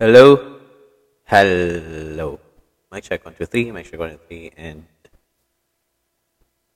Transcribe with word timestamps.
Hello? 0.00 0.40
Hello. 1.28 2.40
Mic 2.90 3.04
check 3.04 3.20
1, 3.20 3.34
2, 3.36 3.44
3. 3.44 3.70
Mic 3.70 3.84
check 3.84 4.00
1, 4.00 4.16
2, 4.16 4.48
3. 4.48 4.52
And... 4.56 4.88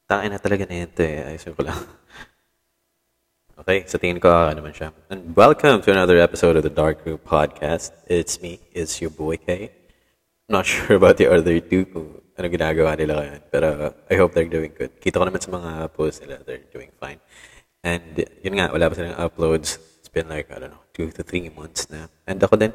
Tangin 0.04 0.28
na 0.28 0.36
talaga 0.36 0.68
na 0.68 0.84
ito 0.84 1.00
eh. 1.00 1.32
Ayusin 1.32 1.56
ko 1.56 1.64
lang. 1.64 1.80
Okay, 3.64 3.88
sa 3.88 3.96
tingin 3.96 4.20
ko, 4.20 4.28
ano 4.28 4.60
naman 4.60 4.76
siya. 4.76 4.92
And 5.08 5.32
welcome 5.32 5.80
to 5.80 5.88
another 5.88 6.20
episode 6.20 6.60
of 6.60 6.68
the 6.68 6.74
Dark 6.74 7.00
Room 7.08 7.16
Podcast. 7.16 7.96
It's 8.12 8.44
me, 8.44 8.60
it's 8.76 9.00
your 9.00 9.08
boy 9.08 9.40
K. 9.40 9.72
I'm 10.50 10.60
not 10.60 10.68
sure 10.74 11.00
about 11.00 11.16
the 11.16 11.32
other 11.32 11.64
two 11.64 11.88
kung 11.88 12.20
ano 12.36 12.46
ginagawa 12.52 12.92
nila 12.92 13.24
ngayon. 13.24 13.40
Pero 13.48 13.66
I 14.10 14.14
hope 14.20 14.36
they're 14.36 14.52
doing 14.52 14.76
good. 14.76 15.00
Kita 15.00 15.16
ko 15.16 15.24
naman 15.24 15.40
sa 15.40 15.48
mga 15.48 15.96
posts 15.96 16.20
nila, 16.20 16.44
they're 16.44 16.68
doing 16.68 16.92
fine. 17.00 17.24
And 17.80 18.26
yun 18.44 18.60
nga, 18.60 18.68
wala 18.68 18.92
pa 18.92 19.00
silang 19.00 19.16
uploads. 19.16 19.80
It's 20.02 20.12
been 20.12 20.28
like, 20.28 20.52
I 20.52 20.60
don't 20.60 20.74
know, 20.74 20.84
two 20.92 21.08
to 21.14 21.24
three 21.24 21.48
months 21.48 21.88
na. 21.88 22.12
And 22.28 22.42
ako 22.42 22.60
din, 22.60 22.74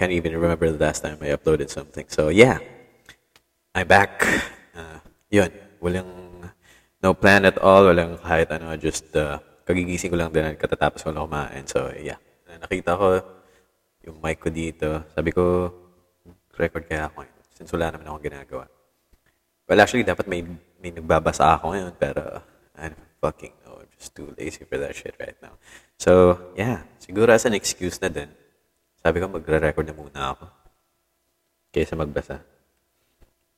can't 0.00 0.16
even 0.16 0.32
remember 0.32 0.72
the 0.72 0.80
last 0.80 1.04
time 1.04 1.20
I 1.20 1.36
uploaded 1.36 1.68
something. 1.68 2.08
So 2.08 2.32
yeah, 2.32 2.56
I'm 3.76 3.84
back. 3.84 4.24
Uh, 4.72 5.04
yun, 5.28 5.52
walang 5.76 6.08
no 7.04 7.12
plan 7.12 7.44
at 7.44 7.60
all. 7.60 7.92
Walang 7.92 8.16
kahit 8.24 8.48
ano, 8.48 8.72
just 8.80 9.12
uh, 9.12 9.36
kagigising 9.68 10.08
ko 10.08 10.16
lang 10.16 10.32
din 10.32 10.48
at 10.48 10.56
katatapos 10.56 11.04
ko 11.04 11.12
lang 11.12 11.28
kumain. 11.28 11.68
So 11.68 11.92
yeah, 12.00 12.16
nakita 12.48 12.96
ko 12.96 13.20
yung 14.08 14.16
mic 14.24 14.40
ko 14.40 14.48
dito. 14.48 15.04
Sabi 15.12 15.36
ko, 15.36 15.68
record 16.56 16.88
kaya 16.88 17.12
ako 17.12 17.20
ngayon. 17.20 17.36
Since 17.52 17.76
wala 17.76 17.92
naman 17.92 18.08
akong 18.08 18.24
ginagawa. 18.24 18.64
Well, 19.68 19.78
actually, 19.84 20.08
dapat 20.08 20.26
may, 20.26 20.42
may 20.80 20.90
nagbabasa 20.90 21.60
ako 21.60 21.76
ngayon. 21.76 21.92
Pero, 22.00 22.42
I 22.74 22.90
don't 22.90 23.12
fucking 23.20 23.54
know. 23.62 23.78
I'm 23.78 23.92
just 23.94 24.16
too 24.16 24.32
lazy 24.34 24.64
for 24.64 24.80
that 24.82 24.96
shit 24.96 25.14
right 25.20 25.36
now. 25.38 25.54
So, 26.00 26.40
yeah. 26.58 26.88
Siguro 26.98 27.30
as 27.30 27.44
an 27.44 27.54
excuse 27.54 28.00
na 28.02 28.08
din. 28.08 28.32
Sabi 29.00 29.16
ko, 29.18 29.26
magre-record 29.32 29.86
na 29.88 29.96
muna 29.96 30.20
ako. 30.36 30.44
Kaysa 31.72 31.96
magbasa 31.96 32.44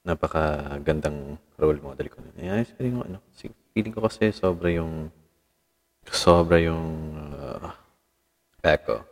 napaka-gandang 0.03 1.39
role 1.59 1.79
model 1.79 2.11
ko. 2.11 2.19
Ayos 2.39 2.75
feeling 2.75 2.99
ko, 2.99 3.03
ano, 3.07 3.19
feeling 3.71 3.95
ko 3.95 4.03
kasi 4.03 4.35
sobra 4.35 4.69
yung, 4.75 5.15
sobra 6.11 6.59
yung 6.59 6.83
uh, 7.39 7.71
echo. 8.67 9.07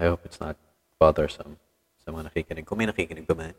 I 0.00 0.08
hope 0.08 0.24
it's 0.24 0.40
not 0.40 0.56
bothersome 0.96 1.60
sa 2.00 2.08
mga 2.08 2.32
nakikinig. 2.32 2.64
Kung 2.64 2.80
may 2.80 2.88
nakikinig 2.88 3.28
pa 3.28 3.36
man. 3.36 3.56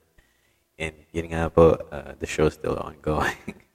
And 0.79 0.95
yun 1.13 1.29
nga 1.29 1.51
po, 1.53 1.77
uh, 1.91 2.17
the 2.17 2.25
show's 2.25 2.57
still 2.57 2.79
ongoing. 2.81 3.67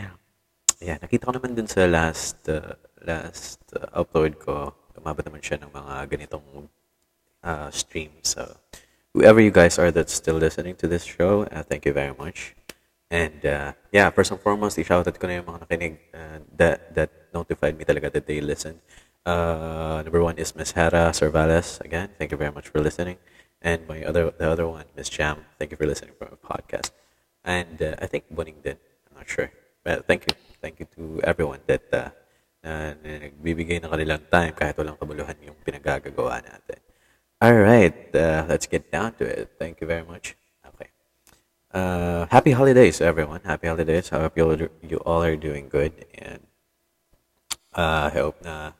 yeah, 0.80 0.96
nakita 1.02 1.28
ko 1.28 1.32
naman 1.36 1.58
dun 1.58 1.68
sa 1.68 1.84
last, 1.84 2.40
uh, 2.48 2.78
last 3.04 3.60
uh, 3.76 4.00
upload 4.00 4.38
ko, 4.40 4.72
umabot 4.96 5.26
naman 5.26 5.42
siya 5.44 5.60
ng 5.60 5.70
mga 5.74 5.94
ganitong 6.08 6.70
uh, 7.44 7.70
streams. 7.70 8.34
So, 8.34 8.56
whoever 9.12 9.40
you 9.40 9.52
guys 9.52 9.78
are 9.78 9.92
that's 9.92 10.12
still 10.12 10.36
listening 10.36 10.74
to 10.82 10.88
this 10.88 11.04
show, 11.04 11.44
uh, 11.52 11.62
thank 11.62 11.84
you 11.84 11.92
very 11.92 12.14
much. 12.16 12.56
And 13.10 13.44
uh, 13.46 13.72
yeah, 13.92 14.10
first 14.10 14.32
and 14.32 14.40
foremost, 14.40 14.80
i-shoutout 14.80 15.14
na 15.22 15.38
yung 15.38 15.46
mga 15.46 15.60
nakinig 15.68 15.94
uh, 16.16 16.38
that, 16.56 16.94
that 16.96 17.10
notified 17.32 17.78
me 17.78 17.84
talaga 17.84 18.10
that 18.10 18.26
they 18.26 18.40
listened. 18.40 18.80
Uh, 19.24 20.02
number 20.02 20.22
one 20.24 20.36
is 20.36 20.56
Miss 20.56 20.72
Hera 20.72 21.12
Cervales. 21.12 21.80
Again, 21.80 22.10
thank 22.18 22.32
you 22.32 22.36
very 22.36 22.50
much 22.50 22.68
for 22.68 22.80
listening. 22.80 23.18
And 23.62 23.86
my 23.86 24.02
other, 24.04 24.32
the 24.32 24.50
other 24.50 24.66
one, 24.66 24.84
Miss 24.96 25.08
Jam, 25.08 25.44
thank 25.58 25.70
you 25.70 25.76
for 25.76 25.86
listening 25.86 26.12
for 26.18 26.28
my 26.28 26.40
podcast. 26.40 26.90
And 27.44 27.80
uh, 27.80 27.96
I 28.00 28.06
think 28.06 28.24
Buning 28.34 28.60
did. 28.64 28.78
I'm 29.08 29.20
not 29.20 29.28
sure. 29.28 29.52
But 29.84 30.08
thank 30.08 30.24
you. 30.26 30.34
Thank 30.60 30.80
you 30.80 30.88
to 30.96 31.20
everyone 31.22 31.60
that 31.68 31.84
uh, 31.92 32.08
na 32.64 32.96
nagbibigay 32.96 33.84
ng 33.84 33.92
kanilang 33.92 34.24
time 34.32 34.56
kahit 34.56 34.72
walang 34.80 34.96
kabuluhan 34.96 35.36
yung 35.44 35.56
pinagagagawa 35.60 36.40
natin. 36.40 36.80
All 37.44 37.52
right, 37.52 37.92
uh, 38.16 38.48
let's 38.48 38.64
get 38.64 38.88
down 38.88 39.12
to 39.20 39.28
it. 39.28 39.52
Thank 39.60 39.84
you 39.84 39.86
very 39.86 40.00
much. 40.00 40.32
Okay. 40.64 40.88
Uh, 41.68 42.24
happy 42.32 42.56
holidays, 42.56 43.04
everyone. 43.04 43.44
Happy 43.44 43.68
holidays. 43.68 44.08
I 44.16 44.24
hope 44.24 44.32
you 44.40 44.72
you 44.80 44.96
all 45.04 45.20
are 45.20 45.36
doing 45.36 45.68
good, 45.68 45.92
and 46.16 46.40
uh, 47.76 48.08
I 48.08 48.16
hope 48.16 48.40
na 48.40 48.72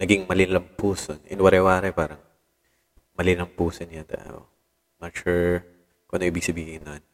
naging 0.00 0.24
malilampuson. 0.24 1.28
In 1.28 1.44
ware-ware, 1.44 1.92
parang 1.92 2.16
malilampuson 3.20 3.92
yata. 3.92 4.32
Oh. 4.32 4.48
Not 4.96 5.12
sure 5.12 5.60
kung 6.08 6.16
ano 6.16 6.32
ibig 6.32 6.48
sabihin 6.48 6.88
nun. 6.88 7.04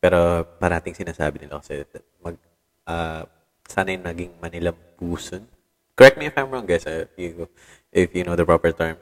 Pero 0.00 0.48
parating 0.56 0.96
sinasabi 0.96 1.44
nila 1.44 1.60
kasi 1.60 1.84
mag, 2.24 2.40
uh, 2.88 3.28
sana 3.68 3.92
yung 3.92 4.08
naging 4.08 4.32
manilampuson. 4.40 5.44
Correct 5.92 6.16
me 6.16 6.32
if 6.32 6.38
I'm 6.40 6.48
wrong, 6.48 6.64
guys, 6.64 6.88
if 6.88 7.12
you, 7.20 7.52
if 7.92 8.16
you 8.16 8.24
know 8.24 8.32
the 8.32 8.48
proper 8.48 8.72
term 8.72 8.96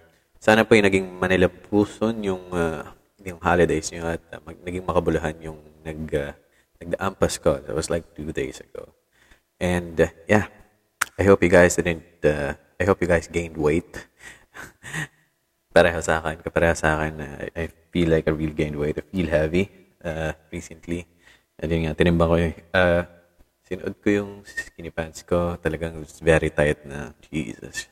sana 0.47 0.63
po 0.63 0.79
yung 0.79 0.87
naging 0.87 1.09
manilampuson 1.19 2.23
yung, 2.23 2.47
uh, 2.55 2.87
yung 3.27 3.43
holidays 3.43 3.91
nyo 3.91 4.15
at 4.15 4.23
uh, 4.31 4.39
mag, 4.47 4.55
naging 4.63 4.87
makabuluhan 4.87 5.35
yung 5.43 5.59
nag, 5.83 6.07
uh, 6.15 6.31
nagdaampas 6.79 7.43
ko. 7.43 7.59
That 7.59 7.75
was 7.75 7.91
like 7.91 8.15
two 8.15 8.31
days 8.31 8.63
ago. 8.63 8.95
And 9.59 9.99
uh, 9.99 10.15
yeah, 10.31 10.47
I 11.19 11.27
hope 11.27 11.43
you 11.43 11.51
guys 11.51 11.75
didn't, 11.75 12.23
uh, 12.23 12.55
I 12.79 12.85
hope 12.87 13.03
you 13.03 13.11
guys 13.11 13.27
gained 13.27 13.59
weight. 13.59 13.91
pareho 15.75 15.99
sa 15.99 16.23
akin, 16.23 16.47
kapareho 16.47 16.79
sa 16.79 16.95
akin, 16.95 17.15
uh, 17.19 17.51
I 17.51 17.67
feel 17.91 18.15
like 18.15 18.31
I 18.31 18.33
really 18.33 18.55
gained 18.55 18.79
weight. 18.79 19.03
I 19.03 19.05
feel 19.11 19.27
heavy 19.27 19.67
uh, 20.07 20.31
recently. 20.55 21.11
And 21.59 21.75
yun 21.75 21.91
nga, 21.91 21.99
tinimbang 21.99 22.31
ko 22.31 22.37
yung, 22.39 22.57
uh, 22.71 23.03
sinuod 23.67 23.99
ko 23.99 24.09
yung 24.15 24.31
skinny 24.47 24.95
pants 24.95 25.27
ko. 25.27 25.59
Talagang 25.59 26.07
very 26.23 26.55
tight 26.55 26.87
na. 26.87 27.11
Jesus. 27.35 27.91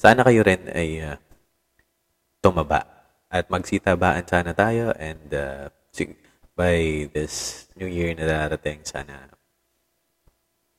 Sana 0.00 0.24
kayo 0.24 0.40
rin 0.40 0.64
ay 0.72 1.04
uh, 1.04 1.20
tumaba 2.40 2.88
at 3.28 3.52
magsitabaan 3.52 4.24
sana 4.24 4.56
tayo 4.56 4.96
and 4.96 5.28
uh, 5.36 5.68
by 6.56 7.04
this 7.12 7.68
new 7.76 7.84
year 7.84 8.16
na 8.16 8.24
darating 8.24 8.80
sana 8.80 9.28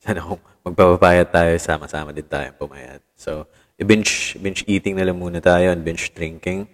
sana 0.02 0.26
kung 0.26 0.42
magpapapayat 0.66 1.30
tayo 1.30 1.54
sama-sama 1.62 2.10
din 2.10 2.26
tayo 2.26 2.50
pumayat. 2.58 2.98
So, 3.14 3.46
binge 3.78 4.34
binge 4.42 4.66
eating 4.66 4.98
na 4.98 5.06
lang 5.06 5.22
muna 5.22 5.38
tayo 5.38 5.70
and 5.70 5.86
binge 5.86 6.10
drinking. 6.10 6.66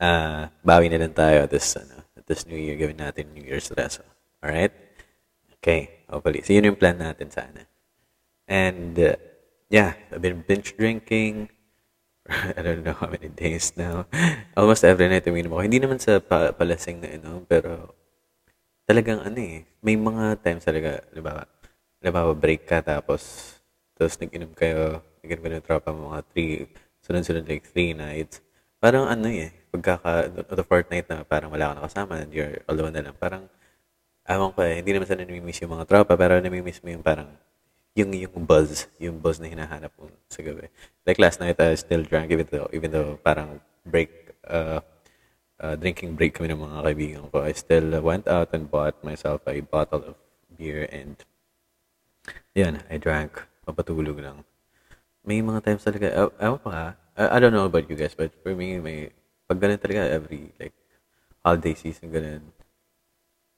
Uh, 0.00 0.48
bawi 0.64 0.88
na 0.88 0.96
lang 0.96 1.12
tayo 1.12 1.44
this 1.44 1.76
ano, 1.76 2.08
this 2.24 2.48
new 2.48 2.56
year 2.56 2.80
gawin 2.80 3.04
natin 3.04 3.36
New 3.36 3.44
Year's 3.44 3.68
reso. 3.68 4.00
All 4.40 4.48
right? 4.48 4.72
Okay, 5.60 6.08
hopefully. 6.08 6.40
So, 6.40 6.56
yun 6.56 6.72
yung 6.72 6.80
plan 6.80 6.96
natin 6.96 7.28
sana. 7.28 7.68
And 8.48 8.96
uh, 8.96 9.20
yeah, 9.68 9.92
I've 10.08 10.24
been 10.24 10.40
binge 10.40 10.72
drinking 10.80 11.52
I 12.58 12.60
don't 12.62 12.84
know 12.84 12.96
how 12.96 13.08
many 13.08 13.28
days 13.28 13.72
now. 13.76 14.08
Almost 14.56 14.84
every 14.84 15.08
night 15.08 15.26
uminom 15.28 15.52
ako. 15.56 15.62
Hindi 15.64 15.78
naman 15.82 15.98
sa 16.00 16.18
pa- 16.18 16.52
palasing 16.52 17.04
na 17.04 17.08
inom, 17.12 17.44
pero 17.44 17.92
talagang 18.88 19.22
ano 19.22 19.38
eh, 19.38 19.64
may 19.84 19.96
mga 19.96 20.40
times 20.42 20.64
talaga, 20.64 21.00
diba, 21.12 21.44
diba, 22.02 22.22
break 22.34 22.66
ka 22.66 22.82
tapos, 22.82 23.54
tapos 23.96 24.18
nag-inom 24.18 24.52
kayo, 24.56 25.00
nag-inom 25.22 25.42
kayo 25.42 25.54
ng 25.58 25.66
tropa 25.66 25.90
mga 25.94 26.20
three, 26.32 26.66
sunod-sunod 27.04 27.44
like 27.46 27.64
three 27.70 27.92
nights. 27.94 28.42
Parang 28.82 29.06
ano 29.06 29.30
eh, 29.30 29.54
pagkaka, 29.70 30.32
the 30.32 30.64
fourth 30.66 30.90
night 30.90 31.06
na 31.06 31.22
parang 31.22 31.54
wala 31.54 31.72
ka 31.72 31.74
nakasama 31.78 32.18
and 32.18 32.32
you're 32.34 32.60
alone 32.66 32.92
na 32.92 33.04
lang, 33.06 33.16
parang, 33.16 33.46
awang 34.26 34.52
ko 34.54 34.62
eh, 34.66 34.82
hindi 34.82 34.90
naman 34.94 35.06
sana 35.06 35.26
namimiss 35.26 35.62
yung 35.62 35.74
mga 35.78 35.86
tropa, 35.88 36.14
pero 36.18 36.38
namimiss 36.42 36.82
mo 36.82 36.90
yung 36.90 37.04
parang 37.04 37.30
yung 37.92 38.12
yung 38.16 38.44
buzz, 38.48 38.88
yung 38.96 39.20
buzz 39.20 39.36
na 39.36 39.52
hinahanap 39.52 39.92
mo 40.00 40.08
sa 40.32 40.40
gabi. 40.40 40.68
Like 41.04 41.20
last 41.20 41.40
night, 41.40 41.60
I 41.60 41.76
still 41.76 42.02
drunk 42.02 42.32
even 42.32 42.48
though, 42.48 42.68
even 42.72 42.90
though 42.90 43.20
parang 43.20 43.60
break, 43.84 44.32
uh, 44.48 44.80
uh, 45.60 45.74
drinking 45.76 46.16
break 46.16 46.34
kami 46.34 46.48
ng 46.50 46.60
mga 46.60 46.78
kaibigan 46.82 47.24
ko. 47.28 47.44
I 47.44 47.52
still 47.52 48.00
went 48.00 48.26
out 48.26 48.50
and 48.56 48.70
bought 48.70 48.96
myself 49.04 49.44
a 49.46 49.60
bottle 49.60 50.02
of 50.02 50.16
beer 50.56 50.88
and 50.88 51.20
yan, 52.54 52.84
I 52.88 52.96
drank. 52.96 53.40
Papatulog 53.64 54.20
lang. 54.20 54.44
May 55.24 55.40
mga 55.40 55.62
times 55.64 55.86
talaga, 55.86 56.30
ewan 56.36 56.60
pa 56.60 56.98
I, 57.16 57.36
I 57.36 57.40
don't 57.40 57.52
know 57.52 57.68
about 57.68 57.88
you 57.88 57.96
guys, 57.96 58.14
but 58.14 58.32
for 58.42 58.54
me, 58.56 58.80
may, 58.80 59.10
pag 59.46 59.60
ganun 59.60 59.78
talaga 59.78 60.08
every, 60.08 60.52
like, 60.58 60.74
holiday 61.44 61.74
season, 61.74 62.10
ganun, 62.10 62.42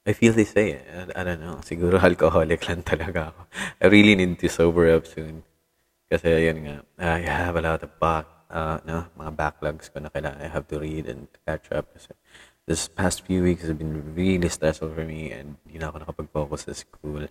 I 0.05 0.13
feel 0.13 0.33
this 0.33 0.53
way. 0.53 0.77
I, 0.77 1.21
I 1.21 1.23
don't 1.23 1.41
know. 1.41 1.57
Siguro 1.65 1.97
alcoholic 1.97 2.69
lang 2.69 2.85
talaga 2.91 3.33
ako. 3.33 3.41
I 3.81 3.85
really 3.89 4.13
need 4.13 4.37
to 4.37 4.49
sober 4.49 4.93
up 4.93 5.09
soon. 5.09 5.41
Kasi 6.05 6.29
yun 6.45 6.61
nga, 6.61 6.77
I 7.01 7.25
have 7.25 7.57
a 7.57 7.63
lot 7.65 7.81
of 7.81 7.89
back, 7.97 8.29
uh, 8.53 8.77
no, 8.85 9.09
mga 9.17 9.33
backlogs 9.33 9.89
ko 9.89 9.97
na 9.97 10.13
kailangan 10.13 10.45
I 10.45 10.49
have 10.53 10.69
to 10.69 10.77
read 10.77 11.09
and 11.09 11.25
catch 11.49 11.73
up. 11.73 11.89
Kasi 11.89 12.13
this 12.69 12.85
past 12.85 13.25
few 13.25 13.41
weeks 13.41 13.65
have 13.65 13.81
been 13.81 14.13
really 14.13 14.45
stressful 14.45 14.93
for 14.93 15.05
me 15.09 15.33
and 15.33 15.57
hindi 15.65 15.81
na 15.81 15.89
ako 15.89 16.05
nakapag-focus 16.05 16.69
sa 16.69 16.73
school. 16.77 17.25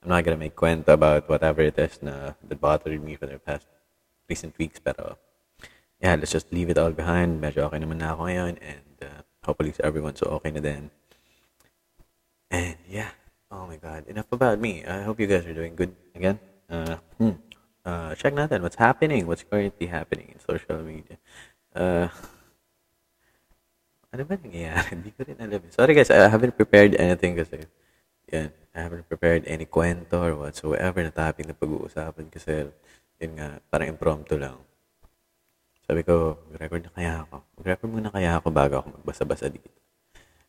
I'm 0.00 0.08
not 0.14 0.22
gonna 0.22 0.38
make 0.38 0.54
kwenta 0.54 0.94
about 0.94 1.26
whatever 1.26 1.66
it 1.66 1.74
is 1.82 1.98
na 1.98 2.38
that 2.46 2.62
bothered 2.62 3.02
me 3.02 3.18
for 3.18 3.26
the 3.26 3.42
past 3.42 3.66
recent 4.30 4.54
weeks. 4.54 4.78
Pero 4.78 5.18
yeah, 5.98 6.14
let's 6.14 6.30
just 6.30 6.54
leave 6.54 6.70
it 6.70 6.78
all 6.78 6.94
behind. 6.94 7.42
Medyo 7.42 7.66
okay 7.66 7.82
naman 7.82 7.98
na 7.98 8.14
ako 8.14 8.30
ngayon 8.30 8.54
and 8.62 8.94
uh, 9.02 9.26
hopefully 9.42 9.74
everyone's 9.82 10.22
okay 10.22 10.54
na 10.54 10.62
din. 10.62 10.94
And 12.50 12.76
yeah, 12.90 13.14
oh 13.50 13.66
my 13.66 13.78
God, 13.78 14.10
enough 14.10 14.26
about 14.34 14.58
me. 14.58 14.84
I 14.84 15.02
hope 15.06 15.22
you 15.22 15.30
guys 15.30 15.46
are 15.46 15.54
doing 15.54 15.78
good 15.78 15.94
again. 16.14 16.38
Uh, 16.66 16.98
hmm. 17.18 17.38
uh, 17.86 18.14
check 18.18 18.34
natin 18.34 18.62
what's 18.62 18.76
happening, 18.76 19.26
what's 19.26 19.46
currently 19.46 19.86
happening 19.86 20.34
in 20.34 20.38
social 20.42 20.82
media. 20.82 21.16
Uh, 21.70 22.10
ano 24.10 24.26
ba 24.26 24.34
nangyayari? 24.34 24.90
Hindi. 24.98 25.14
Sorry 25.70 25.94
guys, 25.94 26.10
I 26.10 26.26
haven't 26.26 26.58
prepared 26.58 26.98
anything 26.98 27.38
kasi. 27.38 27.70
Yan, 28.30 28.50
I 28.74 28.78
haven't 28.82 29.06
prepared 29.06 29.46
any 29.46 29.66
kwento 29.66 30.18
or 30.18 30.34
whatsoever 30.34 31.02
na 31.02 31.14
topic 31.14 31.46
na 31.46 31.54
pag-uusapan 31.54 32.30
kasi 32.30 32.70
yun 33.22 33.32
nga, 33.38 33.58
parang 33.70 33.94
impromptu 33.94 34.38
lang. 34.38 34.58
Sabi 35.86 36.06
ko, 36.06 36.38
mag-record 36.50 36.86
na 36.86 36.92
kaya 36.94 37.12
ako. 37.26 37.36
Mag-record 37.58 37.90
muna 37.90 38.10
kaya 38.14 38.38
ako 38.38 38.46
bago 38.54 38.74
ako 38.78 38.86
magbasa-basa 39.02 39.50
dito. 39.50 39.79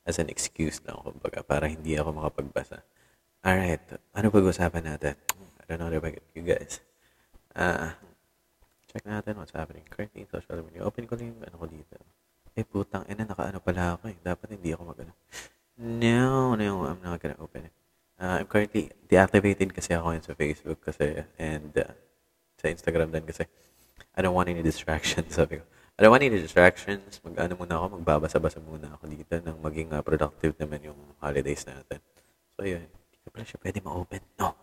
As 0.02 0.18
an 0.18 0.34
excuse 0.34 0.82
lang, 0.84 0.98
kumbaga, 1.02 1.46
para 1.46 1.70
hindi 1.70 1.94
ako 1.94 2.18
makapagbasa. 2.18 2.82
Alright, 3.42 3.82
ano 4.18 4.28
pag-usapan 4.30 4.86
natin? 4.86 5.16
I 5.62 5.64
don't 5.70 5.82
know 5.82 5.94
get 6.02 6.22
you 6.34 6.46
guys. 6.46 6.82
Ah, 7.54 7.98
check 8.90 9.06
natin 9.06 9.38
what's 9.38 9.54
happening 9.54 9.86
currently 9.88 10.28
social 10.30 10.62
media. 10.66 10.84
Open 10.84 11.06
ko 11.06 11.16
lang 11.16 11.34
yung 11.34 11.42
ano 11.46 11.56
ko 11.58 11.66
dito. 11.70 11.96
Eh, 12.58 12.68
putang 12.68 13.08
ina, 13.08 13.24
naka-ano 13.24 13.64
pala 13.64 13.96
ako 13.96 14.12
eh. 14.12 14.18
Dapat 14.20 14.60
hindi 14.60 14.76
ako 14.76 14.84
mag-ano. 14.92 15.14
No, 15.80 16.54
no, 16.54 16.86
I'm 16.86 17.00
not 17.02 17.18
gonna 17.18 17.40
open 17.40 17.72
it. 17.72 17.76
Uh, 18.22 18.44
I'm 18.44 18.48
currently 18.50 18.94
deactivated 19.10 19.74
kasi 19.74 19.98
ako 19.98 20.14
yun 20.14 20.22
sa 20.22 20.38
Facebook 20.38 20.78
kasi 20.86 21.26
and 21.42 21.74
uh, 21.74 21.90
sa 22.62 22.70
Instagram 22.70 23.10
din 23.10 23.26
kasi 23.26 23.50
I 24.14 24.22
don't 24.22 24.38
want 24.38 24.52
any 24.52 24.62
distractions. 24.62 25.34
Sabi 25.40 25.58
ko, 25.58 25.66
I 25.98 26.04
don't 26.04 26.12
want 26.12 26.24
any 26.24 26.40
distractions. 26.40 27.20
Mag-ano 27.22 27.54
muna 27.60 27.78
ako, 27.78 28.02
magbabasa-basa 28.02 28.64
muna 28.64 28.96
ako 28.96 29.12
dito 29.12 29.38
nang 29.44 29.60
maging 29.60 29.92
uh, 29.92 30.02
productive 30.02 30.56
naman 30.58 30.82
yung 30.92 31.00
holidays 31.20 31.68
natin. 31.68 32.00
So, 32.56 32.66
yun. 32.66 32.88
Hindi 32.88 33.28
pala 33.30 33.46
siya 33.46 33.60
pwede 33.62 33.80
ma-open. 33.84 34.22
No. 34.40 34.56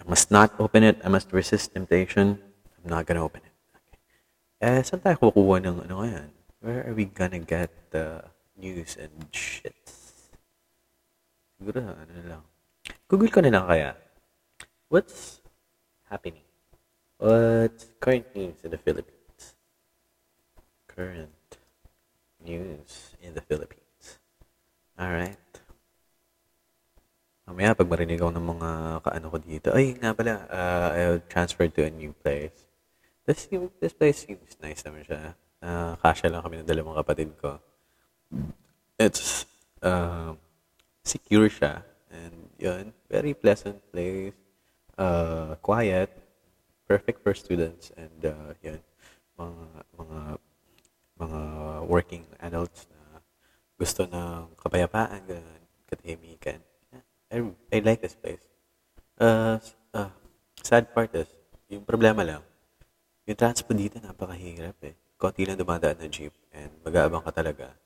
I 0.00 0.04
must 0.08 0.32
not 0.32 0.56
open 0.60 0.82
it. 0.84 0.96
I 1.04 1.08
must 1.08 1.32
resist 1.32 1.72
temptation. 1.72 2.40
I'm 2.80 2.88
not 2.88 3.04
gonna 3.04 3.24
open 3.24 3.44
it. 3.44 3.54
Okay. 3.72 4.80
Eh, 4.80 4.80
saan 4.84 5.04
tayo 5.04 5.16
kukuha 5.20 5.60
ng 5.64 5.84
ano 5.88 6.04
yan? 6.04 6.28
Where 6.60 6.84
are 6.84 6.96
we 6.96 7.08
gonna 7.08 7.40
get 7.40 7.72
the 7.92 8.24
news 8.56 8.96
and 9.00 9.12
shit? 9.32 9.76
Siguro, 11.56 11.84
ano 11.84 12.12
na 12.16 12.24
lang. 12.36 12.42
Google 13.08 13.32
ko 13.32 13.40
na 13.44 13.52
lang 13.52 13.64
kaya. 13.68 13.96
What's 14.88 15.44
happening? 16.08 16.44
What's 17.20 17.92
current 18.00 18.28
news 18.32 18.56
in 18.64 18.72
the 18.72 18.80
Philippines? 18.80 19.19
Current 20.90 21.58
news 22.42 23.14
in 23.22 23.38
the 23.38 23.44
Philippines. 23.46 24.18
Alright. 24.98 25.38
Mamaya, 27.46 27.78
pag 27.78 27.90
marinig 27.90 28.18
ako 28.18 28.30
ng 28.34 28.46
mga 28.46 28.70
kaano 29.06 29.26
ko 29.30 29.38
dito, 29.38 29.68
ay, 29.74 29.94
nga 29.98 30.14
pala, 30.14 30.46
uh, 30.50 30.88
I 30.94 31.02
transferred 31.30 31.74
to 31.78 31.86
a 31.86 31.90
new 31.90 32.10
place. 32.14 32.66
This, 33.26 33.46
this 33.78 33.94
place 33.94 34.26
seems 34.26 34.58
nice 34.58 34.82
naman 34.82 35.06
siya. 35.06 35.34
Uh, 35.62 35.94
kasya 35.98 36.30
lang 36.30 36.42
kami 36.42 36.62
ng 36.62 36.68
dalawang 36.70 36.98
kapatid 36.98 37.30
ko. 37.38 37.58
It's, 38.98 39.46
uh, 39.82 40.34
secure 41.02 41.50
siya. 41.50 41.82
And 42.10 42.50
yun, 42.58 42.92
very 43.10 43.34
pleasant 43.34 43.78
place. 43.94 44.34
Uh, 44.98 45.54
quiet. 45.62 46.10
Perfect 46.86 47.22
for 47.22 47.34
students. 47.34 47.90
And 47.94 48.20
uh, 48.26 48.54
yun, 48.62 48.82
mga, 49.38 49.64
mga, 49.94 50.18
mga 51.20 51.40
working 51.84 52.24
adults 52.40 52.88
na 52.88 53.20
gusto 53.76 54.08
ng 54.08 54.56
kapayapaan, 54.56 55.20
ganun, 55.28 55.62
katahimikan. 55.84 56.60
I, 57.30 57.44
I 57.70 57.78
like 57.84 58.00
this 58.00 58.16
place. 58.16 58.42
Uh, 59.20 59.60
uh, 59.92 60.10
sad 60.64 60.88
part 60.96 61.12
is, 61.14 61.28
yung 61.68 61.84
problema 61.84 62.24
lang, 62.24 62.42
yung 63.28 63.36
transport 63.36 63.76
dito 63.76 64.00
napakahirap 64.00 64.74
eh. 64.82 64.96
Konti 65.20 65.44
lang 65.44 65.60
dumadaan 65.60 66.00
na 66.00 66.08
jeep 66.08 66.32
and 66.50 66.72
mag-aabang 66.80 67.22
ka 67.22 67.30
talaga. 67.30 67.76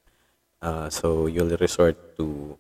Uh, 0.62 0.88
so, 0.88 1.26
you'll 1.26 1.52
resort 1.58 2.16
to 2.16 2.56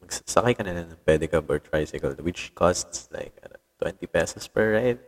magsasakay 0.00 0.54
ka 0.56 0.62
na 0.62 0.72
lang 0.72 0.86
ng 0.88 1.02
pedicab 1.02 1.44
or 1.50 1.58
tricycle 1.58 2.14
which 2.22 2.54
costs 2.56 3.10
like 3.12 3.34
uh, 3.44 3.58
20 3.82 4.06
pesos 4.08 4.46
per 4.48 4.78
ride. 4.78 5.02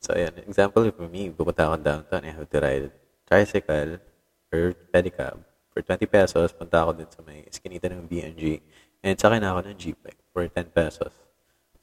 So, 0.00 0.14
ayan. 0.14 0.36
Example, 0.46 0.88
for 0.94 1.10
me, 1.10 1.28
pupunta 1.34 1.68
ako 1.68 1.76
downtown, 1.82 2.22
I 2.24 2.32
have 2.32 2.48
to 2.48 2.58
ride 2.62 2.88
tricycle 3.28 4.00
or 4.54 4.78
pedicab 4.94 5.42
for 5.74 5.82
20 5.82 6.06
pesos. 6.06 6.54
Punta 6.54 6.86
ako 6.86 7.02
dun 7.02 7.10
sa 7.10 7.20
may 7.26 7.42
eskinita 7.50 7.90
ng 7.90 8.06
BNG. 8.06 8.62
And 9.02 9.18
sakay 9.18 9.42
na 9.42 9.50
ako 9.50 9.66
ng 9.66 9.76
jeep 9.76 9.98
like, 10.06 10.16
for 10.30 10.46
10 10.46 10.70
pesos. 10.70 11.10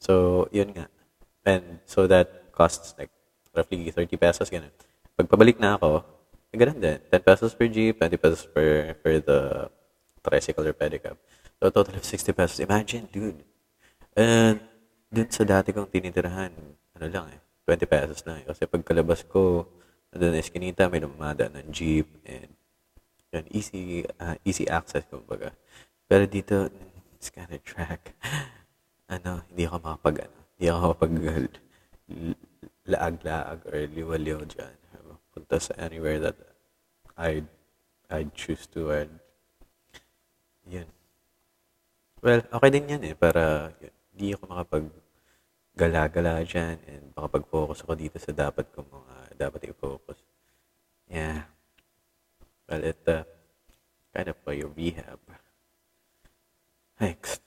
So, 0.00 0.48
yun 0.48 0.72
nga. 0.72 0.88
And 1.44 1.84
so 1.84 2.08
that 2.08 2.50
costs 2.56 2.96
like 2.96 3.12
roughly 3.52 3.92
30 3.92 4.16
pesos, 4.16 4.48
ganun. 4.48 4.72
Pag 5.12 5.28
pabalik 5.28 5.60
na 5.60 5.76
ako, 5.76 6.00
ganun 6.56 6.80
din. 6.80 6.98
10 7.12 7.20
pesos 7.20 7.52
per 7.52 7.68
jeep, 7.68 8.00
20 8.00 8.16
pesos 8.16 8.42
per, 8.48 8.96
per 9.04 9.20
the 9.20 9.68
tricycle 10.24 10.64
or 10.64 10.74
pedicab. 10.74 11.20
So, 11.60 11.68
total 11.70 12.00
of 12.00 12.04
60 12.08 12.32
pesos. 12.32 12.58
Imagine, 12.58 13.06
dude. 13.12 13.44
And 14.16 14.58
dun 15.12 15.28
sa 15.28 15.44
dati 15.44 15.70
kong 15.70 15.92
tinitirahan, 15.92 16.52
ano 16.96 17.06
lang 17.06 17.28
eh, 17.30 17.38
20 17.68 17.86
pesos 17.86 18.18
lang. 18.24 18.42
eh. 18.42 18.44
Kasi 18.48 18.66
pagkalabas 18.66 19.22
ko, 19.28 19.68
doon 20.12 20.36
eskinita, 20.36 20.92
may 20.92 21.00
lumada 21.00 21.48
ng 21.48 21.72
jeep 21.72 22.08
and 22.28 22.52
yun, 23.32 23.44
easy, 23.50 24.04
uh, 24.20 24.36
easy 24.44 24.68
access, 24.68 25.08
kumbaga. 25.08 25.56
Pero 26.06 26.28
dito, 26.28 26.68
it's 27.16 27.32
kind 27.32 27.48
of 27.48 27.64
track. 27.64 28.12
ano, 29.14 29.40
hindi 29.48 29.64
ako 29.64 29.76
makapag, 29.80 30.28
ano, 30.28 30.38
hindi 30.54 30.66
ako 30.68 30.78
makapag 30.84 31.14
laag-laag 32.92 33.58
or 33.64 33.76
liwa-liwa 33.88 34.44
dyan. 34.44 34.76
Punta 35.32 35.56
sa 35.56 35.72
anywhere 35.80 36.20
that 36.20 36.36
I'd, 37.16 37.48
I'd 38.12 38.36
choose 38.36 38.68
to 38.76 38.92
and 38.92 39.16
yun. 40.68 40.84
Well, 42.20 42.44
okay 42.52 42.68
din 42.68 42.92
yan 42.92 43.02
eh, 43.08 43.16
para 43.16 43.72
yun, 43.80 43.94
hindi 44.12 44.26
ako 44.36 44.44
makapag 44.52 44.84
gala-gala 45.72 46.44
dyan 46.44 46.76
and 46.84 47.04
makapag-focus 47.16 47.80
ako 47.80 47.96
dito 47.96 48.20
sa 48.20 48.36
dapat 48.36 48.68
kong 48.76 48.92
mga 48.92 49.14
dapat 49.40 49.72
i-focus. 49.72 50.20
Yeah. 51.08 51.48
Well, 52.72 52.84
it 52.88 53.04
uh, 53.06 53.24
kind 54.16 54.32
of 54.32 54.36
your 54.48 54.72
rehab. 54.72 55.20
Next. 56.98 57.44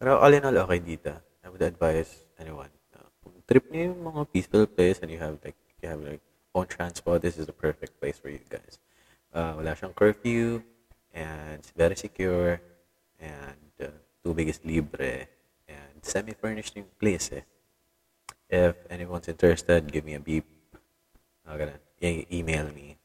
Pero 0.00 0.18
all 0.18 0.34
in 0.34 0.42
all, 0.42 0.58
okay 0.66 0.82
dito. 0.82 1.14
I 1.44 1.48
would 1.48 1.62
advise 1.62 2.26
anyone. 2.42 2.74
Uh, 2.90 3.06
trip 3.46 3.70
niyo 3.70 3.94
yung 3.94 4.02
mga 4.02 4.26
peaceful 4.34 4.66
place 4.66 4.98
and 4.98 5.14
you 5.14 5.22
have 5.22 5.38
like, 5.46 5.54
you 5.78 5.86
have 5.86 6.02
like 6.02 6.18
own 6.58 6.66
transport, 6.66 7.22
this 7.22 7.38
is 7.38 7.46
the 7.46 7.54
perfect 7.54 8.02
place 8.02 8.18
for 8.18 8.34
you 8.34 8.42
guys. 8.50 8.82
Uh, 9.30 9.54
wala 9.62 9.78
siyang 9.78 9.94
curfew 9.94 10.58
and 11.14 11.62
it's 11.62 11.70
very 11.78 11.94
secure 11.94 12.58
and 13.22 13.70
uh, 13.78 13.94
tubig 14.26 14.50
is 14.50 14.58
libre 14.66 15.30
and 15.70 16.02
semi-furnished 16.02 16.74
yung 16.74 16.90
place 16.98 17.30
eh. 17.30 17.46
If 18.50 18.74
anyone's 18.90 19.30
interested, 19.30 19.86
give 19.86 20.02
me 20.02 20.18
a 20.18 20.22
beep. 20.22 20.50
Uh, 21.46 21.54
ganun. 21.54 21.78
E- 22.02 22.26
email 22.34 22.74
me. 22.74 22.98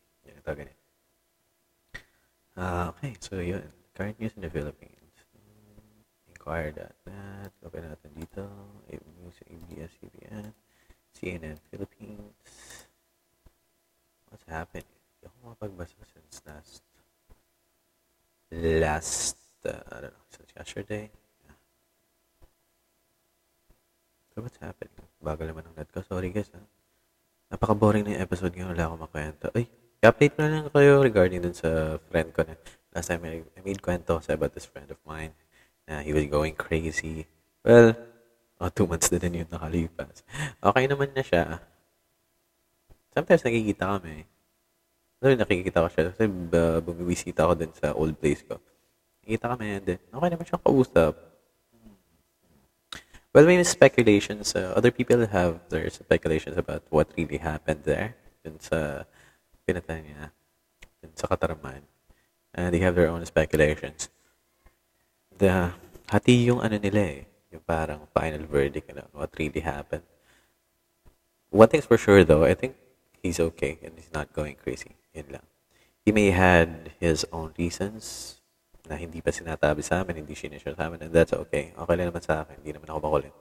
Uh, 2.53 2.93
okay, 2.93 3.13
so 3.19 3.39
yun. 3.39 3.65
Current 3.93 4.19
news 4.19 4.33
in 4.35 4.41
the 4.41 4.49
Philippines. 4.49 5.15
Inquire 6.29 6.71
that. 6.77 6.95
That. 7.05 7.51
Open 7.65 7.85
natin 7.89 8.11
dito. 8.13 8.45
News, 8.89 9.37
ABS-CBN. 9.49 10.53
CNN 11.13 11.57
Philippines. 11.69 12.89
What's 14.29 14.45
happening? 14.49 14.89
Hindi 14.89 15.29
ako 15.29 15.37
makapagbasa 15.45 15.97
since 16.09 16.41
last 16.45 16.81
last, 18.53 19.37
uh, 19.65 19.81
I 19.89 19.97
don't 20.01 20.13
know, 20.13 20.25
since 20.29 20.49
yesterday. 20.55 21.09
Yeah. 21.45 21.57
So 24.33 24.41
what's 24.41 24.57
happening? 24.61 24.93
Bagal 25.21 25.49
naman 25.49 25.65
ang 25.65 25.75
net 25.77 25.89
ko. 25.89 26.05
Sorry 26.05 26.29
guys, 26.29 26.53
ha? 26.53 26.61
Napaka-boring 27.49 28.05
na 28.05 28.17
yung 28.17 28.25
episode 28.25 28.53
ngayon. 28.53 28.73
Wala 28.73 28.85
akong 28.89 29.03
makwento. 29.05 29.45
Ay, 29.53 29.69
i-update 30.03 30.35
na 30.35 30.51
lang 30.51 30.67
kayo 30.67 30.99
regarding 30.99 31.39
dun 31.39 31.55
sa 31.55 31.95
friend 32.11 32.35
ko 32.35 32.43
na 32.43 32.59
last 32.91 33.07
time 33.07 33.23
I, 33.23 33.39
I 33.55 33.59
made 33.63 33.79
kwento 33.79 34.19
kasi 34.19 34.35
about 34.35 34.51
this 34.51 34.67
friend 34.67 34.91
of 34.91 34.99
mine 35.07 35.31
na 35.87 36.03
he 36.03 36.11
was 36.11 36.27
going 36.27 36.59
crazy. 36.59 37.23
Well, 37.63 37.95
oh, 38.59 38.67
two 38.67 38.83
months 38.83 39.07
na 39.07 39.23
din 39.23 39.39
yun 39.39 39.47
nakalipas. 39.47 40.27
Okay 40.59 40.83
naman 40.91 41.15
na 41.15 41.23
siya. 41.23 41.63
Sometimes 43.15 43.47
nakikita 43.47 43.95
kami. 43.95 44.27
Ano 45.23 45.39
nakikita 45.39 45.79
ko 45.79 45.87
siya 45.87 46.03
kasi 46.11 46.27
uh, 46.27 46.83
bumiwisita 46.83 47.47
ako 47.47 47.53
din 47.55 47.71
sa 47.71 47.95
old 47.95 48.19
place 48.19 48.43
ko. 48.43 48.59
Nakikita 49.23 49.55
kami 49.55 49.65
and 49.79 49.85
then 49.87 49.99
okay 50.11 50.29
naman 50.35 50.43
siyang 50.43 50.65
kausap. 50.67 51.15
Well, 53.33 53.49
may 53.49 53.63
speculations. 53.65 54.53
Uh, 54.53 54.77
other 54.77 54.93
people 54.93 55.17
have 55.25 55.57
their 55.73 55.89
speculations 55.89 56.53
about 56.53 56.85
what 56.93 57.09
really 57.17 57.41
happened 57.41 57.81
there. 57.87 58.13
Dun 58.43 58.59
sa 58.59 59.07
pinatan 59.67 60.03
niya. 60.03 60.31
Sa 61.15 61.27
Katarman. 61.27 61.83
And 62.53 62.71
they 62.71 62.79
have 62.79 62.95
their 62.95 63.09
own 63.09 63.25
speculations. 63.25 64.07
The, 65.33 65.73
hati 66.07 66.47
yung 66.47 66.61
ano 66.61 66.77
nila 66.77 67.01
eh. 67.01 67.21
Yung 67.51 67.65
parang 67.65 68.07
final 68.13 68.45
verdict 68.45 68.89
ano, 68.93 69.09
what 69.13 69.33
really 69.35 69.61
happened. 69.61 70.05
One 71.53 71.69
thing's 71.69 71.85
for 71.85 71.97
sure 71.97 72.23
though, 72.23 72.45
I 72.45 72.57
think 72.57 72.73
he's 73.21 73.39
okay 73.39 73.77
and 73.85 73.93
he's 73.95 74.09
not 74.13 74.33
going 74.33 74.57
crazy. 74.57 74.97
Yun 75.13 75.37
lang. 75.37 75.45
He 76.03 76.11
may 76.11 76.35
had 76.35 76.91
his 76.99 77.23
own 77.31 77.55
reasons 77.55 78.37
na 78.83 78.99
hindi 78.99 79.23
pa 79.23 79.31
sinatabi 79.31 79.79
sa 79.79 80.03
amin, 80.03 80.27
hindi 80.27 80.35
sinishare 80.35 80.75
sa 80.75 80.91
amin, 80.91 81.07
and 81.07 81.13
that's 81.15 81.31
okay. 81.31 81.71
Okay 81.71 81.95
lang 81.95 82.11
naman 82.11 82.19
sa 82.19 82.43
akin, 82.43 82.59
hindi 82.59 82.75
naman 82.75 82.91
ako 82.91 82.99
makulit. 82.99 83.33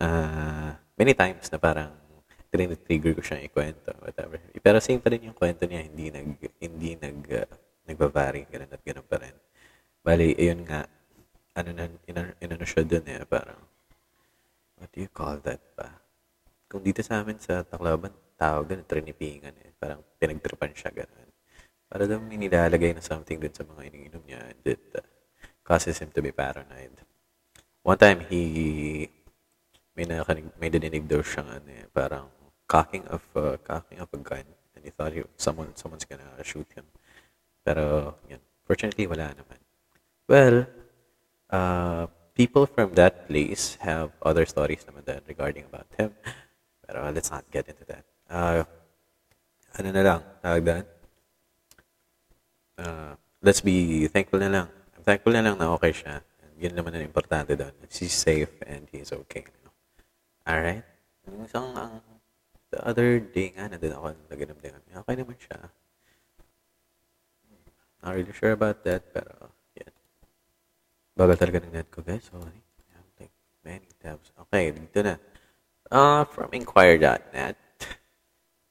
Uh, 0.00 0.72
many 0.96 1.12
times 1.12 1.52
na 1.52 1.60
parang 1.60 1.92
trigger 2.50 3.14
ko 3.14 3.22
siyang 3.22 3.46
ikwento, 3.46 3.94
whatever. 4.02 4.42
Pero 4.58 4.82
same 4.82 4.98
pa 4.98 5.14
rin 5.14 5.30
yung 5.30 5.38
kwento 5.38 5.64
niya, 5.64 5.86
hindi 5.86 6.10
nag, 6.10 6.28
hindi 6.58 6.90
nag, 6.98 7.18
uh, 7.30 7.50
nagbabari, 7.86 8.50
ganun 8.50 8.74
at 8.74 8.82
ganun 8.82 9.06
pa 9.06 9.22
rin. 9.22 9.34
Bali, 10.02 10.34
ayun 10.34 10.66
nga, 10.66 10.86
ano 11.54 11.70
na, 11.70 11.84
inano, 12.10 12.30
inano 12.42 12.64
siya 12.66 12.82
dun 12.82 13.06
eh, 13.06 13.22
parang, 13.26 13.60
what 14.82 14.90
do 14.90 14.98
you 14.98 15.10
call 15.10 15.38
that 15.46 15.62
pa? 15.78 15.94
Kung 16.66 16.82
dito 16.82 17.02
sa 17.02 17.22
amin 17.22 17.38
sa 17.38 17.62
Tacloban, 17.62 18.10
tawag 18.34 18.66
doon, 18.70 18.82
trinipingan 18.86 19.54
eh. 19.62 19.70
Parang 19.78 20.02
pinagtripan 20.18 20.74
siya, 20.74 20.90
ganun. 20.90 21.28
Para 21.90 22.06
daw 22.06 22.22
may 22.22 22.38
nilalagay 22.38 22.94
na 22.94 23.02
something 23.02 23.38
dun 23.38 23.54
sa 23.54 23.66
mga 23.66 23.90
iniinom 23.90 24.22
niya 24.26 24.40
and 24.46 24.62
it 24.64 24.82
uh, 24.94 25.02
causes 25.66 25.98
him 25.98 26.10
to 26.14 26.22
be 26.22 26.30
paranoid. 26.30 26.94
One 27.82 27.98
time, 27.98 28.26
he, 28.30 29.10
may 29.94 30.06
nakanig, 30.06 30.48
may 30.56 30.70
dininig 30.70 31.04
daw 31.10 31.20
siya, 31.20 31.60
ano 31.60 31.68
eh, 31.68 31.86
parang 31.90 32.39
cocking 32.70 33.02
of, 33.10 33.26
uh, 33.34 33.58
cocking 33.66 33.98
of 33.98 34.06
a 34.14 34.20
gun 34.22 34.46
and 34.78 34.86
he 34.86 34.90
thought 34.94 35.10
he, 35.10 35.26
someone, 35.36 35.74
someone's 35.74 36.06
gonna 36.06 36.22
shoot 36.46 36.70
him. 36.78 36.86
Pero, 37.66 38.14
yun, 38.30 38.38
fortunately, 38.62 39.10
wala 39.10 39.34
naman. 39.34 39.58
Well, 40.30 40.70
uh, 41.50 42.06
people 42.38 42.64
from 42.64 42.94
that 42.94 43.26
place 43.26 43.76
have 43.82 44.14
other 44.22 44.46
stories 44.46 44.86
naman 44.86 45.04
din 45.04 45.20
regarding 45.26 45.66
about 45.66 45.90
him. 45.98 46.14
Pero 46.86 47.10
let's 47.10 47.28
not 47.28 47.44
get 47.50 47.66
into 47.66 47.84
that. 47.90 48.06
Uh, 48.30 48.62
ano 49.76 49.88
na 49.90 50.02
lang, 50.02 50.20
tawag? 50.40 50.86
Uh, 52.80 53.12
let's 53.42 53.60
be 53.60 54.08
thankful 54.08 54.40
na 54.40 54.48
lang. 54.48 54.68
I'm 54.96 55.04
thankful 55.04 55.34
na 55.34 55.44
lang 55.44 55.58
na 55.58 55.74
okay 55.76 55.92
siya. 55.92 56.24
And 56.40 56.52
yun 56.56 56.72
naman 56.72 56.96
ang 56.96 57.04
importante 57.04 57.58
doon. 57.58 57.74
She's 57.90 58.14
safe 58.14 58.50
and 58.64 58.88
he's 58.88 59.12
okay. 59.12 59.44
You 59.44 59.60
know? 59.66 59.74
Alright? 60.48 60.86
Isang, 61.44 61.76
ang, 61.76 62.00
the 62.70 62.80
other 62.86 63.18
day 63.18 63.50
nga, 63.54 63.68
nandun 63.68 63.94
ako, 63.94 64.14
kami. 64.30 64.90
Okay 64.94 65.14
naman 65.18 65.36
siya. 65.38 65.58
Not 68.00 68.14
really 68.16 68.32
sure 68.32 68.52
about 68.56 68.82
that, 68.84 69.12
pero, 69.12 69.52
yeah. 69.76 69.92
Bagal 71.18 71.36
talaga 71.36 71.60
ng 71.66 71.74
net 71.74 71.90
ko, 71.92 72.00
guys. 72.00 72.24
Sorry. 72.24 72.62
I 72.62 72.96
have 72.96 73.10
like 73.20 73.34
many 73.60 73.90
tabs. 74.00 74.32
Okay, 74.48 74.72
dito 74.72 75.04
na. 75.04 75.20
Uh, 75.90 76.24
from 76.24 76.48
inquire.net. 76.54 77.58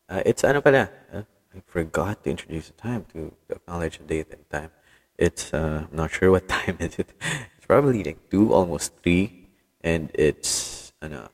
Uh, 0.10 0.24
it's 0.26 0.42
ano 0.42 0.64
pala? 0.64 0.90
Uh, 1.14 1.28
I 1.54 1.62
forgot 1.68 2.24
to 2.24 2.34
introduce 2.34 2.74
the 2.74 2.78
time 2.80 3.06
to 3.14 3.36
acknowledge 3.54 4.00
the 4.00 4.06
date 4.06 4.34
and 4.34 4.42
time. 4.50 4.72
It's, 5.20 5.54
uh, 5.54 5.86
I'm 5.86 5.96
not 5.96 6.10
sure 6.10 6.32
what 6.32 6.48
time 6.58 6.78
is 6.80 6.98
it. 6.98 7.14
It's 7.58 7.68
probably 7.68 8.04
like 8.04 8.30
2, 8.32 8.54
almost 8.54 8.98
3. 9.04 9.48
And 9.84 10.10
it's, 10.14 10.94
ano, 11.02 11.30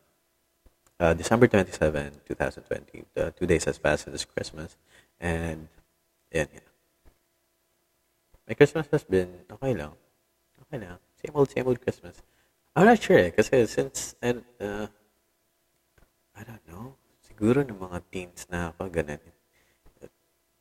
uh, 1.00 1.14
December 1.14 1.48
27, 1.48 2.12
2020. 2.28 3.06
The 3.14 3.32
two 3.32 3.46
days 3.46 3.66
has 3.66 3.78
passed 3.78 4.06
since 4.06 4.26
Christmas. 4.26 4.78
And, 5.20 5.68
yeah, 6.32 6.46
yeah. 6.54 6.60
My 8.48 8.54
Christmas 8.54 8.88
has 8.92 9.04
been 9.04 9.30
okay 9.52 9.74
lang. 9.74 9.92
Okay 10.68 10.80
lang. 10.86 10.98
Same 11.18 11.36
old, 11.36 11.50
same 11.50 11.68
old 11.68 11.82
Christmas. 11.82 12.22
I'm 12.76 12.86
not 12.86 13.02
sure 13.02 13.18
eh. 13.18 13.32
Kasi 13.32 13.66
since, 13.66 14.16
and, 14.22 14.44
uh, 14.60 14.88
I 16.36 16.44
don't 16.44 16.66
know. 16.68 16.96
Siguro 17.24 17.64
ng 17.64 17.80
mga 17.80 18.00
teens 18.12 18.48
na 18.52 18.72
ako, 18.72 18.92
ganun. 18.92 19.20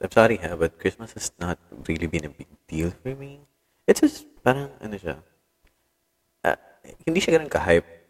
I'm 0.02 0.10
sorry 0.10 0.36
ha, 0.42 0.54
but 0.58 0.78
Christmas 0.78 1.14
has 1.14 1.32
not 1.38 1.58
really 1.88 2.06
been 2.06 2.26
a 2.26 2.32
big 2.32 2.50
deal 2.66 2.90
for 2.90 3.14
me. 3.14 3.40
It's 3.86 4.00
just, 4.00 4.26
parang, 4.42 4.70
ano 4.80 4.96
siya, 4.96 5.16
uh, 6.44 6.58
hindi 7.04 7.20
siya 7.20 7.38
ganun 7.38 7.52
ka-hype 7.52 8.03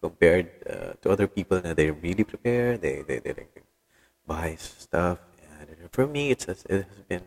compared 0.00 0.50
uh, 0.68 0.94
to 1.02 1.10
other 1.10 1.26
people 1.26 1.60
na 1.60 1.74
they 1.74 1.90
really 1.90 2.24
prepare, 2.24 2.76
they, 2.78 3.02
they, 3.02 3.18
they 3.18 3.32
like, 3.32 3.62
buy 4.26 4.56
stuff. 4.58 5.18
Yeah, 5.40 5.88
for 5.92 6.06
me, 6.06 6.30
it's, 6.30 6.46
it 6.46 6.86
has 6.86 7.02
been 7.08 7.24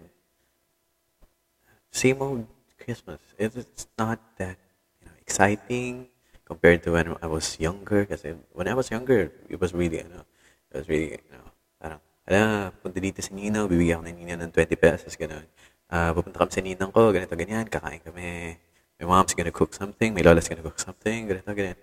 same 1.92 2.22
old 2.22 2.48
Christmas. 2.78 3.20
It's 3.38 3.88
not 3.98 4.20
that 4.38 4.58
you 5.02 5.08
know, 5.08 5.16
exciting 5.22 6.08
compared 6.46 6.84
to 6.84 6.94
when 6.94 7.16
I 7.22 7.28
was 7.28 7.60
younger. 7.60 8.06
Kasi 8.06 8.36
when 8.54 8.68
I 8.68 8.74
was 8.74 8.90
younger, 8.92 9.32
it 9.50 9.60
was 9.60 9.74
really, 9.74 9.98
you 9.98 10.10
know, 10.10 10.26
it 10.72 10.78
was 10.78 10.88
really, 10.90 11.18
you 11.18 11.32
know, 11.34 11.50
parang, 11.82 12.02
ala, 12.30 12.72
punta 12.82 13.00
dito 13.02 13.22
si 13.22 13.34
Nino, 13.34 13.68
bibigyan 13.68 14.02
ko 14.02 14.04
ng 14.06 14.18
Nino 14.18 14.34
ng 14.38 14.52
20 14.54 14.78
pesos, 14.78 15.14
gano'n. 15.18 15.46
Uh, 15.90 16.14
pupunta 16.14 16.38
kami 16.38 16.52
sa 16.54 16.62
ninang 16.62 16.92
ko, 16.94 17.10
ganito, 17.10 17.34
ganyan, 17.34 17.66
kakain 17.66 18.02
kami. 18.06 18.54
My 19.02 19.06
mom's 19.10 19.34
gonna 19.34 19.50
cook 19.50 19.74
something, 19.74 20.14
my 20.14 20.22
lola's 20.22 20.46
gonna 20.46 20.62
cook 20.62 20.78
something, 20.78 21.26
ganito, 21.26 21.50
ganyan. 21.50 21.78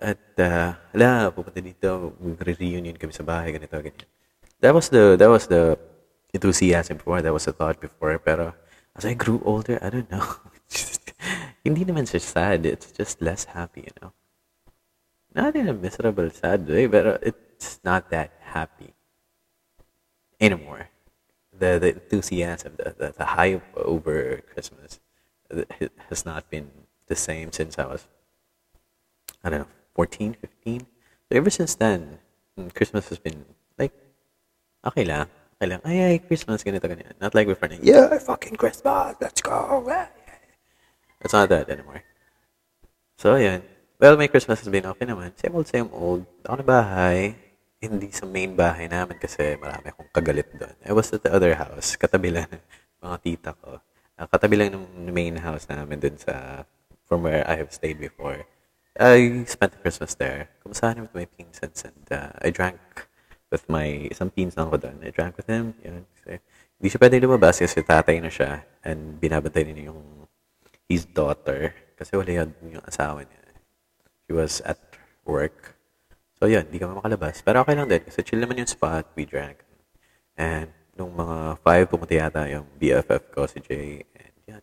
At, 0.00 0.20
uh, 0.40 0.72
ala, 0.96 1.28
pupunta 1.28 1.60
dito, 1.60 2.16
mag-reunion 2.16 2.96
kami 2.96 3.12
sa 3.12 3.20
bahay, 3.20 3.52
ganito, 3.52 3.76
ganyan. 3.76 4.08
That 4.60 4.72
was 4.72 4.88
the, 4.88 5.16
that 5.20 5.28
was 5.28 5.44
the 5.46 5.76
enthusiasm 6.32 6.96
before, 6.96 7.20
that 7.20 7.32
was 7.32 7.44
the 7.44 7.52
thought 7.52 7.80
before, 7.80 8.16
pero 8.18 8.56
as 8.96 9.04
I 9.04 9.14
grew 9.14 9.40
older, 9.44 9.78
I 9.82 9.90
don't 9.90 10.10
know. 10.10 10.24
just, 10.68 11.12
hindi 11.64 11.84
naman 11.84 12.08
siya 12.08 12.20
sad. 12.20 12.66
It's 12.66 12.92
just 12.92 13.20
less 13.20 13.44
happy, 13.44 13.88
you 13.88 13.94
know. 14.00 14.12
Not 15.34 15.54
in 15.54 15.68
a 15.68 15.74
miserable, 15.74 16.30
sad 16.30 16.66
way, 16.66 16.86
but 16.86 17.22
it's 17.22 17.78
not 17.84 18.10
that 18.10 18.32
happy 18.40 18.94
anymore. 20.40 20.88
The, 21.52 21.78
the 21.78 21.92
enthusiasm, 21.94 22.74
the, 22.76 22.94
the, 22.96 23.14
the 23.16 23.24
hype 23.36 23.62
over 23.76 24.40
Christmas 24.52 24.98
has 26.08 26.24
not 26.24 26.48
been 26.50 26.70
the 27.06 27.16
same 27.16 27.52
since 27.52 27.78
I 27.78 27.86
was, 27.86 28.06
I 29.44 29.50
don't 29.50 29.60
know, 29.60 29.74
14, 30.00 30.32
15. 30.64 30.80
So 31.28 31.30
ever 31.36 31.52
since 31.52 31.76
then, 31.76 32.16
mm, 32.56 32.72
Christmas 32.72 33.12
has 33.12 33.20
been 33.20 33.44
like, 33.76 33.92
okay 34.80 35.04
lang. 35.04 35.28
Okay 35.60 35.76
lang, 35.76 35.80
ay, 35.84 35.96
ay, 36.00 36.16
Christmas, 36.24 36.64
ganito, 36.64 36.88
ganyan. 36.88 37.12
Not 37.20 37.36
like 37.36 37.44
before, 37.44 37.68
yeah, 37.84 38.16
fucking 38.16 38.56
Christmas, 38.56 39.12
let's 39.20 39.44
go. 39.44 39.84
It's 41.20 41.36
not 41.36 41.52
that 41.52 41.68
anymore. 41.68 42.00
So, 43.20 43.36
yun. 43.36 43.60
Well, 44.00 44.16
my 44.16 44.32
Christmas 44.32 44.64
has 44.64 44.72
been 44.72 44.88
okay 44.88 45.04
naman. 45.04 45.36
Same 45.36 45.52
old, 45.52 45.68
same 45.68 45.92
old. 45.92 46.24
Ako 46.48 46.64
na 46.64 46.64
bahay. 46.64 47.36
Hindi 47.76 48.08
sa 48.08 48.24
main 48.24 48.56
bahay 48.56 48.88
namin 48.88 49.20
kasi 49.20 49.60
marami 49.60 49.92
akong 49.92 50.08
kagalit 50.16 50.48
doon. 50.56 50.72
I 50.80 50.96
was 50.96 51.12
at 51.12 51.20
the 51.20 51.28
other 51.28 51.52
house. 51.52 52.00
Katabi 52.00 52.32
lang 52.32 52.48
mga 53.04 53.16
tita 53.20 53.50
ko. 53.52 53.76
Uh, 54.16 54.24
katabi 54.32 54.56
lang 54.56 54.72
ng 54.72 55.12
main 55.12 55.36
house 55.36 55.68
namin 55.68 56.00
doon 56.00 56.16
sa 56.16 56.64
from 57.04 57.20
where 57.28 57.44
I 57.44 57.60
have 57.60 57.68
stayed 57.76 58.00
before. 58.00 58.48
I 59.00 59.48
spent 59.48 59.80
Christmas 59.80 60.12
there. 60.12 60.52
Kumusahan 60.60 61.00
with 61.00 61.16
my 61.16 61.24
pinsans 61.24 61.88
and 61.88 62.04
uh, 62.12 62.36
I 62.36 62.52
drank 62.52 63.08
with 63.48 63.64
my 63.64 64.12
isang 64.12 64.28
pinsan 64.28 64.68
ko 64.68 64.76
doon. 64.76 65.00
I 65.00 65.08
drank 65.08 65.40
with 65.40 65.48
him. 65.48 65.72
Yun. 65.80 66.04
Kasi, 66.20 66.36
hindi 66.76 66.88
siya 66.92 67.00
pwede 67.00 67.16
lumabas 67.24 67.64
kasi 67.64 67.80
tatay 67.80 68.20
na 68.20 68.28
siya 68.28 68.60
and 68.84 69.16
binabantay 69.16 69.64
niya 69.64 69.88
yung 69.88 70.28
his 70.84 71.08
daughter 71.08 71.72
kasi 71.96 72.12
wala 72.12 72.44
yun 72.44 72.52
yung 72.60 72.84
asawa 72.84 73.24
niya. 73.24 73.40
She 74.28 74.36
was 74.36 74.60
at 74.68 74.76
work. 75.24 75.80
So 76.36 76.44
yun, 76.44 76.68
hindi 76.68 76.76
kami 76.76 76.92
makalabas. 76.92 77.40
Pero 77.40 77.64
okay 77.64 77.80
lang 77.80 77.88
din 77.88 78.04
kasi 78.04 78.20
chill 78.20 78.44
naman 78.44 78.60
yung 78.60 78.68
spot. 78.68 79.08
We 79.16 79.24
drank. 79.24 79.64
And 80.36 80.76
nung 80.92 81.16
mga 81.16 81.56
five, 81.64 81.88
pumunta 81.88 82.12
yata 82.12 82.44
yung 82.52 82.68
BFF 82.76 83.32
ko, 83.32 83.48
si 83.48 83.64
Jay. 83.64 84.04
And 84.12 84.36
yan. 84.44 84.62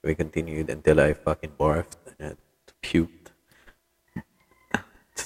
We 0.00 0.16
continued 0.16 0.72
until 0.72 0.96
I 0.96 1.12
fucking 1.12 1.60
barfed 1.60 2.00
and 2.16 2.40
puked. 2.80 3.25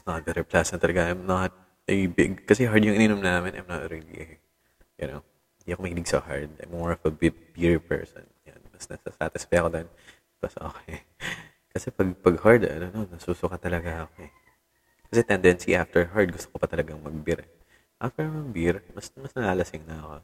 It's 0.01 0.09
not 0.09 0.25
very 0.25 0.41
pleasant 0.49 0.81
talaga. 0.81 1.13
I'm 1.13 1.29
not 1.29 1.53
a 1.85 2.09
big, 2.09 2.41
kasi 2.49 2.65
hard 2.65 2.89
yung 2.89 2.97
ininom 2.97 3.21
namin, 3.21 3.53
I'm 3.53 3.69
not 3.69 3.85
really, 3.93 4.41
you 4.97 5.07
know, 5.13 5.21
hindi 5.61 5.77
ako 5.77 5.81
mahilig 5.85 6.09
sa 6.09 6.25
hard. 6.25 6.57
I'm 6.57 6.73
more 6.73 6.97
of 6.97 7.05
a 7.05 7.13
beer 7.13 7.77
person. 7.85 8.25
Yan, 8.49 8.65
mas 8.73 8.89
nasa-satisfy 8.89 9.61
ako 9.61 9.69
doon. 9.77 9.89
Mas 10.41 10.57
okay. 10.57 11.05
Kasi 11.77 11.93
pag, 11.93 12.17
pag 12.25 12.37
hard, 12.41 12.65
ano, 12.65 12.89
no, 12.89 13.01
nasusuka 13.13 13.61
talaga 13.61 14.09
ako 14.09 14.25
eh. 14.25 14.33
Kasi 15.13 15.21
tendency 15.29 15.77
after 15.77 16.09
hard, 16.17 16.33
gusto 16.33 16.49
ko 16.49 16.57
pa 16.57 16.69
talagang 16.73 17.05
mag-beer. 17.05 17.45
After 18.01 18.25
mag-beer, 18.25 18.81
mas, 18.97 19.13
mas 19.21 19.37
nalalasing 19.37 19.85
na 19.85 20.01
ako. 20.01 20.15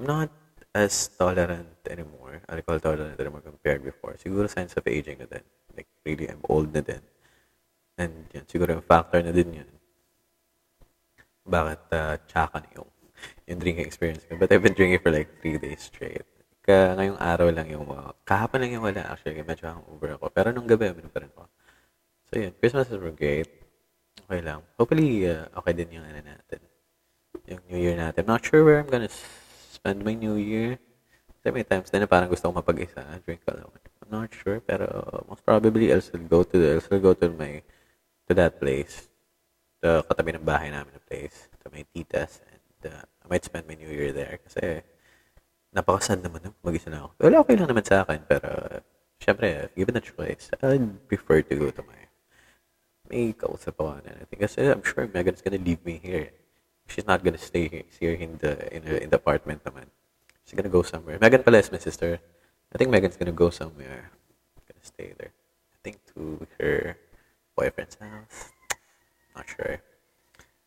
I'm 0.00 0.06
not 0.08 0.30
as 0.72 1.12
tolerant 1.20 1.76
anymore, 1.84 2.40
alcohol 2.48 2.80
tolerant 2.80 3.20
anymore 3.20 3.44
compared 3.44 3.84
before. 3.84 4.16
Siguro 4.16 4.48
signs 4.48 4.72
of 4.80 4.88
aging 4.88 5.20
na 5.20 5.28
din. 5.28 5.44
Like, 5.76 5.92
really, 6.08 6.32
I'm 6.32 6.40
old 6.48 6.72
na 6.72 6.80
din. 6.80 7.04
And 8.00 8.26
yan, 8.32 8.44
siguro 8.48 8.72
yung 8.72 8.86
factor 8.86 9.20
na 9.20 9.32
din 9.32 9.62
yun 9.62 9.72
bakit 11.46 11.82
uh, 11.90 12.14
tsaka 12.26 12.62
na 12.62 12.68
yung, 12.78 12.90
yung 13.50 13.58
drinking 13.58 13.86
experience 13.86 14.22
ko. 14.26 14.38
But 14.38 14.50
I've 14.54 14.62
been 14.62 14.76
drinking 14.78 15.02
for 15.02 15.10
like 15.10 15.42
three 15.42 15.58
days 15.58 15.90
straight. 15.90 16.26
Ka, 16.62 16.94
ngayong 16.94 17.18
araw 17.18 17.50
lang 17.50 17.66
yung 17.66 17.86
mga, 17.90 18.14
kahapon 18.22 18.62
lang 18.62 18.72
yung 18.78 18.86
wala 18.86 19.02
actually, 19.10 19.42
medyo 19.42 19.66
over 19.90 20.14
ako. 20.14 20.30
Pero 20.30 20.54
nung 20.54 20.70
gabi, 20.70 20.94
minum 20.94 21.10
pa 21.10 21.26
rin 21.26 21.30
ako. 21.34 21.50
So 22.30 22.32
yun, 22.38 22.52
Christmas 22.62 22.86
is 22.94 23.02
great. 23.18 23.50
Okay 24.22 24.40
lang. 24.40 24.62
Hopefully, 24.78 25.26
uh, 25.26 25.50
okay 25.58 25.74
din 25.74 25.98
yung 25.98 26.06
ano 26.06 26.22
natin. 26.22 26.60
Yung 27.50 27.62
New 27.66 27.80
Year 27.82 27.98
natin. 27.98 28.22
Not 28.30 28.46
sure 28.46 28.62
where 28.62 28.78
I'm 28.78 28.86
gonna 28.86 29.10
spend 29.74 30.06
my 30.06 30.14
New 30.14 30.38
Year. 30.38 30.78
Kasi 31.42 31.50
may 31.50 31.66
times 31.66 31.90
na, 31.90 32.06
parang 32.06 32.30
gusto 32.30 32.46
ko 32.46 32.54
mapag-isa. 32.54 33.02
Drink 33.26 33.42
alone. 33.50 33.82
I'm 34.06 34.10
not 34.14 34.30
sure, 34.30 34.62
pero 34.62 34.86
most 35.26 35.42
probably 35.42 35.90
I'll 35.90 36.04
still 36.04 36.22
go 36.30 36.46
to 36.46 36.56
I'll 36.78 36.84
still 36.84 37.02
go 37.02 37.18
to 37.18 37.26
my 37.34 37.66
to 38.28 38.32
that 38.34 38.60
place. 38.60 39.08
The 39.82 40.06
katabi 40.06 40.38
ng 40.38 40.46
bahay 40.46 40.70
namin 40.70 40.94
na 40.94 41.02
place. 41.02 41.48
To 41.62 41.70
my 41.72 41.86
titas. 41.90 42.42
And 42.46 42.92
uh, 42.92 43.02
I 43.02 43.24
might 43.26 43.44
spend 43.44 43.66
my 43.66 43.74
New 43.74 43.90
Year 43.90 44.12
there. 44.12 44.38
Kasi 44.42 44.82
napakasad 45.74 46.20
naman 46.20 46.44
ng 46.46 46.54
mag-isa 46.62 46.92
lang 46.92 47.08
ako. 47.08 47.12
Well, 47.18 47.36
okay 47.42 47.56
lang 47.56 47.68
naman 47.70 47.84
sa 47.86 48.06
akin. 48.06 48.22
Pero, 48.28 48.46
uh, 48.46 48.78
syempre, 49.18 49.72
given 49.74 49.96
a 49.96 50.04
choice, 50.04 50.52
I'd 50.62 51.08
prefer 51.08 51.42
to 51.42 51.54
go 51.56 51.70
to 51.70 51.82
my 51.82 52.02
may 53.12 53.36
kausap 53.36 53.76
ako 53.76 54.00
and 54.00 54.08
anything. 54.08 54.40
Kasi 54.40 54.72
I'm 54.72 54.80
sure 54.80 55.04
Megan's 55.04 55.44
gonna 55.44 55.60
leave 55.60 55.84
me 55.84 56.00
here. 56.00 56.32
She's 56.88 57.06
not 57.06 57.20
gonna 57.20 57.38
stay 57.38 57.84
here, 58.00 58.16
in 58.16 58.40
the 58.40 58.56
in 58.72 58.82
the, 58.88 58.96
in 59.04 59.08
the 59.12 59.20
apartment 59.20 59.60
naman. 59.68 59.92
She's 60.48 60.56
gonna 60.56 60.72
go 60.72 60.82
somewhere. 60.82 61.20
Megan 61.20 61.44
pala 61.44 61.60
is 61.60 61.70
my 61.70 61.78
sister. 61.78 62.18
I 62.72 62.74
think 62.80 62.88
Megan's 62.88 63.20
gonna 63.20 63.36
go 63.36 63.52
somewhere. 63.52 64.10
Gonna 64.64 64.82
stay 64.82 65.12
there. 65.20 65.36
I 65.36 65.78
think 65.84 66.00
to 66.16 66.48
her 66.58 66.96
boyfriend's 67.62 67.94
house. 68.02 68.50
Not 69.38 69.46
sure. 69.46 69.78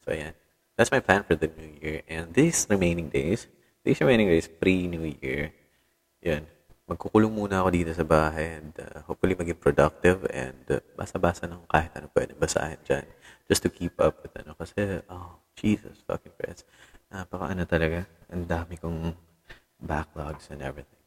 So 0.08 0.16
yeah, 0.16 0.32
that's 0.80 0.96
my 0.96 1.04
plan 1.04 1.28
for 1.28 1.36
the 1.36 1.52
new 1.52 1.76
year. 1.84 2.08
And 2.08 2.32
these 2.32 2.64
remaining 2.72 3.12
days, 3.12 3.52
these 3.84 4.00
remaining 4.00 4.32
days 4.32 4.48
pre-new 4.48 5.20
year, 5.20 5.52
yan, 6.24 6.48
magkukulong 6.88 7.36
muna 7.36 7.60
ako 7.60 7.70
dito 7.76 7.92
sa 7.92 8.08
bahay 8.08 8.64
and 8.64 8.72
uh, 8.80 9.04
hopefully 9.04 9.36
maging 9.36 9.60
productive 9.60 10.24
and 10.32 10.64
uh, 10.72 10.80
basa-basa 10.96 11.50
ng 11.50 11.68
kahit 11.68 11.92
ano 12.00 12.08
pwede 12.16 12.32
basahin 12.38 12.80
dyan. 12.88 13.06
Just 13.46 13.62
to 13.62 13.70
keep 13.70 14.00
up 14.00 14.24
with 14.24 14.34
ano. 14.40 14.56
Kasi, 14.56 15.04
oh, 15.12 15.44
Jesus 15.60 16.00
fucking 16.08 16.34
Christ. 16.40 16.64
Napaka 17.12 17.52
ano 17.52 17.68
talaga. 17.68 18.08
Ang 18.32 18.48
dami 18.48 18.80
kong 18.80 19.14
backlogs 19.82 20.50
and 20.50 20.64
everything. 20.64 21.02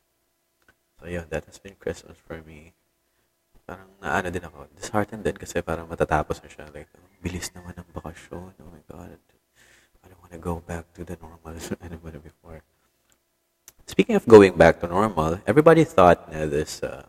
So 0.99 1.07
yeah 1.07 1.25
that 1.31 1.47
has 1.47 1.59
been 1.63 1.79
Christmas 1.79 2.19
for 2.19 2.43
me. 2.43 2.75
Parang 3.69 3.89
naano 4.01 4.33
din 4.33 4.41
ako. 4.41 4.65
Disheartened 4.73 5.21
din 5.21 5.37
kasi 5.37 5.61
parang 5.61 5.85
matatapos 5.85 6.41
na 6.41 6.49
siya. 6.49 6.65
Like, 6.73 6.89
bilis 7.21 7.53
naman 7.53 7.77
ng 7.77 7.93
bakasyon. 7.93 8.57
Oh 8.65 8.73
my 8.73 8.81
God. 8.89 9.13
I 10.01 10.09
don't 10.09 10.21
want 10.25 10.33
to 10.33 10.41
go 10.41 10.65
back 10.65 10.89
to 10.97 11.05
the 11.05 11.21
normal 11.21 11.53
ano 11.85 12.01
before. 12.01 12.65
Speaking 13.85 14.17
of 14.17 14.25
going 14.25 14.57
back 14.57 14.81
to 14.81 14.89
normal, 14.89 15.45
everybody 15.45 15.85
thought 15.85 16.33
na 16.33 16.49
this 16.49 16.81
uh, 16.81 17.05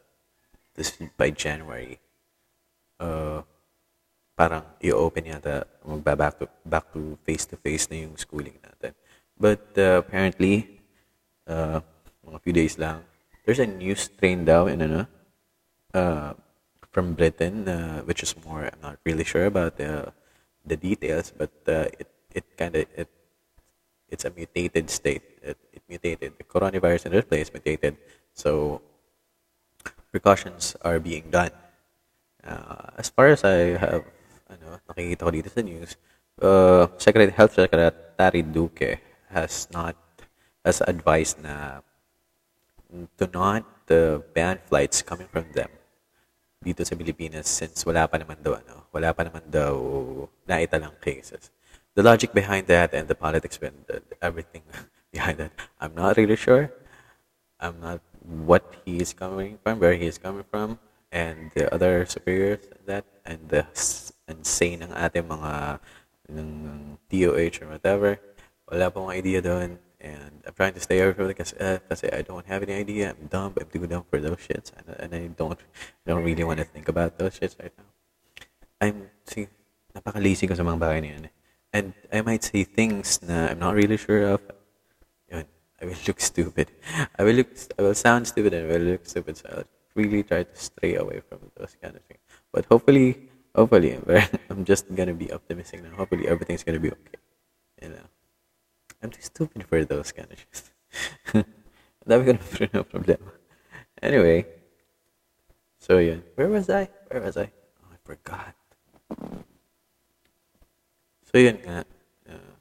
this 0.75 1.00
by 1.16 1.32
January, 1.32 2.00
uh, 3.00 3.44
parang 4.36 4.63
i-open 4.84 5.32
yata, 5.32 5.63
magba 5.84 6.16
back 6.16 6.39
to 6.39 6.48
back 6.68 6.92
to 6.92 7.16
face 7.24 7.48
to 7.48 7.56
face 7.56 7.88
na 7.88 8.04
yung 8.04 8.16
schooling 8.20 8.60
natin. 8.60 8.96
But 9.39 9.63
uh, 9.80 10.04
apparently, 10.04 10.84
uh, 11.48 11.80
mga 12.28 12.38
few 12.44 12.56
days 12.56 12.75
lang, 12.75 13.08
there's 13.48 13.63
a 13.63 13.68
new 13.68 13.96
strain 13.96 14.44
daw 14.44 14.68
in 14.68 14.84
ano, 14.84 15.08
uh, 15.96 16.36
from 16.91 17.13
Britain, 17.13 17.67
uh, 17.67 18.01
which 18.01 18.24
is 18.24 18.36
more, 18.46 18.65
I'm 18.65 18.81
not 18.81 18.98
really 19.05 19.24
sure 19.24 19.46
about 19.46 19.77
the 19.77 20.13
the 20.65 20.77
details, 20.77 21.31
but 21.36 21.51
uh, 21.67 21.89
it 21.98 22.10
it 22.34 22.46
kind 22.58 22.75
of 22.75 22.86
it 22.96 23.10
it's 24.10 24.25
a 24.25 24.31
mutated 24.31 24.89
state. 24.89 25.24
It, 25.41 25.58
it 25.74 25.81
mutated. 25.88 26.34
The 26.38 26.43
coronavirus 26.43 27.08
in 27.08 27.12
the 27.13 27.24
place 27.24 27.53
mutated. 27.53 27.98
So 28.34 28.81
precautions 30.12 30.75
are 30.81 31.00
being 31.00 31.29
done. 31.29 31.53
Uh, 32.43 32.98
as 32.98 33.10
far 33.10 33.27
as 33.27 33.43
I 33.43 33.77
have, 33.77 34.03
ano, 34.50 34.81
nakikita 34.89 35.22
ko 35.22 35.31
dito 35.31 35.50
sa 35.53 35.62
news, 35.62 35.93
uh, 36.41 36.88
Secretary 36.98 37.31
Health 37.31 37.53
Secretary 37.53 38.41
Duque 38.41 38.98
has 39.29 39.69
not 39.69 39.96
has 40.65 40.81
advised 40.81 41.38
na 41.46 41.86
to 43.17 43.29
not 43.29 43.65
uh, 43.93 44.25
ban 44.34 44.58
flights 44.65 45.05
coming 45.05 45.29
from 45.29 45.46
them 45.53 45.69
dito 46.60 46.84
sa 46.84 46.95
Pilipinas 46.95 47.48
since 47.48 47.88
wala 47.88 48.04
pa 48.04 48.19
naman 48.19 48.36
daw 48.43 48.60
ano, 48.60 48.84
wala 48.91 49.15
pa 49.15 49.24
naman 49.24 49.48
daw 49.48 49.76
naitalang 50.43 50.95
cases. 51.00 51.52
The 51.95 52.04
logic 52.04 52.36
behind 52.36 52.67
that 52.67 52.91
and 52.91 53.08
the 53.08 53.15
politics 53.15 53.56
behind 53.56 53.88
that, 53.88 54.04
everything 54.19 54.63
behind 55.15 55.39
that, 55.39 55.56
I'm 55.80 55.95
not 55.95 56.19
really 56.19 56.36
sure. 56.36 56.72
I'm 57.60 57.80
not 57.80 58.00
what 58.24 58.63
he 58.84 59.00
is 59.00 59.15
coming 59.15 59.60
from, 59.63 59.80
where 59.80 59.95
he 59.95 60.08
is 60.08 60.19
coming 60.19 60.43
from, 60.48 60.80
and 61.12 61.52
the 61.56 61.67
other 61.74 62.06
superiors 62.06 62.63
that, 62.86 63.04
and 63.26 63.48
the 63.48 63.67
say 64.43 64.76
ng 64.76 64.93
ating 64.93 65.28
mga 65.28 65.80
ng 66.30 66.50
DOH 67.10 67.56
or 67.65 67.67
whatever. 67.76 68.12
Wala 68.69 68.91
pa 68.91 68.95
akong 69.02 69.15
idea 69.15 69.41
doon. 69.41 69.82
And 69.99 70.43
I'm 70.47 70.53
trying 70.53 70.73
to 70.73 70.79
stay 70.79 71.01
away 71.01 71.13
from 71.13 71.25
it 71.25 71.35
because, 71.35 71.53
uh, 71.59 71.79
kasi 71.89 72.07
I 72.12 72.21
don't 72.21 72.47
have 72.47 72.63
any 72.63 72.73
idea. 72.73 73.12
I'm 73.12 73.27
dumb. 73.27 73.53
I'm 73.59 73.67
too 73.67 73.85
dumb 73.85 74.05
for 74.09 74.19
those 74.19 74.39
shits. 74.39 74.71
And, 74.71 74.95
and 74.95 75.09
I 75.13 75.27
don't 75.35 75.59
don't 76.07 76.23
really 76.23 76.43
want 76.43 76.59
to 76.59 76.65
think 76.65 76.88
about 76.88 77.19
those 77.19 77.35
shits 77.35 77.59
right 77.59 77.73
now. 77.75 77.89
I'm, 78.79 79.12
see, 79.27 79.47
napaka-lazy 79.91 80.47
ko 80.47 80.55
sa 80.55 80.63
mga 80.63 80.79
bagay 80.79 80.99
na. 81.03 81.27
Eh. 81.27 81.33
And 81.75 81.93
I 82.12 82.21
might 82.23 82.47
say 82.47 82.63
things 82.63 83.19
na 83.21 83.51
I'm 83.51 83.59
not 83.59 83.75
really 83.75 83.97
sure 83.97 84.39
of. 84.39 84.41
Yun, 85.27 85.45
I 85.81 85.85
will 85.85 86.01
look 86.07 86.19
stupid. 86.23 86.71
I 87.19 87.21
will 87.27 87.35
look, 87.35 87.51
I 87.77 87.81
will 87.83 87.97
sound 87.97 88.27
stupid 88.27 88.55
and 88.55 88.65
I 88.65 88.69
will 88.71 88.88
look 88.95 89.05
stupid. 89.05 89.35
So 89.35 89.51
I'll 89.51 89.69
really 89.95 90.23
try 90.23 90.43
to 90.43 90.55
stray 90.55 90.95
away 90.95 91.19
from 91.27 91.51
those 91.59 91.75
kind 91.75 91.99
of 91.99 92.01
things. 92.07 92.23
But 92.55 92.65
hopefully, 92.71 93.29
hopefully, 93.53 93.99
I'm 94.49 94.63
just 94.71 94.88
gonna 94.95 95.13
be 95.13 95.27
optimistic 95.31 95.83
now. 95.83 95.91
Hopefully, 95.99 96.27
everything's 96.27 96.63
gonna 96.63 96.79
be 96.79 96.91
okay. 96.95 97.19
You 97.83 97.89
know. 97.89 98.07
I'm 98.99 99.12
too 99.12 99.23
stupid 99.23 99.63
for 99.63 99.83
those 99.88 100.12
kind 100.12 100.27
of 100.27 100.38
shit. 100.39 100.65
Dami 102.09 102.21
ko 102.25 102.31
na 102.35 102.83
problema. 102.83 103.31
Anyway. 104.03 104.43
So, 105.79 105.97
yeah, 106.03 106.19
Where 106.35 106.51
was 106.51 106.67
I? 106.67 106.91
Where 107.07 107.23
was 107.23 107.39
I? 107.39 107.47
Oh, 107.79 107.91
I 107.95 107.99
forgot. 108.03 108.55
So, 111.29 111.39
yun 111.39 111.62
nga. 111.63 111.88
Uh, 112.27 112.53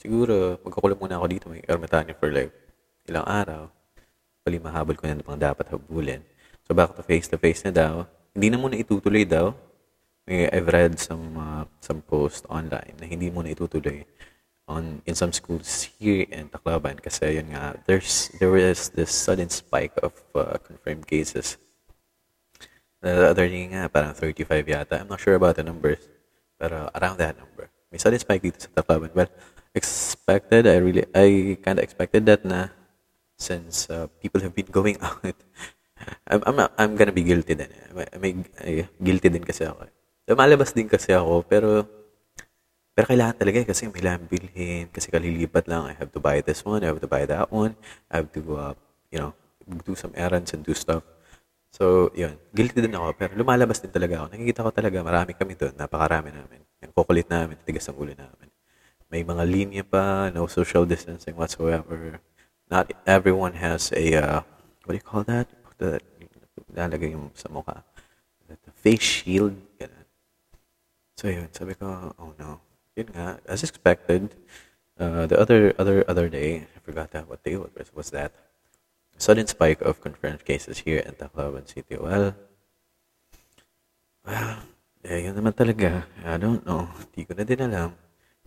siguro, 0.00 0.58
magkukulang 0.66 0.98
muna 0.98 1.20
ako 1.22 1.26
dito. 1.30 1.46
May 1.46 1.62
Ermitanyo 1.62 2.18
for 2.18 2.32
like 2.34 2.50
ilang 3.06 3.26
araw. 3.28 3.70
Pali 4.42 4.58
mahabol 4.58 4.98
ko 4.98 5.06
na 5.06 5.22
pang 5.22 5.38
dapat 5.38 5.70
habulin. 5.70 6.26
So, 6.66 6.74
back 6.74 6.98
to 6.98 7.06
face-to-face 7.06 7.70
na 7.70 7.72
daw. 7.72 7.94
Hindi 8.34 8.50
na 8.50 8.58
muna 8.58 8.74
itutuloy 8.74 9.22
daw. 9.22 9.54
I've 10.26 10.72
read 10.72 10.96
some 10.96 11.36
uh, 11.36 11.68
some 11.84 12.00
post 12.00 12.48
online 12.48 12.96
na 12.96 13.04
hindi 13.04 13.28
muna 13.28 13.52
itutuloy 13.52 14.08
on 14.64 15.04
in 15.04 15.14
some 15.14 15.32
schools 15.32 15.92
here 16.00 16.24
in 16.32 16.48
Tacloban 16.48 16.96
kasi 16.96 17.36
yun 17.36 17.52
nga 17.52 17.76
there's 17.84 18.32
there 18.40 18.48
was 18.48 18.88
this 18.96 19.12
sudden 19.12 19.52
spike 19.52 19.92
of 20.00 20.16
uh, 20.32 20.56
confirmed 20.64 21.04
cases. 21.04 21.60
The 23.04 23.36
other 23.36 23.44
day 23.44 23.68
nga 23.68 23.92
parang 23.92 24.16
35 24.16 24.64
yata 24.64 25.04
I'm 25.04 25.12
not 25.12 25.20
sure 25.20 25.36
about 25.36 25.60
the 25.60 25.64
numbers 25.64 26.00
pero 26.56 26.88
around 26.96 27.20
that 27.20 27.36
number. 27.36 27.68
May 27.92 28.00
sudden 28.00 28.20
spike 28.20 28.40
dito 28.40 28.64
sa 28.64 28.72
Tacloban 28.72 29.12
but 29.12 29.28
expected 29.76 30.64
I 30.64 30.80
really 30.80 31.04
I 31.12 31.60
kind 31.60 31.76
of 31.76 31.84
expected 31.84 32.24
that 32.32 32.48
na 32.48 32.72
since 33.36 33.92
uh, 33.92 34.08
people 34.24 34.40
have 34.40 34.56
been 34.56 34.72
going 34.72 34.96
out 35.04 35.36
I'm 36.24 36.40
I'm, 36.48 36.56
I'm 36.80 36.92
gonna 36.96 37.12
be 37.12 37.24
guilty 37.24 37.52
din. 37.52 37.68
May, 37.92 38.08
may 38.16 38.32
guilty 38.96 39.28
din 39.28 39.44
kasi 39.44 39.68
ako. 39.68 39.92
Lumalabas 40.24 40.72
din 40.72 40.88
kasi 40.88 41.12
ako 41.12 41.44
pero 41.44 41.84
pero 42.94 43.10
kailangan 43.10 43.34
talaga 43.34 43.58
eh, 43.58 43.66
kasi 43.66 43.90
may 43.90 44.06
bilhin, 44.30 44.86
kasi 44.94 45.10
kalilipat 45.10 45.66
lang, 45.66 45.90
I 45.90 45.98
have 45.98 46.14
to 46.14 46.22
buy 46.22 46.38
this 46.46 46.62
one, 46.62 46.86
I 46.86 46.94
have 46.94 47.02
to 47.02 47.10
buy 47.10 47.26
that 47.26 47.50
one, 47.50 47.74
I 48.06 48.22
have 48.22 48.30
to, 48.38 48.42
uh, 48.54 48.74
you 49.10 49.18
know, 49.18 49.34
do 49.82 49.98
some 49.98 50.14
errands 50.14 50.54
and 50.54 50.62
do 50.62 50.78
stuff. 50.78 51.02
So, 51.74 52.14
yun. 52.14 52.38
Guilty 52.54 52.86
din 52.86 52.94
ako, 52.94 53.18
pero 53.18 53.34
lumalabas 53.34 53.82
din 53.82 53.90
talaga 53.90 54.22
ako. 54.22 54.26
Nakikita 54.30 54.60
ko 54.62 54.70
talaga, 54.70 54.96
marami 55.02 55.34
kami 55.34 55.58
doon, 55.58 55.74
napakarami 55.74 56.30
namin. 56.30 56.62
Yung 56.86 56.94
kukulit 56.94 57.26
namin, 57.26 57.58
tigas 57.66 57.90
ang 57.90 57.98
ulo 57.98 58.14
namin. 58.14 58.48
May 59.10 59.26
mga 59.26 59.42
linya 59.42 59.82
pa, 59.82 60.30
no 60.30 60.46
social 60.46 60.86
distancing 60.86 61.34
whatsoever. 61.34 62.22
Not 62.70 62.94
everyone 63.10 63.58
has 63.58 63.90
a, 63.90 64.06
uh, 64.22 64.40
what 64.86 64.94
do 64.94 64.98
you 65.02 65.02
call 65.02 65.26
that? 65.26 65.50
The, 65.82 65.98
lalagay 66.70 67.10
yung 67.10 67.34
sa 67.34 67.50
mukha. 67.50 67.82
The 68.46 68.70
face 68.70 69.26
shield, 69.26 69.58
ganun. 69.74 70.06
So, 71.18 71.26
yun. 71.26 71.50
Sabi 71.50 71.74
ko, 71.74 72.14
oh 72.14 72.38
no 72.38 72.73
yun 72.94 73.10
nga, 73.10 73.42
as 73.46 73.62
expected, 73.62 74.34
uh, 74.98 75.26
the 75.26 75.38
other 75.38 75.74
other 75.78 76.06
other 76.06 76.30
day, 76.30 76.66
I 76.70 76.78
forgot 76.80 77.10
that 77.12 77.28
what 77.28 77.42
day 77.42 77.58
was 77.58 77.90
was 77.94 78.10
that 78.14 78.32
sudden 79.18 79.46
spike 79.46 79.82
of 79.82 80.00
confirmed 80.00 80.44
cases 80.46 80.82
here 80.86 81.02
in 81.02 81.14
Tacloban 81.14 81.66
City. 81.66 81.98
Well, 81.98 82.34
well, 84.26 84.50
eh, 85.04 85.26
yun 85.26 85.34
naman 85.36 85.54
talaga. 85.54 86.06
I 86.24 86.38
don't 86.38 86.64
know. 86.66 86.88
Hindi 87.10 87.22
ko 87.28 87.32
na 87.36 87.44
din 87.44 87.62
alam. 87.62 87.90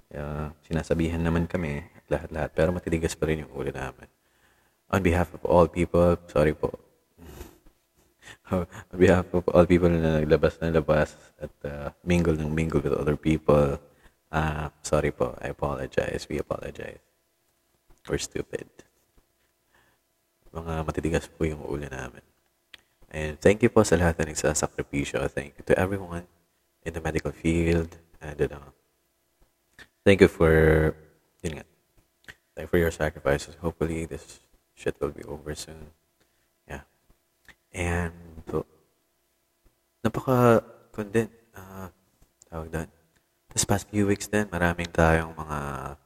Uh, 0.07 0.47
sinasabihan 0.63 1.19
naman 1.19 1.51
kami 1.51 1.83
lahat-lahat 2.07 2.55
pero 2.55 2.71
matitigas 2.71 3.12
pa 3.19 3.27
rin 3.27 3.43
yung 3.43 3.51
ulo 3.51 3.71
namin. 3.75 4.07
On 4.88 5.03
behalf 5.03 5.36
of 5.36 5.43
all 5.43 5.67
people, 5.67 6.15
sorry 6.31 6.55
po. 6.55 6.71
on 8.51 8.97
behalf 8.97 9.27
of 9.36 9.43
all 9.51 9.67
people 9.67 9.91
na 9.91 10.23
naglabas 10.23 10.55
na 10.63 10.71
labas 10.71 11.12
at 11.36 11.51
uh, 11.67 11.91
mingle 12.07 12.39
ng 12.39 12.47
mingle 12.47 12.79
with 12.79 12.95
other 12.95 13.19
people, 13.19 13.75
Ah, 14.32 14.76
sorry 14.84 15.12
po. 15.16 15.36
I 15.40 15.56
apologize. 15.56 16.28
We 16.28 16.40
apologize. 16.40 17.00
We're 18.08 18.20
stupid. 18.20 18.68
Mga 20.52 20.74
matitigas 20.84 21.28
po 21.32 21.48
yung 21.48 21.63
ulo 21.63 21.88
namin. 21.88 22.24
And 23.08 23.40
thank 23.40 23.63
you 23.63 23.72
po 23.72 23.88
sa 23.88 23.96
lahat 23.96 24.20
na 24.20 24.32
nagsasakripisyo. 24.32 25.24
Thank 25.32 25.60
you 25.60 25.63
to 25.72 25.76
everyone 25.80 26.28
in 26.84 26.92
the 26.92 27.00
medical 27.00 27.32
field. 27.32 27.96
And 28.20 28.36
uh, 28.52 28.76
thank 30.04 30.20
you 30.20 30.28
for, 30.28 30.92
yun 31.44 31.63
nga, 31.63 31.66
thank 32.56 32.68
you 32.68 32.72
for 32.72 32.80
your 32.80 32.92
sacrifices. 32.92 33.56
Hopefully, 33.63 34.04
this 34.04 34.44
shit 34.76 35.00
will 35.00 35.16
be 35.16 35.24
over 35.24 35.56
soon. 35.56 35.96
Yeah. 36.68 36.84
And, 37.72 38.44
so, 38.44 38.68
napaka, 40.04 40.63
kundi, 40.92 41.32
uh, 41.56 41.88
tawag 42.52 42.72
doon. 42.72 42.96
This 43.58 43.65
past 43.65 43.89
few 43.89 44.06
weeks 44.06 44.30
din, 44.30 44.46
maraming 44.54 44.93
tayong 44.93 45.34
mga 45.34 45.98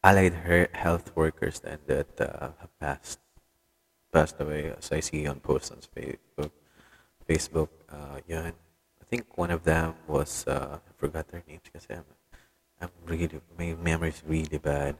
allied 0.00 0.40
health 0.72 1.12
workers 1.12 1.60
then 1.60 1.76
that 1.84 2.08
uh, 2.16 2.56
have 2.56 2.72
passed 2.80 3.20
passed 4.08 4.40
away 4.40 4.72
as 4.72 4.88
I 4.88 5.04
see 5.04 5.28
on 5.28 5.36
posts 5.44 5.68
on 5.68 5.84
Facebook. 5.92 6.48
Facebook, 7.28 7.68
uh, 7.92 8.24
yun. 8.24 8.56
I 8.56 9.04
think 9.04 9.36
one 9.36 9.52
of 9.52 9.68
them 9.68 10.00
was 10.08 10.48
uh, 10.48 10.80
I 10.80 10.90
forgot 10.96 11.28
their 11.28 11.44
names 11.44 11.68
because 11.68 11.84
I'm, 11.92 12.08
I'm 12.80 12.88
really 13.04 13.36
my 13.52 13.76
memory 13.76 14.16
is 14.16 14.24
really 14.24 14.56
bad. 14.56 14.96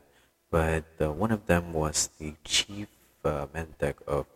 But 0.53 0.85
uh, 1.01 1.09
one 1.09 1.33
of 1.33 1.49
them 1.49 1.73
was 1.73 2.13
the 2.21 2.37
chief 2.45 2.93
uh, 3.25 3.49
medtech 3.49 3.97
of 4.05 4.29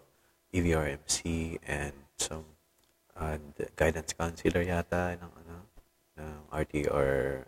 EVRMC 0.56 1.60
and 1.68 1.92
some 2.16 2.48
uh, 3.12 3.36
guidance 3.76 4.16
counselor 4.16 4.64
yata 4.64 5.20
ng 5.20 5.32
ano 5.44 5.56
ng 6.16 6.48
RT 6.48 6.88
or 6.88 7.44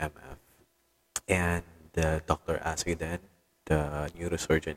MF. 0.00 0.38
And 1.28 1.64
Dr. 2.26 2.60
Asri 2.64 2.96
then, 2.96 3.20
the 3.64 4.10
neurosurgeon, 4.18 4.76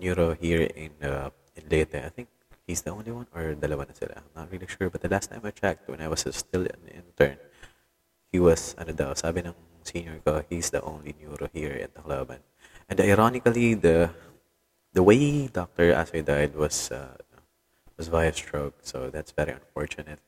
neuro 0.00 0.34
here 0.34 0.62
in 0.62 0.90
uh, 1.02 1.30
in 1.54 1.64
Leyte. 1.68 1.94
I 1.94 2.08
think 2.08 2.28
he's 2.66 2.82
the 2.82 2.90
only 2.90 3.12
one 3.12 3.26
or 3.34 3.54
dalawa 3.54 3.86
na 3.86 3.94
sila. 3.94 4.18
I'm 4.18 4.32
not 4.34 4.50
really 4.50 4.66
sure. 4.66 4.90
But 4.90 5.02
the 5.02 5.08
last 5.08 5.30
time 5.30 5.42
I 5.44 5.50
checked, 5.50 5.88
when 5.88 6.00
I 6.00 6.08
was 6.08 6.26
still 6.30 6.62
an 6.62 6.82
intern, 6.88 7.38
he 8.32 8.38
was, 8.38 8.74
ano 8.78 8.92
daw, 8.92 9.14
sabi 9.14 9.42
ng 9.42 9.54
senior 9.82 10.20
ko, 10.24 10.44
he's 10.48 10.70
the 10.70 10.82
only 10.82 11.14
neuro 11.20 11.48
here 11.52 11.72
in 11.72 11.88
Tacloban. 11.88 12.40
And 12.88 13.00
ironically, 13.00 13.74
the 13.74 14.10
the 14.92 15.02
way 15.02 15.48
Dr. 15.48 15.92
Asri 15.92 16.24
died 16.24 16.56
was 16.56 16.90
uh, 16.90 17.16
was 17.96 18.08
via 18.08 18.32
stroke, 18.32 18.80
so 18.82 19.10
that's 19.10 19.32
very 19.32 19.52
unfortunate. 19.52 20.20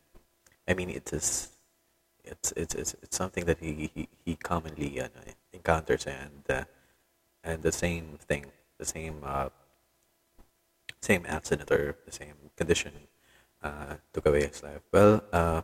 I 0.68 0.74
mean, 0.74 0.90
it 0.90 1.12
is 1.12 1.56
it's 2.30 2.52
it's 2.56 2.74
it's, 2.74 2.94
it's 3.02 3.16
something 3.16 3.44
that 3.44 3.58
he 3.58 3.90
he, 3.94 4.08
he 4.24 4.36
commonly 4.36 5.02
encounters 5.52 6.06
and 6.06 6.44
uh, 6.48 6.64
and 7.44 7.62
the 7.62 7.72
same 7.72 8.18
thing, 8.28 8.46
the 8.78 8.84
same 8.84 9.20
uh, 9.24 9.48
same 11.00 11.24
accident 11.26 11.70
or 11.70 11.96
the 12.06 12.12
same 12.12 12.36
condition 12.56 12.92
uh, 13.62 13.96
took 14.12 14.26
away 14.26 14.46
his 14.46 14.62
life. 14.62 14.82
Well, 14.92 15.24
uh, 15.32 15.62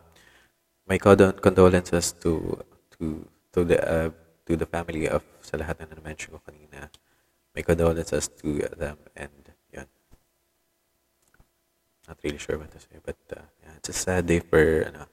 my 0.87 0.97
condolences 0.97 2.11
to 2.23 2.59
to 2.97 3.27
to 3.53 3.63
the 3.63 3.77
uh, 3.81 4.09
to 4.45 4.55
the 4.55 4.65
family 4.65 5.07
of 5.07 5.23
sa 5.41 5.57
lahat 5.57 5.79
na 5.79 5.91
na-mention 5.93 6.33
ko 6.35 6.41
kanina. 6.43 6.89
My 7.55 7.61
condolences 7.61 8.29
to 8.43 8.69
them 8.77 8.97
and 9.15 9.33
yun. 9.73 9.89
Not 12.07 12.17
really 12.23 12.37
sure 12.37 12.57
what 12.57 12.71
to 12.71 12.79
say, 12.79 13.01
but 13.03 13.17
yeah, 13.33 13.73
it's 13.75 13.89
a 13.89 13.97
sad 13.97 14.25
day 14.29 14.39
for 14.39 14.85
ano, 14.87 15.09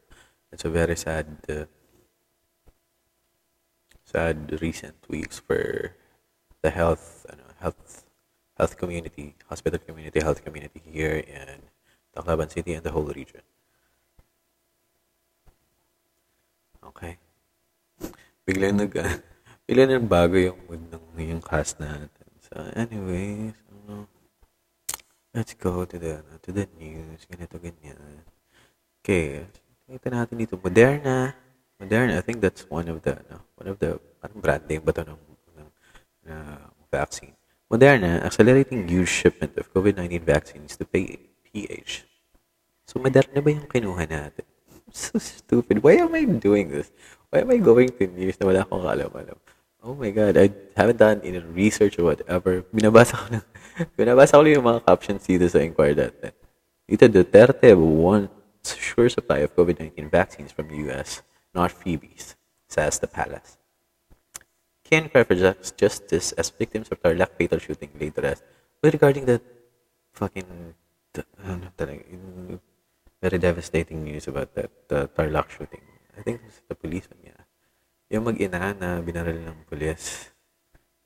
it's 0.54 0.64
a 0.64 0.70
very 0.70 0.94
sad 0.94 1.26
uh, 1.50 1.66
sad 4.06 4.54
recent 4.62 4.94
weeks 5.10 5.42
for 5.42 5.98
the 6.62 6.70
health 6.70 7.26
ano, 7.26 7.42
health 7.58 8.06
health 8.54 8.78
community, 8.78 9.34
hospital 9.50 9.82
community, 9.82 10.22
health 10.22 10.46
community 10.46 10.80
here 10.86 11.18
in 11.26 11.58
Tacloban 12.14 12.46
City 12.46 12.78
and 12.78 12.86
the 12.86 12.94
whole 12.94 13.10
region. 13.10 13.42
Okay. 16.86 17.18
Biglang 18.46 18.78
nag 18.78 18.94
biglang 19.66 19.90
nang 19.90 20.06
bago 20.06 20.38
yung 20.38 20.58
mood 20.70 20.86
ng 20.86 21.02
yung 21.18 21.42
cast 21.42 21.82
natin. 21.82 22.30
So 22.46 22.54
anyways, 22.78 23.58
ano, 23.74 24.06
let's 25.34 25.58
go 25.58 25.82
to 25.82 25.98
the 25.98 26.22
to 26.46 26.54
the 26.54 26.70
news, 26.78 27.26
ganito 27.26 27.58
ganyan. 27.58 28.22
Okay, 29.02 29.50
Kita 29.84 30.08
natin 30.08 30.40
dito, 30.40 30.56
Moderna. 30.56 31.36
Moderna, 31.76 32.16
I 32.16 32.24
think 32.24 32.40
that's 32.40 32.64
one 32.72 32.88
of 32.88 33.04
the, 33.04 33.20
no, 33.28 33.44
one 33.60 33.68
of 33.68 33.76
the, 33.76 34.00
parang 34.16 34.40
brand 34.40 34.64
name 34.64 34.80
ba 34.80 34.96
ito 34.96 35.04
ng, 35.04 35.20
ng 35.60 35.68
uh, 36.32 36.64
vaccine. 36.88 37.36
Moderna, 37.68 38.24
accelerating 38.24 38.88
huge 38.88 39.12
shipment 39.12 39.52
of 39.60 39.68
COVID-19 39.76 40.24
vaccines 40.24 40.72
to 40.80 40.88
PH. 40.88 42.08
So, 42.88 42.96
Moderna 42.96 43.44
ba 43.44 43.50
yung 43.52 43.68
kinuha 43.68 44.08
natin? 44.08 44.48
So 44.94 45.18
stupid. 45.18 45.82
Why 45.82 45.98
am 45.98 46.14
I 46.14 46.22
doing 46.22 46.70
this? 46.70 46.94
Why 47.26 47.42
am 47.42 47.50
I 47.50 47.58
going 47.58 47.90
to 47.98 48.06
news 48.06 48.38
na 48.38 48.46
wala 48.46 48.62
akong 48.62 48.86
alam-alam? 48.86 49.34
Oh 49.82 49.90
my 49.98 50.14
God, 50.14 50.38
I 50.38 50.54
haven't 50.78 51.02
done 51.02 51.18
any 51.26 51.42
research 51.42 51.98
or 51.98 52.14
whatever. 52.14 52.62
Binabasa 52.70 53.18
ko, 53.18 53.26
na, 53.26 53.42
binabasa 53.98 54.38
ko 54.38 54.46
lang 54.46 54.54
yung 54.54 54.68
mga 54.70 54.86
captions 54.86 55.26
dito 55.26 55.50
sa 55.50 55.58
Inquirer.net. 55.66 56.38
Dito, 56.86 57.04
Duterte 57.10 57.74
won 57.74 58.30
sure 58.64 59.08
supply 59.08 59.38
of 59.44 59.54
COVID 59.56 59.80
19 59.80 60.08
vaccines 60.08 60.52
from 60.52 60.68
the 60.68 60.76
US, 60.88 61.22
not 61.54 61.70
Phoebe's, 61.70 62.36
says 62.68 62.98
the 62.98 63.06
palace. 63.06 63.58
Ken 64.84 65.08
for 65.08 65.24
justice 65.24 66.32
as 66.32 66.50
victims 66.50 66.88
of 66.88 67.00
Tarlac 67.02 67.36
fatal 67.36 67.58
shooting 67.58 67.90
laid 67.98 68.14
to 68.14 68.22
rest. 68.22 68.44
But 68.80 68.92
regarding 68.92 69.24
the 69.24 69.40
fucking 70.12 70.74
ano 71.44 71.70
uh, 71.78 71.84
uh, 71.84 72.56
very 73.22 73.38
devastating 73.38 74.04
news 74.04 74.28
about 74.28 74.54
that 74.54 74.70
the 74.88 75.08
Tarlac 75.08 75.48
shooting, 75.48 75.80
I 76.18 76.22
think 76.22 76.40
it 76.40 76.44
was 76.44 76.60
the 76.68 76.74
police 76.74 77.08
one, 77.08 77.24
yeah. 77.24 77.42
Yung 78.12 78.24
mag-ina 78.28 78.76
na 78.76 79.00
binaril 79.00 79.40
ng 79.48 79.64
police. 79.64 80.30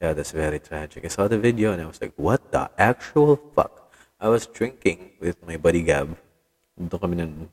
Yeah, 0.03 0.15
that's 0.15 0.31
very 0.31 0.59
tragic. 0.59 1.05
I 1.05 1.11
saw 1.11 1.27
the 1.27 1.39
video 1.39 1.73
and 1.73 1.83
I 1.83 1.87
was 1.87 1.99
like, 2.03 2.15
what 2.15 2.51
the 2.51 2.71
actual 2.79 3.35
fuck? 3.55 3.91
I 4.21 4.29
was 4.29 4.47
drinking 4.47 5.19
with 5.19 5.39
my 5.47 5.57
buddy 5.57 5.83
Gab 5.83 6.19
doon 6.87 7.03
kami 7.03 7.19
nun 7.19 7.51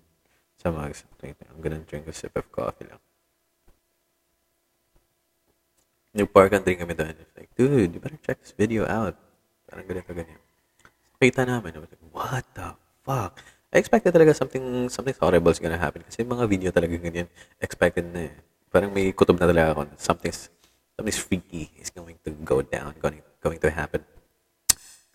sa 0.61 0.69
Mags. 0.69 1.01
Ang 1.25 1.61
ganun 1.65 1.81
drink 1.89 2.05
ko 2.05 2.13
sip 2.13 2.37
of 2.37 2.45
coffee 2.53 2.85
lang. 2.85 3.01
Nag-park 6.15 6.53
and 6.53 6.63
drink 6.63 6.79
kami 6.79 6.93
doon. 6.93 7.17
Like, 7.33 7.49
dude, 7.57 7.97
you 7.97 7.99
better 7.99 8.21
check 8.21 8.39
this 8.39 8.53
video 8.53 8.85
out. 8.85 9.17
Parang 9.65 9.83
ganito, 9.89 10.13
ganyan. 10.13 10.39
Kita 11.17 11.43
namin. 11.43 11.73
I 11.73 11.79
was 11.81 11.89
like, 11.89 12.05
what 12.13 12.45
the 12.53 12.77
fuck? 13.01 13.41
I 13.73 13.81
expected 13.81 14.15
talaga 14.15 14.31
something 14.31 14.87
something 14.87 15.17
horrible 15.19 15.51
is 15.51 15.59
gonna 15.59 15.75
happen. 15.75 16.05
Kasi 16.05 16.23
mga 16.23 16.45
video 16.47 16.69
talaga 16.71 16.95
ganyan, 16.95 17.27
expected 17.59 18.07
na 18.13 18.31
eh. 18.31 18.35
Parang 18.71 18.93
may 18.93 19.11
kutob 19.11 19.35
na 19.41 19.49
talaga 19.49 19.75
ako. 19.75 19.81
Something's, 19.99 20.47
something's 20.95 21.19
freaky 21.19 21.73
is 21.81 21.89
going 21.89 22.15
to 22.23 22.31
go 22.45 22.61
down, 22.61 22.95
going, 23.01 23.19
going 23.41 23.59
to 23.59 23.71
happen. 23.71 24.03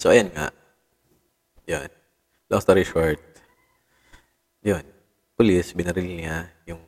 So, 0.01 0.11
ayan 0.11 0.33
nga. 0.33 0.49
Yan. 1.69 1.93
Long 2.51 2.61
story 2.65 2.83
short, 2.83 3.21
yun, 4.61 4.85
police, 5.37 5.73
binaril 5.73 6.05
niya 6.05 6.49
yung 6.69 6.81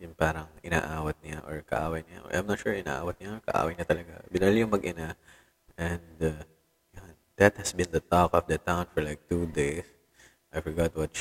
yung 0.00 0.16
parang 0.16 0.48
inaawat 0.64 1.20
niya 1.20 1.44
or 1.44 1.60
kaaway 1.60 2.00
niya. 2.08 2.24
I'm 2.32 2.48
not 2.48 2.56
sure 2.56 2.72
inaawat 2.72 3.20
niya 3.20 3.36
or 3.36 3.42
kaaway 3.44 3.72
niya 3.76 3.84
talaga. 3.84 4.24
Binaril 4.32 4.64
yung 4.64 4.72
mag-ina 4.72 5.12
and 5.76 6.16
uh, 6.24 6.40
yun, 6.96 7.12
that 7.36 7.52
has 7.60 7.76
been 7.76 7.92
the 7.92 8.00
talk 8.00 8.32
of 8.32 8.48
the 8.48 8.56
town 8.56 8.88
for 8.92 9.04
like 9.04 9.20
two 9.28 9.44
days. 9.52 9.84
I 10.50 10.58
forgot 10.64 10.96
what 10.96 11.12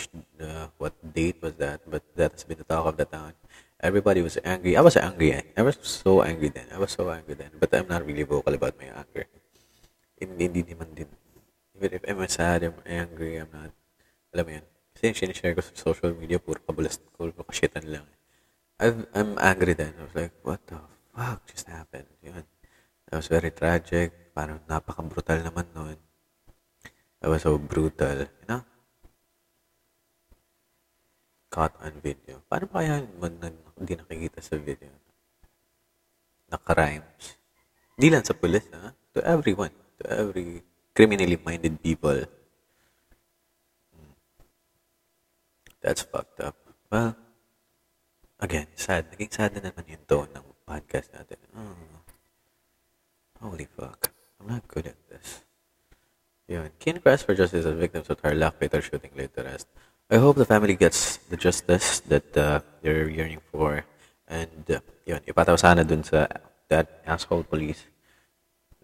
uh, 0.41 0.73
what 0.81 0.95
date 1.13 1.37
was 1.43 1.53
that, 1.61 1.85
but 1.85 2.01
that 2.17 2.33
has 2.33 2.43
been 2.47 2.57
the 2.57 2.65
talk 2.65 2.87
of 2.87 2.97
the 2.97 3.05
town. 3.05 3.37
Everybody 3.79 4.23
was 4.23 4.39
angry. 4.43 4.75
I 4.75 4.81
was 4.81 4.97
angry. 4.97 5.35
I 5.55 5.61
was 5.61 5.77
so 5.79 6.23
angry 6.23 6.49
then. 6.49 6.67
I 6.73 6.79
was 6.79 6.91
so 6.91 7.07
angry 7.11 7.35
then. 7.35 7.51
But 7.59 7.71
I'm 7.71 7.87
not 7.87 8.03
really 8.03 8.23
vocal 8.23 8.51
about 8.51 8.75
my 8.75 8.91
anger. 8.91 9.23
Hindi, 10.19 10.51
hindi 10.51 10.61
naman 10.67 10.91
din. 10.91 11.07
Even 11.79 11.95
if 11.95 12.03
I'm 12.03 12.19
sad, 12.27 12.67
I'm 12.67 12.75
angry, 12.83 13.39
I'm 13.39 13.47
not. 13.55 13.71
Alam 14.35 14.43
mo 14.43 14.51
yun. 14.59 14.65
Kasi 14.99 15.15
yung 15.15 15.31
sinishare 15.31 15.55
ko 15.55 15.63
sa 15.63 15.71
social 15.79 16.11
media, 16.11 16.43
puro 16.43 16.59
kabulas, 16.59 16.99
puro 17.15 17.31
kashitan 17.47 17.87
lang. 17.87 18.03
I've, 18.83 19.07
I'm 19.15 19.39
angry 19.39 19.71
then. 19.71 19.95
I 19.95 20.03
was 20.03 20.11
like, 20.11 20.35
what 20.43 20.59
the 20.67 20.75
fuck 21.15 21.39
just 21.47 21.71
happened? 21.71 22.11
Yun. 22.19 22.43
It 23.07 23.15
was 23.15 23.31
very 23.31 23.47
tragic. 23.55 24.35
Parang 24.35 24.59
napaka-brutal 24.67 25.39
naman 25.39 25.71
nun. 25.71 25.95
It 27.23 27.31
was 27.31 27.47
so 27.47 27.55
brutal. 27.55 28.27
You 28.27 28.47
know? 28.51 28.67
Caught 31.47 31.79
on 31.79 31.95
video. 32.03 32.43
Paano 32.51 32.67
pa 32.67 32.83
kaya 32.83 32.99
hindi 32.99 33.93
nakikita 33.95 34.43
sa 34.43 34.59
video? 34.59 34.91
Naka-rhymes. 36.51 37.39
Hindi 37.95 38.07
lang 38.11 38.27
sa 38.27 38.35
pulis, 38.35 38.67
ha? 38.75 38.91
To 39.15 39.23
everyone. 39.23 39.71
To 40.03 40.27
every 40.27 40.59
criminally 40.91 41.39
minded 41.39 41.79
people. 41.79 42.19
That's 45.81 46.03
fucked 46.03 46.39
up. 46.43 46.55
Well, 46.91 47.15
again, 48.39 48.67
sad. 48.75 49.11
Naging 49.15 49.31
sad 49.31 49.55
na 49.55 49.71
naman 49.71 49.87
yung 49.87 50.03
tone 50.07 50.31
ng 50.35 50.45
podcast 50.67 51.11
natin. 51.15 51.39
Oh, 51.55 51.75
holy 53.39 53.67
fuck. 53.71 54.11
I'm 54.39 54.47
not 54.47 54.67
good 54.67 54.87
at 54.87 54.99
this. 55.07 55.43
Yun. 56.49 56.71
Keen 56.79 56.99
press 56.99 57.23
for 57.23 57.35
justice 57.35 57.65
as 57.65 57.77
victims 57.77 58.09
of 58.09 58.19
Tarlac 58.19 58.57
fatal 58.59 58.81
shooting 58.81 59.11
laid 59.15 59.31
to. 59.35 59.45
I 60.09 60.17
hope 60.17 60.35
the 60.35 60.45
family 60.49 60.75
gets 60.75 61.17
the 61.29 61.37
justice 61.37 62.01
that 62.09 62.35
uh, 62.35 62.59
they're 62.81 63.07
yearning 63.07 63.45
for. 63.53 63.85
And 64.27 64.65
uh, 64.69 64.81
yun, 65.05 65.21
ipataw 65.25 65.57
sana 65.57 65.85
dun 65.85 66.01
sa 66.01 66.25
that 66.69 67.01
asshole 67.05 67.45
police 67.45 67.85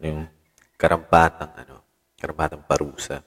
yung 0.02 0.30
karampatang 0.78 1.54
ano, 1.58 1.82
karampatang 2.18 2.62
parusa. 2.70 3.26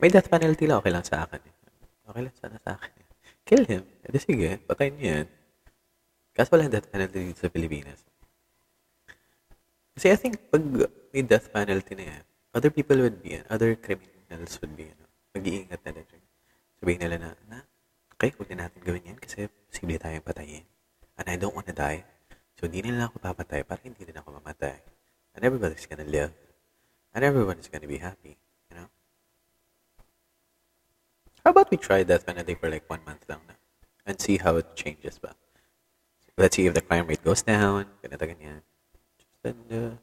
May 0.00 0.08
death 0.08 0.32
penalty 0.32 0.64
lang, 0.64 0.80
okay 0.80 0.92
lang 0.92 1.04
sa 1.04 1.28
akin. 1.28 1.40
eh. 1.44 1.59
Okay 2.10 2.26
lang 2.26 2.34
sana 2.34 2.58
sa 2.58 2.74
akin. 2.74 3.06
Kill 3.46 3.62
him. 3.70 3.82
E 4.02 4.06
di 4.10 4.18
sige, 4.18 4.58
patayin 4.66 4.98
niyo 4.98 5.10
yan. 5.22 5.28
Kaso 6.34 6.58
wala 6.58 6.66
death 6.66 6.90
penalty 6.90 7.30
dito 7.30 7.38
sa 7.38 7.46
Pilipinas. 7.46 8.02
Kasi 9.94 10.10
I 10.10 10.18
think 10.18 10.42
pag 10.50 10.62
may 11.14 11.22
death 11.22 11.54
penalty 11.54 11.94
na 11.94 12.04
yan, 12.10 12.22
other 12.50 12.74
people 12.74 12.98
would 12.98 13.22
be, 13.22 13.38
other 13.46 13.78
criminals 13.78 14.58
would 14.58 14.74
be, 14.74 14.90
ano, 14.90 15.06
mag-iingat 15.38 15.80
na 15.86 15.90
din. 15.94 16.22
Sabihin 16.82 16.98
nila 16.98 17.16
na, 17.22 17.30
na, 17.46 17.58
okay, 18.18 18.34
huwag 18.34 18.50
na 18.50 18.66
natin 18.66 18.82
gawin 18.82 19.06
yan 19.06 19.18
kasi 19.22 19.46
posible 19.70 19.94
tayong 19.94 20.26
patayin. 20.26 20.66
And 21.14 21.26
I 21.30 21.38
don't 21.38 21.54
wanna 21.54 21.76
die. 21.76 22.02
So, 22.58 22.66
di 22.66 22.82
nila 22.82 23.06
ako 23.06 23.22
papatay 23.22 23.62
para 23.62 23.78
hindi 23.86 24.02
din 24.02 24.18
ako 24.18 24.42
mamatay. 24.42 24.82
And 25.38 25.46
everybody's 25.46 25.86
gonna 25.86 26.08
live. 26.08 26.34
And 27.14 27.22
everyone 27.22 27.62
is 27.62 27.70
gonna 27.70 27.86
be 27.86 28.02
happy. 28.02 28.34
How 31.50 31.58
about 31.58 31.74
we 31.74 31.82
try 31.82 32.06
death 32.06 32.30
penalty 32.30 32.54
for 32.54 32.70
like 32.70 32.86
one 32.86 33.02
month 33.02 33.26
lang 33.26 33.42
na? 33.50 33.58
And 34.06 34.22
see 34.22 34.38
how 34.38 34.54
it 34.62 34.70
changes 34.78 35.18
ba? 35.18 35.34
Let's 36.38 36.54
see 36.54 36.70
if 36.70 36.78
the 36.78 36.80
crime 36.80 37.10
rate 37.10 37.26
goes 37.26 37.42
down. 37.42 37.90
Ganito, 37.98 38.22
ganyan. 38.22 38.62
Just 39.18 39.34
uh, 39.50 39.98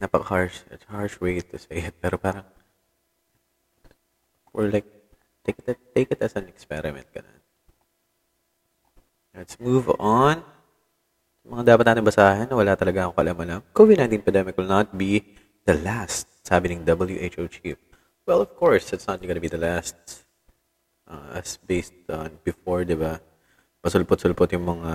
napaka-harsh. 0.00 0.64
It's 0.72 0.88
a 0.88 0.92
harsh 0.96 1.20
way 1.20 1.44
to 1.44 1.56
say 1.60 1.92
it. 1.92 2.00
Pero 2.00 2.16
parang, 2.16 2.48
or 4.56 4.72
like, 4.72 4.88
take 5.44 5.60
it, 5.68 5.76
take 5.92 6.08
it 6.16 6.24
as 6.24 6.32
an 6.32 6.48
experiment. 6.48 7.04
Ganun. 7.12 7.44
Let's 9.36 9.60
move 9.60 9.92
on. 10.00 10.40
Mga 11.44 11.76
dapat 11.76 11.84
natin 11.92 12.08
basahin 12.08 12.48
na 12.48 12.56
wala 12.56 12.72
talaga 12.72 13.04
akong 13.04 13.20
kalam-alam. 13.20 13.60
COVID-19 13.76 14.24
pandemic 14.24 14.56
will 14.56 14.64
not 14.64 14.96
be 14.96 15.36
the 15.68 15.76
last, 15.76 16.24
sabi 16.40 16.72
ng 16.72 16.88
WHO 16.88 17.52
chief. 17.52 17.76
Well, 18.26 18.40
of 18.40 18.54
course, 18.54 18.92
it's 18.92 19.06
not 19.06 19.20
going 19.22 19.34
to 19.34 19.40
be 19.40 19.48
the 19.48 19.58
last 19.58 20.24
uh, 21.10 21.34
as 21.34 21.58
based 21.58 22.06
on 22.08 22.38
before, 22.44 22.86
di 22.86 22.94
ba? 22.94 23.18
Masulpot-sulpot 23.82 24.52
yung 24.54 24.66
mga 24.78 24.92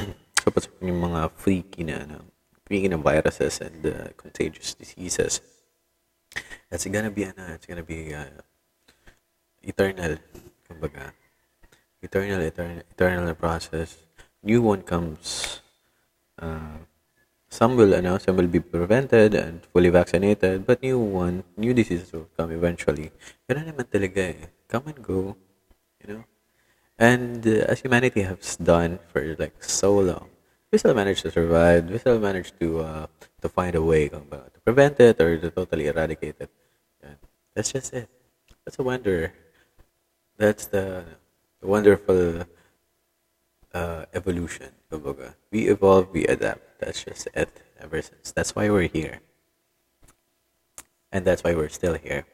sulpot-sulpot 0.40 0.86
yung 0.88 1.02
mga 1.04 1.20
freaky 1.36 1.82
na 1.84 2.06
ano, 2.06 2.24
freaky 2.64 2.88
na 2.88 2.96
viruses 2.96 3.60
and 3.60 3.84
uh, 3.84 4.08
contagious 4.16 4.72
diseases. 4.74 5.44
It's 6.70 6.86
gonna 6.86 7.10
be 7.10 7.26
ano, 7.26 7.58
it's 7.58 7.66
gonna 7.66 7.84
be 7.84 8.14
uh, 8.14 8.40
eternal, 9.60 10.16
kumbaga. 10.64 11.12
Eternal, 12.00 12.40
eternal, 12.40 12.80
eternal 12.88 13.34
process. 13.34 13.98
New 14.40 14.62
one 14.62 14.80
comes. 14.80 15.60
Uh, 16.40 16.88
some 17.50 17.76
will, 17.76 17.92
announce 17.92 18.24
some 18.24 18.36
will 18.36 18.46
be 18.46 18.60
prevented 18.60 19.34
and 19.34 19.66
fully 19.72 19.90
vaccinated, 19.90 20.66
but 20.66 20.82
new 20.82 20.98
one, 20.98 21.44
new 21.56 21.74
diseases 21.74 22.12
will 22.12 22.28
come 22.36 22.52
eventually. 22.52 23.10
Ganun 23.50 23.66
naman 23.66 23.86
talaga 23.90 24.32
eh. 24.32 24.46
Come 24.70 24.94
and 24.94 25.02
go, 25.02 25.36
you 26.00 26.14
know. 26.14 26.24
And 26.98 27.42
uh, 27.46 27.66
as 27.66 27.80
humanity 27.80 28.22
has 28.22 28.56
done 28.56 28.98
for 29.10 29.20
like 29.38 29.58
so 29.64 29.98
long, 29.98 30.30
we 30.70 30.78
still 30.78 30.94
managed 30.94 31.22
to 31.22 31.30
survive. 31.30 31.90
We 31.90 31.98
still 31.98 32.20
managed 32.20 32.54
to 32.60 32.80
uh, 32.80 33.06
to 33.42 33.48
find 33.48 33.74
a 33.74 33.82
way 33.82 34.08
to 34.08 34.22
prevent 34.64 35.00
it 35.00 35.20
or 35.20 35.36
to 35.36 35.50
totally 35.50 35.88
eradicate 35.88 36.36
it. 36.38 36.50
That's 37.54 37.72
just 37.72 37.92
it. 37.92 38.08
That's 38.64 38.78
a 38.78 38.82
wonder. 38.82 39.32
That's 40.38 40.66
the 40.66 41.04
wonderful 41.62 42.46
uh, 43.74 44.04
evolution. 44.14 44.70
We 45.50 45.68
evolve, 45.68 46.10
we 46.12 46.26
adapt. 46.26 46.80
That's 46.80 47.04
just 47.04 47.28
it. 47.34 47.50
Ever 47.80 48.02
since. 48.02 48.32
That's 48.32 48.54
why 48.54 48.68
we're 48.68 48.88
here. 48.88 49.20
And 51.12 51.24
that's 51.24 51.42
why 51.42 51.54
we're 51.54 51.72
still 51.72 51.94
here. 51.94 52.26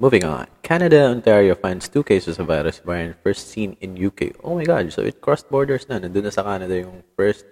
Moving 0.00 0.24
on. 0.24 0.46
Canada, 0.62 1.12
Ontario 1.12 1.54
finds 1.54 1.84
two 1.88 2.02
cases 2.02 2.38
of 2.38 2.46
virus 2.46 2.80
variant 2.80 3.20
first 3.22 3.52
seen 3.52 3.76
in 3.84 4.00
UK. 4.00 4.32
Oh 4.42 4.56
my 4.56 4.64
God. 4.64 4.92
So 4.92 5.02
it 5.02 5.20
crossed 5.20 5.50
borders 5.50 5.88
na. 5.92 6.00
Nandun 6.00 6.24
na 6.24 6.32
sa 6.32 6.40
Canada 6.40 6.72
yung 6.72 7.04
first, 7.20 7.44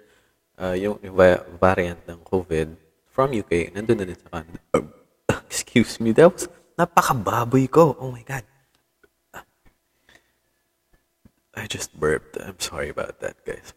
uh, 0.57 0.73
yung 0.73 0.97
variant 1.61 2.01
ng 2.09 2.25
COVID 2.25 2.73
from 3.05 3.37
UK. 3.37 3.69
Nandun 3.77 4.01
na 4.01 4.05
din 4.09 4.17
sa 4.17 4.41
Canada. 4.41 4.57
Excuse 5.45 6.01
me. 6.01 6.09
That 6.09 6.33
was 6.33 6.49
napakababoy 6.73 7.69
ko. 7.69 7.93
Oh 8.01 8.09
my 8.09 8.25
God. 8.25 8.48
I 11.59 11.67
just 11.67 11.91
burped. 11.99 12.39
I'm 12.39 12.55
sorry 12.59 12.87
about 12.87 13.19
that, 13.19 13.43
guys. 13.43 13.75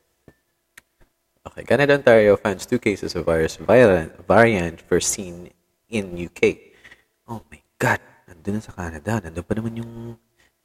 Okay, 1.43 1.67
Canada, 1.67 1.99
Ontario 1.99 2.39
finds 2.39 2.63
two 2.63 2.79
cases 2.79 3.19
of 3.19 3.27
virus 3.27 3.59
variant, 3.59 4.15
variant 4.31 4.79
first 4.87 5.11
seen 5.11 5.51
in 5.91 6.15
UK. 6.15 6.79
Oh 7.27 7.43
my 7.51 7.59
God. 7.83 7.99
Nandun 8.31 8.55
na 8.55 8.61
sa 8.63 8.71
Canada. 8.71 9.19
Nandun 9.19 9.43
pa 9.43 9.59
naman 9.59 9.75
yung 9.83 10.15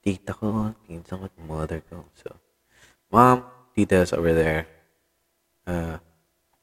tita 0.05 0.37
ko, 0.37 0.77
pinsan 0.85 1.25
ko, 1.25 1.25
mother 1.41 1.81
ko. 1.89 2.05
So, 2.13 2.37
mom, 3.09 3.49
tita's 3.73 4.13
over 4.13 4.37
there. 4.37 4.69
Uh, 5.65 5.97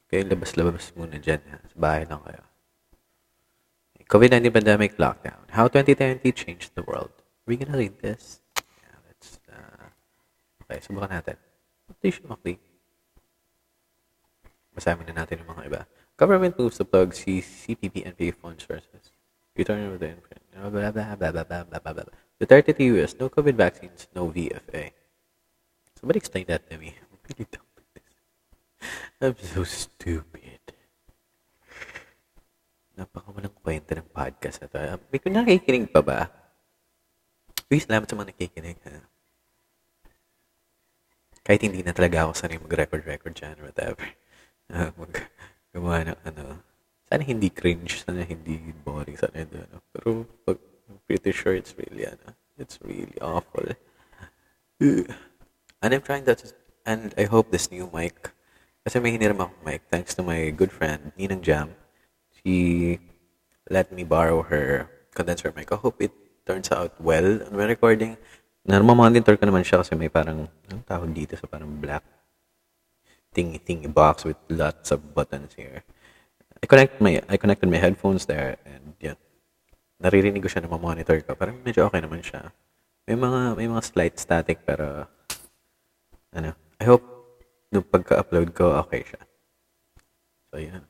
kayo 0.07 0.23
labas-labas 0.31 0.95
muna 0.95 1.19
dyan. 1.19 1.43
Ha? 1.51 1.59
Sa 1.67 1.77
bahay 1.77 2.07
lang 2.07 2.23
kayo. 2.23 2.47
COVID-19 4.07 4.55
pandemic 4.55 4.95
lockdown. 4.95 5.43
How 5.51 5.67
2020 5.67 6.23
changed 6.31 6.79
the 6.79 6.87
world. 6.87 7.11
Are 7.11 7.49
we 7.51 7.59
gonna 7.59 7.75
read 7.75 7.99
this? 7.99 8.43
Okay, 10.64 10.81
subukan 10.81 11.12
natin. 11.12 11.37
Tissue 12.00 12.24
Maclean. 12.24 12.57
Basahin 14.74 14.98
muna 14.98 15.14
natin 15.14 15.44
yung 15.44 15.50
mga 15.55 15.62
iba. 15.68 15.81
Government 16.16 16.57
moves 16.59 16.81
to 16.81 16.88
plug 16.88 17.14
C- 17.14 17.44
CPP 17.44 18.03
and 18.09 18.16
pay 18.16 18.33
fund 18.33 18.59
sources. 18.59 19.14
Return 19.55 19.87
of 19.87 20.00
the 20.03 20.18
infant. 20.18 20.42
Blah, 20.50 20.70
blah, 20.70 20.90
blah, 20.90 21.14
blah, 21.14 21.31
blah, 21.31 21.62
blah, 21.62 21.79
blah, 21.79 21.92
blah. 21.94 22.16
30 22.42 22.74
to 22.74 22.83
US, 22.98 23.14
no 23.20 23.31
COVID 23.31 23.55
vaccines, 23.55 24.09
no 24.14 24.27
VFA. 24.29 24.90
Somebody 25.94 26.18
explain 26.18 26.44
that 26.50 26.68
to 26.68 26.77
me. 26.77 26.96
I'm 27.00 27.18
really 27.31 27.46
dumb 27.46 27.68
with 27.79 27.88
this. 27.94 28.14
I'm 29.22 29.38
so 29.38 29.62
stupid. 29.62 30.61
Napakawalang 32.94 33.55
kwenta 33.59 33.94
ng 33.94 34.11
podcast 34.11 34.62
na 34.62 34.66
to. 34.70 34.79
Ah, 34.79 34.98
May 35.11 35.18
nakikinig 35.22 35.90
pa 35.90 36.03
ba? 36.03 36.31
Please, 37.66 37.87
salamat 37.87 38.07
sa 38.07 38.14
mga 38.18 38.35
nakikinig. 38.35 38.79
Ha? 38.87 39.13
Kahit 41.44 41.61
hindi 41.61 41.85
na 41.85 41.92
talaga 41.92 42.24
ako 42.24 42.33
sanay 42.33 42.57
mag-record-record 42.57 43.37
dyan 43.37 43.61
whatever. 43.61 44.09
Uh, 44.72 44.90
mag 45.00 45.12
gumawa 45.76 46.09
ng 46.09 46.20
ano. 46.24 46.64
Sana 47.04 47.20
hindi 47.20 47.52
cringe, 47.52 48.00
sana 48.00 48.24
hindi 48.24 48.72
boring, 48.80 49.20
sana 49.20 49.44
hindi 49.44 49.61
ano. 49.61 49.85
Pero 49.92 50.24
pag, 50.48 50.57
I'm 50.88 50.98
pretty 51.04 51.37
sure 51.37 51.52
it's 51.52 51.76
really 51.76 52.09
ano. 52.09 52.33
It's 52.57 52.80
really 52.80 53.20
awful. 53.20 53.76
And 55.85 55.92
I'm 55.92 56.00
trying 56.00 56.24
that, 56.24 56.40
and 56.88 57.12
I 57.20 57.28
hope 57.28 57.52
this 57.52 57.68
new 57.68 57.92
mic, 57.92 58.33
kasi 58.88 59.04
may 59.04 59.12
hiniram 59.12 59.37
akong 59.37 59.61
mic, 59.68 59.85
thanks 59.92 60.16
to 60.16 60.24
my 60.24 60.48
good 60.48 60.72
friend, 60.72 61.12
Ninang 61.20 61.44
Jam. 61.44 61.76
She 62.33 62.96
let 63.68 63.92
me 63.92 64.00
borrow 64.00 64.40
her 64.48 64.88
condenser 65.12 65.52
mic. 65.52 65.68
I 65.72 65.76
hope 65.76 66.00
it 66.00 66.12
turns 66.48 66.72
out 66.72 66.96
well 66.96 67.44
on 67.44 67.52
my 67.52 67.68
recording. 67.68 68.16
Narmamonitor 68.64 69.37
ko 69.37 69.44
naman 69.44 69.61
siya 69.61 69.85
kasi 69.85 69.92
may 69.92 70.09
parang, 70.09 70.48
anong 70.48 70.85
tawag 70.88 71.12
dito 71.12 71.37
sa 71.37 71.44
parang 71.44 71.68
black 71.68 72.00
thingy 73.35 73.59
thingy 73.59 73.90
box 73.90 74.24
with 74.24 74.38
lots 74.48 74.94
of 74.94 75.03
buttons 75.12 75.53
here. 75.59 75.83
I 76.62 76.70
connect 76.70 77.03
my 77.03 77.20
I 77.29 77.37
connected 77.37 77.68
my 77.68 77.83
headphones 77.83 78.24
there 78.24 78.57
and 78.64 78.94
yeah. 79.03 79.18
Naririnig 80.00 80.40
ko 80.40 80.48
siya 80.48 80.64
na 80.64 80.70
monitor 80.70 81.18
ko. 81.20 81.35
Parang 81.35 81.61
medyo 81.61 81.85
okay 81.90 82.00
naman 82.00 82.22
siya. 82.22 82.55
May 83.05 83.18
mga 83.18 83.59
may 83.59 83.68
mga 83.68 83.83
slight 83.85 84.16
static 84.16 84.62
pero 84.64 85.05
ano, 86.33 86.50
I 86.81 86.85
hope 86.88 87.05
nung 87.68 87.85
pagka-upload 87.85 88.55
ko 88.55 88.81
okay 88.87 89.03
siya. 89.05 89.22
So 90.48 90.62
yeah. 90.62 90.81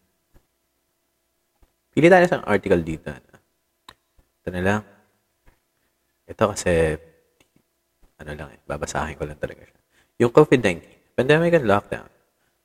Pili 1.96 2.12
tayo 2.12 2.28
sa 2.28 2.44
article 2.44 2.84
dito. 2.84 3.08
Ano. 3.08 3.34
Ito 4.44 4.48
na 4.52 4.62
lang. 4.62 4.82
Ito 6.28 6.44
kasi 6.52 6.72
ano 8.20 8.31
lang 8.35 8.50
eh, 8.55 8.61
babasahin 8.66 9.18
ko 9.18 9.27
lang 9.27 9.38
talaga 9.38 9.66
siya. 9.66 9.81
Yung 10.27 10.33
COVID-19, 10.35 11.16
pandemic 11.18 11.55
and 11.59 11.66
lockdown. 11.66 12.11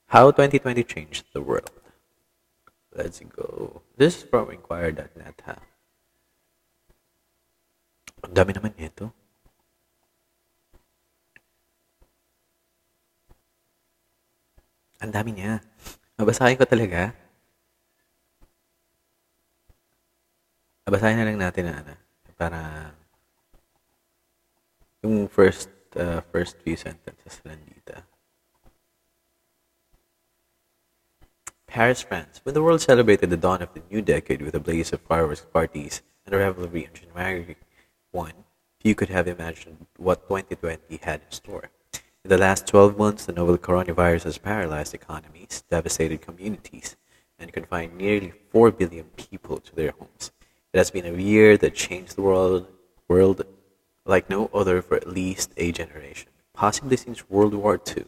How 0.09 0.29
2020 0.33 0.85
changed 0.85 1.29
the 1.33 1.41
world. 1.41 1.73
Let's 2.93 3.21
go. 3.21 3.81
This 3.97 4.21
is 4.21 4.23
from 4.25 4.49
Inquirer.net, 4.49 5.37
ha? 5.45 5.57
Ang 8.25 8.33
dami 8.33 8.51
naman 8.53 8.73
nito. 8.75 9.13
Ang 14.99 15.13
dami 15.15 15.31
niya. 15.31 15.63
Mabasahin 16.19 16.59
ko 16.59 16.65
talaga. 16.67 17.15
basahin 20.89 21.21
na 21.21 21.27
lang 21.29 21.37
natin 21.37 21.69
na 21.69 21.73
ano, 21.85 21.93
para 22.33 22.91
yung 25.03 25.27
first 25.27 25.69
uh, 25.95 26.21
first 26.31 26.57
few 26.63 26.75
sentences 26.75 27.41
lang 27.45 27.59
dito. 27.63 28.03
Paris, 31.69 32.01
France. 32.01 32.41
When 32.43 32.57
the 32.57 32.63
world 32.63 32.81
celebrated 32.81 33.29
the 33.29 33.37
dawn 33.37 33.61
of 33.61 33.73
the 33.73 33.83
new 33.91 34.01
decade 34.01 34.41
with 34.41 34.55
a 34.55 34.59
blaze 34.59 34.91
of 34.91 35.01
fireworks 35.01 35.45
parties 35.45 36.01
and 36.25 36.33
a 36.33 36.39
revelry 36.39 36.89
on 36.89 36.93
January 36.97 37.55
1, 38.11 38.33
few 38.81 38.95
could 38.95 39.09
have 39.09 39.27
imagined 39.27 39.85
what 39.95 40.27
2020 40.27 40.97
had 41.03 41.21
in 41.21 41.31
store. 41.31 41.69
In 42.25 42.29
the 42.29 42.37
last 42.37 42.67
12 42.67 42.97
months, 42.97 43.25
the 43.25 43.33
novel 43.33 43.57
coronavirus 43.57 44.23
has 44.23 44.37
paralyzed 44.37 44.93
economies, 44.93 45.63
devastated 45.69 46.21
communities, 46.21 46.97
and 47.37 47.53
confined 47.53 47.95
nearly 47.95 48.33
4 48.51 48.71
billion 48.71 49.05
people 49.15 49.57
to 49.57 49.75
their 49.75 49.91
homes. 49.91 50.31
It 50.73 50.77
has 50.77 50.91
been 50.91 51.05
a 51.05 51.17
year 51.17 51.55
that 51.57 51.75
changed 51.75 52.15
the 52.15 52.23
world, 52.23 52.67
world 53.07 53.45
like 54.05 54.29
no 54.29 54.49
other 54.53 54.81
for 54.81 54.95
at 54.95 55.07
least 55.07 55.51
a 55.57 55.71
generation, 55.71 56.29
possibly 56.53 56.97
since 56.97 57.29
World 57.29 57.53
War 57.53 57.79
II. 57.85 58.05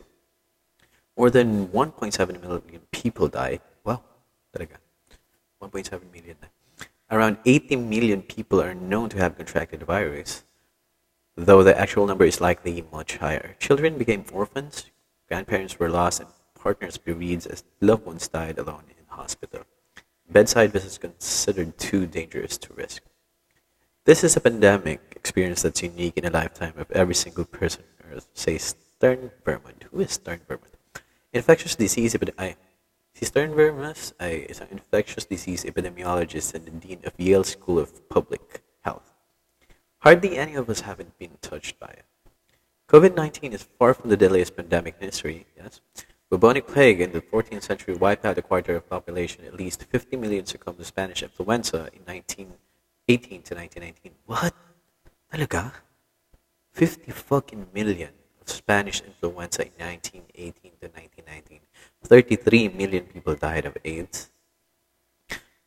More 1.18 1.30
than 1.30 1.68
1.7 1.68 2.42
million 2.42 2.82
people 2.92 3.28
died. 3.28 3.62
Wow, 3.84 4.02
talaga. 4.56 4.78
1.7 5.62 6.12
million. 6.12 6.38
Around 7.10 7.38
80 7.46 7.76
million 7.76 8.22
people 8.22 8.62
are 8.62 8.74
known 8.74 9.10
to 9.10 9.18
have 9.18 9.38
contracted 9.38 9.82
the 9.82 9.86
virus, 9.86 10.44
though 11.36 11.64
the 11.64 11.78
actual 11.78 12.08
number 12.08 12.26
is 12.26 12.40
likely 12.40 12.84
much 12.92 13.18
higher. 13.18 13.56
Children 13.60 13.98
became 13.98 14.26
orphans, 14.32 14.86
grandparents 15.28 15.78
were 15.78 15.90
lost, 15.90 16.22
and 16.22 16.30
partners 16.56 16.98
bereaved 16.98 17.48
as 17.48 17.64
loved 17.82 18.06
ones 18.06 18.28
died 18.28 18.58
alone 18.58 18.84
in 18.90 19.06
hospital. 19.08 19.66
Bedside 20.30 20.72
visits 20.72 20.98
considered 20.98 21.78
too 21.78 22.06
dangerous 22.06 22.58
to 22.60 22.74
risk. 22.74 23.04
This 24.04 24.24
is 24.24 24.36
a 24.36 24.42
pandemic 24.42 25.14
experience 25.16 25.62
that's 25.62 25.84
unique 25.84 26.18
in 26.18 26.26
a 26.26 26.32
lifetime 26.32 26.74
of 26.76 26.90
every 26.90 27.14
single 27.14 27.46
person 27.46 27.84
on 28.02 28.18
Earth, 28.18 28.28
says 28.34 28.74
Stern 28.98 29.30
Vermont. 29.46 29.86
Who 29.92 30.00
is 30.00 30.14
Stern 30.14 30.42
Vermont? 30.48 30.74
Infectious 31.32 31.76
disease 31.76 32.16
epidemic. 32.16 32.58
Si 33.14 33.26
Stern 33.26 33.54
Vermas 33.54 34.14
ay 34.18 34.50
isang 34.50 34.74
infectious 34.74 35.30
disease 35.30 35.70
epidemiologist 35.70 36.58
and 36.58 36.66
the 36.66 36.74
dean 36.74 36.98
of 37.06 37.14
Yale 37.22 37.46
School 37.46 37.78
of 37.78 37.94
Public 38.10 38.66
Health. 38.82 39.14
Hardly 40.00 40.34
any 40.34 40.56
of 40.58 40.68
us 40.68 40.82
haven't 40.82 41.14
been 41.22 41.38
touched 41.40 41.78
by 41.78 41.94
it. 41.94 42.10
COVID-19 42.90 43.54
is 43.54 43.70
far 43.78 43.94
from 43.94 44.10
the 44.10 44.18
deadliest 44.18 44.58
pandemic 44.58 44.98
in 44.98 45.14
history, 45.14 45.46
yes. 45.54 45.80
Bubonic 46.32 46.66
plague 46.66 47.02
in 47.02 47.12
the 47.14 47.22
14th 47.22 47.62
century 47.62 47.94
wiped 47.94 48.26
out 48.26 48.40
a 48.40 48.42
quarter 48.42 48.82
of 48.82 48.82
the 48.82 48.90
population. 48.90 49.46
At 49.46 49.62
least 49.62 49.86
50 49.86 50.18
million 50.18 50.50
succumbed 50.50 50.82
to 50.82 50.86
Spanish 50.90 51.22
influenza 51.22 51.94
in 51.94 52.02
1918 53.12 53.44
to 53.44 53.56
1919. 53.56 54.12
What? 54.26 54.54
Talaga? 55.32 55.74
50 56.74 57.12
fucking 57.12 57.68
million 57.74 58.12
of 58.40 58.48
Spanish 58.48 59.02
influenza 59.02 59.68
in 59.68 59.76
1918 59.78 60.72
to 60.80 60.88
1919. 60.88 61.60
33 62.04 62.70
million 62.70 63.04
people 63.04 63.36
died 63.36 63.66
of 63.66 63.76
AIDS. 63.84 64.32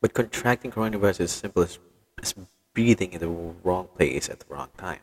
But 0.00 0.14
contracting 0.14 0.70
coronavirus 0.72 1.20
is 1.20 1.32
as 1.32 1.32
simple 1.32 1.62
as, 1.62 1.78
as 2.22 2.34
breathing 2.72 3.12
in 3.12 3.20
the 3.20 3.28
wrong 3.62 3.88
place 3.96 4.28
at 4.28 4.40
the 4.40 4.46
wrong 4.48 4.68
time. 4.76 5.00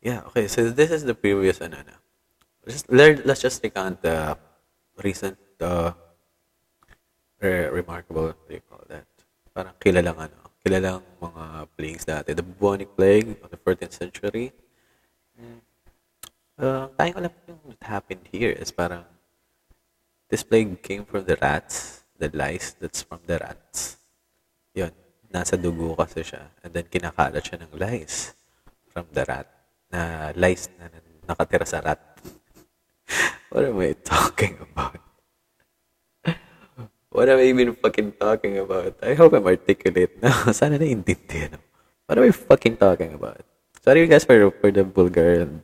Yeah, 0.00 0.20
okay, 0.28 0.48
so 0.48 0.68
this 0.70 0.90
is 0.90 1.04
the 1.04 1.14
previous 1.14 1.60
ano. 1.60 1.80
Just, 2.68 2.90
let's 2.90 3.40
just 3.40 3.62
recount 3.62 4.00
the 4.02 4.36
recent 5.02 5.38
uh, 5.60 5.92
re- 7.40 7.68
remarkable, 7.68 8.32
what 8.32 8.48
do 8.48 8.54
you 8.54 8.64
call 8.68 8.84
that? 8.88 9.04
Parang 9.54 9.72
kilalang 9.80 10.18
ano, 10.18 10.43
kilalang 10.64 11.04
mga 11.20 11.44
plagues 11.76 12.08
dati. 12.08 12.32
The 12.32 12.40
bubonic 12.40 12.96
plague 12.96 13.36
of 13.44 13.52
the 13.52 13.60
14th 13.60 13.92
century. 13.92 14.56
Uh, 16.56 16.88
kaya 16.96 17.12
ko 17.12 17.20
lang 17.20 17.34
yung 17.44 17.60
what 17.68 17.82
happened 17.84 18.24
here 18.32 18.56
is 18.56 18.72
parang 18.72 19.04
this 20.32 20.40
plague 20.40 20.80
came 20.80 21.04
from 21.04 21.28
the 21.28 21.36
rats, 21.44 22.08
the 22.16 22.32
lice 22.32 22.72
that's 22.80 23.04
from 23.04 23.20
the 23.28 23.36
rats. 23.36 24.00
Yun, 24.72 24.90
nasa 25.28 25.60
dugo 25.60 25.92
kasi 26.00 26.24
siya. 26.24 26.48
And 26.64 26.72
then 26.72 26.88
kinakalat 26.88 27.44
siya 27.44 27.60
ng 27.60 27.76
lice 27.76 28.32
from 28.88 29.04
the 29.12 29.28
rat. 29.28 29.44
Na 29.92 30.32
lice 30.32 30.72
na 30.80 30.88
nakatira 31.28 31.68
sa 31.68 31.84
rat. 31.84 32.00
what 33.52 33.68
am 33.68 33.76
I 33.84 33.92
talking 34.00 34.56
about? 34.64 34.96
What 37.14 37.30
am 37.30 37.38
I 37.38 37.46
even 37.46 37.78
fucking 37.78 38.18
talking 38.18 38.58
about? 38.58 38.98
I 38.98 39.14
hope 39.14 39.38
I'm 39.38 39.46
articulate 39.46 40.18
now. 40.18 40.34
Sana 40.58 40.82
naiintindihan. 40.82 41.62
What 42.10 42.18
am 42.18 42.26
I 42.26 42.34
fucking 42.34 42.74
talking 42.74 43.14
about? 43.14 43.38
Sorry 43.86 44.02
you 44.02 44.10
guys 44.10 44.26
for, 44.26 44.50
for 44.50 44.74
the 44.74 44.82
vulgar 44.82 45.46
and 45.46 45.62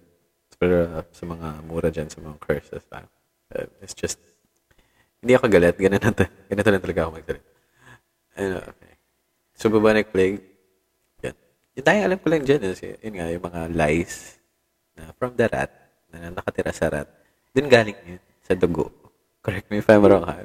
for 0.55 0.71
uh, 0.71 1.03
sa 1.11 1.27
mga 1.27 1.67
mura 1.67 1.91
dyan, 1.91 2.07
sa 2.07 2.23
mga 2.23 2.39
curses. 2.39 2.87
Uh, 2.95 3.67
it's 3.83 3.99
just, 3.99 4.23
hindi 5.19 5.35
ako 5.35 5.51
galit. 5.51 5.75
Ganito, 5.75 6.07
na, 6.07 6.31
ganito 6.47 6.71
na 6.71 6.79
talaga 6.79 7.01
ako 7.03 7.11
magsalit. 7.19 7.45
Ano, 8.39 8.57
okay. 8.71 8.95
So, 9.59 9.75
bubonic 9.75 10.15
plague, 10.15 10.39
yan. 11.19 11.35
Yung 11.75 11.87
tayo 11.91 11.99
alam 12.07 12.19
ko 12.23 12.27
lang 12.31 12.47
dyan, 12.47 12.63
is, 12.63 12.79
yun 12.79 13.15
nga, 13.19 13.27
yung 13.27 13.43
mga 13.43 13.61
lice 13.75 14.39
na 14.95 15.11
from 15.19 15.35
the 15.35 15.51
rat, 15.51 15.75
na 16.15 16.31
nakatira 16.31 16.71
sa 16.71 16.87
rat. 16.95 17.11
Doon 17.51 17.67
galing 17.67 17.99
yun, 18.07 18.23
sa 18.47 18.55
dugo. 18.55 18.95
Correct 19.43 19.67
me 19.67 19.83
if 19.83 19.91
I'm 19.91 20.07
wrong, 20.07 20.31
ha? 20.31 20.39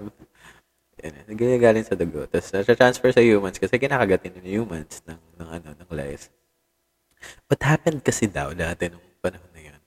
Yan, 1.05 1.37
ganyan 1.37 1.61
galing 1.61 1.85
sa 1.85 1.93
dugo. 1.93 2.25
Tapos, 2.25 2.49
na-transfer 2.49 3.13
sa 3.13 3.21
humans 3.21 3.61
kasi 3.61 3.77
kinakagat 3.77 4.25
ng 4.25 4.41
humans 4.41 5.05
ng, 5.05 5.21
ng, 5.37 5.49
ano, 5.61 5.67
ng 5.77 5.89
lice. 5.93 6.33
What 7.45 7.61
happened 7.61 8.01
kasi 8.01 8.25
daw 8.25 8.57
dati 8.57 8.89
nung 8.89 9.05
panahon 9.21 9.49
na 9.53 9.61
yun, 9.69 9.81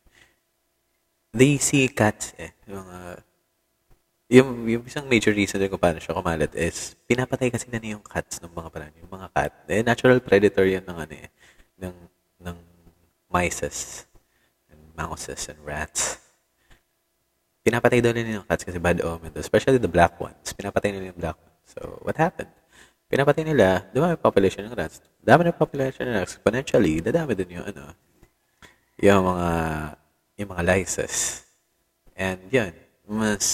they 1.35 1.59
see 1.59 1.91
cats 1.91 2.39
eh. 2.39 2.55
Yung, 2.71 2.87
uh, 2.87 3.19
yung, 4.31 4.49
yung 4.71 4.83
isang 4.87 5.11
major 5.11 5.35
reason 5.35 5.59
kung 5.67 5.83
paano 5.83 5.99
siya 5.99 6.15
kumalat 6.15 6.55
is, 6.55 6.95
pinapatay 7.11 7.51
kasi 7.51 7.67
na 7.67 7.83
yung 7.83 8.05
cats 8.05 8.39
ng 8.39 8.55
mga 8.55 8.69
parang, 8.71 8.95
yung 9.03 9.11
mga 9.11 9.29
cat. 9.35 9.53
Eh, 9.67 9.83
natural 9.83 10.23
predator 10.23 10.71
yan 10.71 10.87
ng 10.87 10.99
ano 11.03 11.15
eh, 11.19 11.29
ng, 11.83 11.95
ng 12.47 12.57
mices, 13.27 14.07
and 14.71 14.79
mouses, 14.95 15.51
and 15.51 15.59
rats 15.67 16.28
pinapatay 17.69 18.01
daw 18.01 18.17
nila 18.17 18.41
yung 18.41 18.47
cats 18.49 18.65
kasi 18.65 18.81
bad 18.81 19.05
omen. 19.05 19.29
Especially 19.37 19.77
the 19.77 19.93
black 19.93 20.17
ones. 20.17 20.57
Pinapatay 20.57 20.97
nila 20.97 21.13
yung 21.13 21.21
black 21.21 21.37
ones. 21.37 21.61
So, 21.69 22.01
what 22.01 22.17
happened? 22.17 22.49
Pinapatay 23.13 23.45
nila, 23.45 23.85
dumami 23.93 24.17
population 24.17 24.65
ng 24.65 24.73
rats. 24.73 25.05
Dami 25.21 25.45
ng 25.45 25.57
population 25.57 26.09
ng 26.09 26.17
rats. 26.17 26.41
Exponentially, 26.41 27.05
dadami 27.05 27.37
din 27.37 27.61
yung 27.61 27.69
ano, 27.69 27.93
yung 28.97 29.21
mga, 29.25 29.49
yung 30.41 30.49
mga 30.49 30.63
lices. 30.65 31.45
And 32.17 32.41
yan, 32.49 32.73
mas 33.05 33.45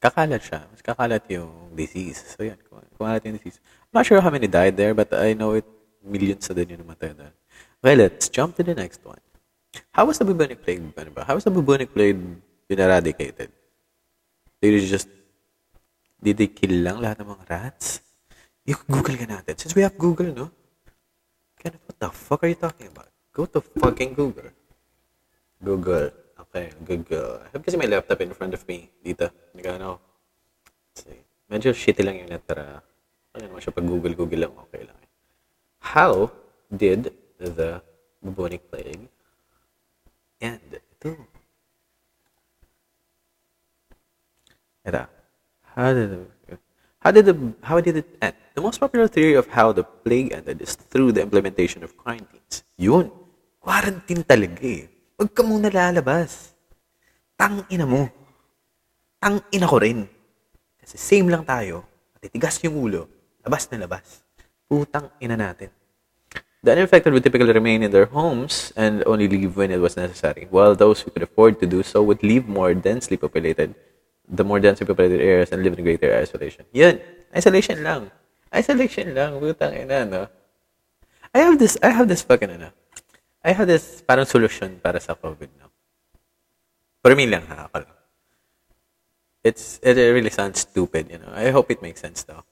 kakalat 0.00 0.40
siya. 0.40 0.64
Mas 0.68 0.80
kakalat 0.80 1.24
yung 1.32 1.72
disease. 1.76 2.36
So 2.36 2.44
yan, 2.44 2.56
kumalat 2.96 3.24
yung 3.28 3.36
disease. 3.40 3.60
I'm 3.88 4.00
not 4.00 4.08
sure 4.08 4.20
how 4.20 4.32
many 4.32 4.48
died 4.48 4.76
there, 4.76 4.92
but 4.92 5.12
I 5.12 5.32
know 5.36 5.56
it, 5.56 5.68
millions 6.04 6.44
na 6.48 6.56
din 6.56 6.76
yung 6.76 6.84
namatay 6.84 7.16
doon. 7.16 7.32
Okay, 7.80 7.96
let's 7.96 8.28
jump 8.28 8.56
to 8.56 8.64
the 8.64 8.76
next 8.76 9.00
one. 9.04 9.20
How 9.96 10.04
was 10.04 10.20
the 10.20 10.28
bubonic 10.28 10.60
plague? 10.60 10.84
Ano 10.96 11.10
ba? 11.12 11.24
How 11.24 11.36
was 11.36 11.44
the 11.44 11.52
bubonic 11.52 11.92
plague 11.92 12.20
been 12.68 12.80
eradicated? 12.80 13.50
They 14.60 14.80
just, 14.80 15.08
did 16.22 16.36
they 16.40 16.48
kill 16.48 16.72
lang 16.80 17.00
lahat 17.04 17.20
ng 17.20 17.28
mga 17.28 17.44
rats? 17.50 18.00
I-Google 18.64 19.20
ka 19.20 19.26
natin. 19.28 19.54
Since 19.60 19.76
we 19.76 19.84
have 19.84 19.96
Google, 20.00 20.32
no? 20.32 20.48
Kind 21.60 21.76
what 21.84 21.96
the 22.00 22.08
fuck 22.08 22.40
are 22.44 22.48
you 22.48 22.56
talking 22.56 22.88
about? 22.88 23.12
Go 23.32 23.44
to 23.44 23.60
fucking 23.60 24.16
Google. 24.16 24.48
Google. 25.60 26.12
Okay, 26.48 26.72
Google. 26.84 27.40
I 27.44 27.48
have 27.52 27.64
kasi 27.64 27.76
may 27.76 27.88
laptop 27.88 28.20
in 28.20 28.32
front 28.32 28.54
of 28.54 28.62
me 28.68 28.88
dito. 29.02 29.28
Nagano. 29.52 30.00
See. 30.94 31.18
Medyo 31.50 31.76
shitty 31.76 32.00
lang 32.04 32.24
yung 32.24 32.30
net 32.30 32.46
para 32.46 32.80
ano 33.34 33.42
naman 33.44 33.60
siya 33.60 33.74
pag 33.74 33.84
Google, 33.84 34.14
Google 34.16 34.48
lang 34.48 34.54
okay 34.56 34.86
lang. 34.86 34.96
How 35.82 36.30
did 36.72 37.12
the 37.36 37.82
bubonic 38.22 38.64
plague 38.70 39.10
end? 40.40 40.80
Ito. 40.80 41.33
Ito. 44.84 45.08
How 45.74 45.90
did 45.96 46.08
the, 46.12 46.20
how 47.00 47.10
did 47.10 47.24
the 47.24 47.36
how 47.64 47.80
did 47.80 47.96
it 48.04 48.08
end? 48.20 48.36
The 48.52 48.60
most 48.60 48.78
popular 48.78 49.08
theory 49.08 49.32
of 49.34 49.48
how 49.48 49.72
the 49.72 49.82
plague 49.82 50.30
ended 50.30 50.60
is 50.60 50.76
through 50.76 51.16
the 51.16 51.24
implementation 51.24 51.82
of 51.82 51.96
quarantines. 51.96 52.62
Yun. 52.76 53.08
Quarantine 53.64 54.22
talaga 54.22 54.60
eh. 54.60 54.86
Huwag 55.16 55.32
ka 55.32 55.40
muna 55.40 55.72
lalabas. 55.72 56.52
Tang 57.34 57.64
ina 57.72 57.88
mo. 57.88 58.12
Tang 59.16 59.40
ina 59.50 59.66
ko 59.66 59.80
rin. 59.80 60.04
Kasi 60.76 61.00
same 61.00 61.32
lang 61.32 61.48
tayo. 61.48 61.88
Matitigas 62.12 62.60
yung 62.60 62.76
ulo. 62.76 63.08
Labas 63.40 63.64
na 63.72 63.88
labas. 63.88 64.20
Putang 64.68 65.08
ina 65.16 65.34
natin. 65.34 65.72
The 66.60 66.76
uninfected 66.76 67.12
would 67.12 67.24
typically 67.24 67.52
remain 67.52 67.82
in 67.82 67.90
their 67.92 68.08
homes 68.08 68.72
and 68.76 69.00
only 69.04 69.28
leave 69.28 69.56
when 69.56 69.72
it 69.72 69.80
was 69.80 69.96
necessary, 69.96 70.48
while 70.48 70.72
those 70.72 71.04
who 71.04 71.10
could 71.12 71.24
afford 71.24 71.60
to 71.60 71.66
do 71.68 71.84
so 71.84 72.00
would 72.04 72.24
leave 72.24 72.48
more 72.48 72.72
densely 72.72 73.20
populated 73.20 73.76
the 74.28 74.44
more 74.44 74.60
densely 74.60 74.86
populated 74.86 75.20
areas 75.20 75.52
and 75.52 75.62
live 75.62 75.78
in 75.78 75.84
greater 75.84 76.14
isolation. 76.16 76.64
Yun. 76.72 77.00
Isolation 77.34 77.82
lang. 77.82 78.10
Isolation 78.54 79.10
lang, 79.14 79.40
butang 79.42 79.74
ina, 79.74 80.06
no? 80.06 80.28
I 81.34 81.42
have 81.42 81.58
this, 81.58 81.74
I 81.82 81.90
have 81.90 82.06
this 82.06 82.22
fucking, 82.22 82.50
ano, 82.50 82.70
I 83.42 83.50
have 83.50 83.66
this 83.66 84.00
parang 84.06 84.24
solution 84.24 84.78
para 84.78 85.02
sa 85.02 85.18
COVID, 85.18 85.50
no? 85.58 85.66
For 87.02 87.12
me 87.18 87.26
lang, 87.26 87.42
ha, 87.50 87.66
ako 87.66 87.82
lang. 87.82 87.98
It's, 89.42 89.82
it 89.82 89.98
really 89.98 90.30
sounds 90.30 90.62
stupid, 90.62 91.10
you 91.10 91.18
know? 91.18 91.28
I 91.34 91.50
hope 91.50 91.68
it 91.74 91.82
makes 91.82 92.00
sense, 92.00 92.22
though. 92.22 92.46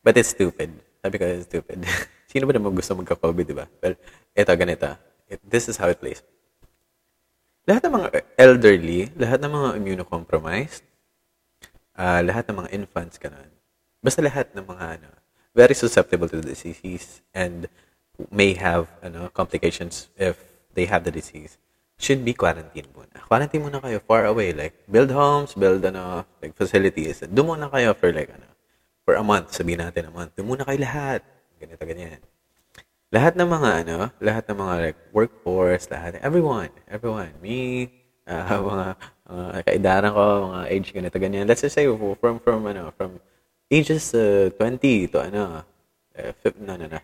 But 0.00 0.16
it's 0.16 0.30
stupid. 0.30 0.72
Sabi 1.02 1.18
ko, 1.18 1.26
it's 1.26 1.50
stupid. 1.50 1.84
Sino 2.30 2.46
ba 2.46 2.54
naman 2.54 2.72
gusto 2.72 2.94
magka-COVID, 2.94 3.44
di 3.44 3.52
ba? 3.52 3.66
Well, 3.82 3.98
ito, 4.32 4.52
ganito. 4.56 4.96
It, 5.28 5.42
this 5.44 5.68
is 5.68 5.76
how 5.76 5.90
it 5.90 6.00
plays. 6.00 6.22
Lahat 7.64 7.80
ng 7.88 7.94
mga 7.96 8.08
elderly, 8.36 9.08
lahat 9.16 9.40
ng 9.40 9.52
mga 9.52 9.68
immunocompromised, 9.80 10.84
uh, 11.96 12.20
lahat 12.20 12.44
ng 12.52 12.56
mga 12.60 12.70
infants, 12.76 13.16
ganun. 13.16 13.48
Basta 14.04 14.20
lahat 14.20 14.52
ng 14.52 14.68
mga, 14.68 15.00
ano, 15.00 15.08
very 15.56 15.72
susceptible 15.72 16.28
to 16.28 16.44
the 16.44 16.52
disease 16.52 17.24
and 17.32 17.72
may 18.28 18.52
have 18.52 18.90
ano, 19.00 19.32
complications 19.32 20.12
if 20.20 20.36
they 20.76 20.84
have 20.84 21.08
the 21.08 21.14
disease 21.14 21.56
should 21.96 22.20
be 22.26 22.34
quarantined 22.34 22.90
muna. 22.92 23.22
Quarantine 23.24 23.62
muna 23.62 23.78
kayo 23.80 24.02
far 24.02 24.26
away. 24.26 24.52
Like, 24.52 24.74
build 24.90 25.14
homes, 25.14 25.54
build 25.54 25.80
ano, 25.86 26.26
like 26.42 26.52
facilities. 26.52 27.22
Doon 27.24 27.56
muna 27.56 27.70
kayo 27.70 27.94
for 27.94 28.10
like, 28.12 28.28
ano, 28.28 28.50
for 29.06 29.14
a 29.14 29.24
month. 29.24 29.54
Sabihin 29.54 29.80
natin 29.80 30.10
a 30.10 30.12
month. 30.12 30.34
Doon 30.34 30.52
muna 30.52 30.66
kayo 30.66 30.78
lahat. 30.82 31.22
Ganito, 31.56 31.80
ganyan. 31.86 32.20
Lahat 33.14 33.38
ng 33.38 33.46
mga, 33.46 33.70
ano, 33.86 34.10
lahat 34.18 34.42
ng 34.50 34.58
mga 34.58 34.74
like 34.82 35.00
workforce, 35.14 35.86
lahat, 35.86 36.18
everyone, 36.18 36.74
everyone. 36.90 37.30
Me, 37.38 37.86
uh, 38.26 38.58
mga, 38.74 38.86
uh, 39.30 39.58
kaidaran 39.62 40.10
ko, 40.10 40.50
mga 40.50 40.66
age 40.74 40.90
ganito, 40.90 41.16
ganyan. 41.22 41.46
Let's 41.46 41.62
just 41.62 41.78
say, 41.78 41.86
from, 41.86 42.42
from, 42.42 42.66
ano, 42.66 42.90
from 42.98 43.22
ages 43.70 44.10
uh, 44.18 44.50
20 44.58 45.14
to 45.14 45.22
ano, 45.30 45.62
uh, 46.18 46.32
no, 46.58 46.74
no, 46.74 46.90
no. 46.90 47.00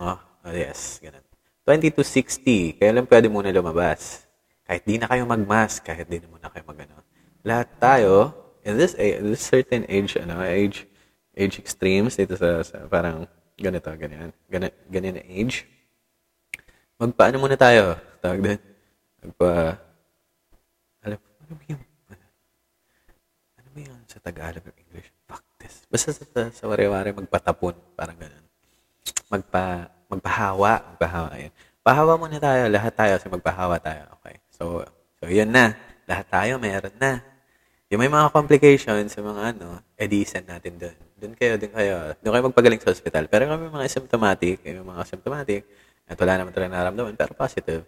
Oh, 0.00 0.16
oh, 0.48 0.54
yes, 0.56 0.96
ganun. 1.04 1.20
20 1.68 1.92
to 1.92 2.00
60, 2.08 2.80
kaya 2.80 2.96
lang 2.96 3.04
pwede 3.04 3.28
muna 3.28 3.52
lumabas. 3.52 4.24
Kahit 4.64 4.88
di 4.88 4.96
na 4.96 5.12
kayo 5.12 5.28
mag-mask, 5.28 5.84
kahit 5.84 6.08
di 6.08 6.24
na 6.24 6.28
muna 6.32 6.48
kayo 6.48 6.64
mag-ano. 6.64 7.04
Lahat 7.44 7.68
tayo, 7.76 8.32
in 8.64 8.80
this, 8.80 8.96
age, 8.96 9.20
this 9.20 9.44
certain 9.44 9.84
age, 9.92 10.16
ano, 10.16 10.40
age, 10.40 10.88
age 11.36 11.60
extremes, 11.60 12.16
dito 12.16 12.32
sa, 12.40 12.64
sa 12.64 12.88
parang 12.88 13.28
ganito, 13.60 13.92
ganyan, 13.94 14.32
ganyan, 14.48 14.72
ganyan 14.88 15.20
age, 15.20 15.68
magpaano 16.96 17.36
muna 17.36 17.60
tayo? 17.60 18.00
Tawag 18.24 18.40
din. 18.40 18.60
Magpa, 19.20 19.76
alam, 21.04 21.20
ano 21.20 21.52
ba 21.52 21.64
yung, 21.68 21.82
ano 23.56 23.68
ba 23.72 23.78
yung 23.80 24.00
sa 24.08 24.20
Tagalog 24.20 24.64
ng 24.64 24.78
English? 24.88 25.08
Fuck 25.28 25.44
this. 25.60 25.84
Basta 25.88 26.12
sa, 26.12 26.24
sa, 26.24 26.40
sa 26.52 26.64
wari-wari 26.68 27.12
magpatapon. 27.12 27.76
Parang 27.96 28.16
ganun. 28.16 28.44
Magpa, 29.28 29.88
magpahawa. 30.08 30.96
Magpahawa. 30.96 31.28
Ayan. 31.36 31.52
Pahawa 31.80 32.20
muna 32.20 32.36
tayo. 32.36 32.68
Lahat 32.68 32.92
tayo. 32.92 33.14
So 33.16 33.32
magpahawa 33.32 33.80
tayo. 33.80 34.08
Okay. 34.20 34.36
So, 34.52 34.84
so 35.20 35.24
yun 35.28 35.48
na. 35.48 35.76
Lahat 36.04 36.26
tayo 36.28 36.60
meron 36.60 36.96
na. 37.00 37.24
Yung 37.90 38.00
may 38.00 38.12
mga 38.12 38.30
complications 38.30 39.10
sa 39.10 39.20
mga 39.24 39.56
ano, 39.56 39.82
edi 39.98 40.22
send 40.22 40.46
natin 40.46 40.78
doon. 40.78 40.96
Doon 41.20 41.36
kayo, 41.36 41.60
doon 41.60 41.72
kayo. 41.76 42.16
Doon 42.24 42.32
kayo 42.32 42.44
magpagaling 42.48 42.80
sa 42.80 42.96
hospital. 42.96 43.28
Pero 43.28 43.44
kami 43.44 43.68
mga 43.68 43.84
asymptomatic, 43.84 44.64
kayo 44.64 44.80
mga 44.80 45.04
asymptomatic, 45.04 45.68
at 46.08 46.16
wala 46.16 46.32
naman 46.40 46.52
talaga 46.56 46.72
naramdaman, 46.72 47.12
pero 47.12 47.36
positive. 47.36 47.84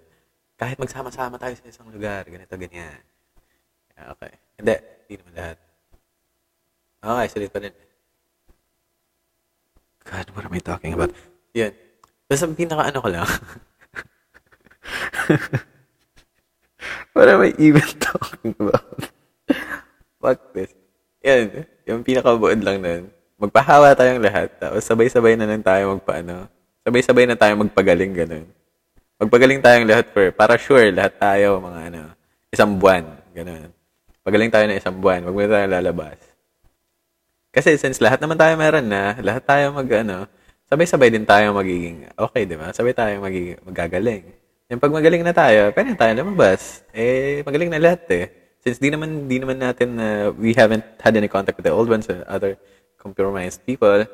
Kahit 0.60 0.76
magsama-sama 0.76 1.40
tayo 1.40 1.56
sa 1.56 1.64
isang 1.64 1.88
lugar, 1.88 2.28
ganito, 2.28 2.52
ganyan. 2.60 3.00
Okay. 3.96 4.32
Hindi, 4.60 4.76
hindi 5.08 5.14
naman 5.16 5.32
lahat. 5.32 5.56
Okay, 7.02 7.26
sulit 7.32 7.50
pa 7.50 7.58
rin. 7.64 7.74
God, 10.04 10.26
what 10.36 10.44
am 10.44 10.52
I 10.52 10.60
talking 10.60 10.92
about? 10.92 11.16
Yan. 11.56 11.72
Tapos 12.28 12.42
ang 12.44 12.52
pinaka-ano 12.54 12.98
ko 13.00 13.08
lang. 13.08 13.24
what 17.16 17.32
am 17.32 17.48
I 17.48 17.56
even 17.56 17.88
talking 17.96 18.52
about? 18.60 19.08
Fuck 20.20 20.52
this. 20.52 20.76
Yan. 21.24 21.64
Yung 21.88 22.04
pinaka-buod 22.04 22.60
lang 22.60 22.84
nun. 22.84 23.21
Magpahawa 23.42 23.98
tayong 23.98 24.22
lahat. 24.22 24.54
Tapos 24.54 24.86
sabay-sabay 24.86 25.34
na 25.34 25.50
lang 25.50 25.66
tayo 25.66 25.98
magpaano. 25.98 26.46
Sabay-sabay 26.86 27.26
na 27.26 27.34
tayo 27.34 27.58
magpagaling 27.58 28.14
ganun. 28.14 28.46
Magpagaling 29.18 29.58
tayong 29.58 29.86
lahat 29.90 30.06
for, 30.14 30.30
para 30.30 30.54
sure, 30.54 30.94
lahat 30.94 31.18
tayo, 31.18 31.58
mga 31.58 31.80
ano, 31.90 32.02
isang 32.54 32.78
buwan. 32.78 33.02
Ganun. 33.34 33.74
Pagaling 34.22 34.54
tayo 34.54 34.70
na 34.70 34.78
isang 34.78 34.94
buwan. 34.94 35.26
Huwag 35.26 35.34
mo 35.34 35.42
tayo 35.50 35.66
lalabas. 35.66 36.22
Kasi 37.50 37.74
since 37.82 37.98
lahat 37.98 38.22
naman 38.22 38.38
tayo 38.38 38.54
meron 38.54 38.86
na, 38.86 39.18
lahat 39.18 39.42
tayo 39.42 39.74
mag, 39.74 39.90
ano, 39.90 40.30
sabay-sabay 40.70 41.10
din 41.10 41.26
tayo 41.26 41.50
magiging 41.50 42.14
okay, 42.14 42.46
di 42.46 42.54
ba? 42.54 42.70
Sabay 42.70 42.94
tayo 42.94 43.18
magiging, 43.26 43.58
magagaling. 43.66 44.24
Yung 44.70 44.78
pag 44.78 44.94
magaling 44.94 45.26
na 45.26 45.34
tayo, 45.34 45.74
pwede 45.74 45.98
tayo 45.98 46.12
lumabas. 46.14 46.86
Eh, 46.94 47.42
magaling 47.42 47.74
na 47.74 47.82
lahat 47.82 48.06
eh. 48.14 48.26
Since 48.62 48.78
di 48.78 48.94
naman, 48.94 49.26
di 49.26 49.42
naman 49.42 49.58
natin, 49.58 49.98
uh, 49.98 50.30
we 50.38 50.54
haven't 50.54 50.86
had 51.02 51.18
any 51.18 51.26
contact 51.26 51.58
with 51.58 51.66
the 51.66 51.74
old 51.74 51.90
ones 51.90 52.06
or 52.06 52.22
other 52.30 52.54
compromised 53.02 53.66
people, 53.66 54.06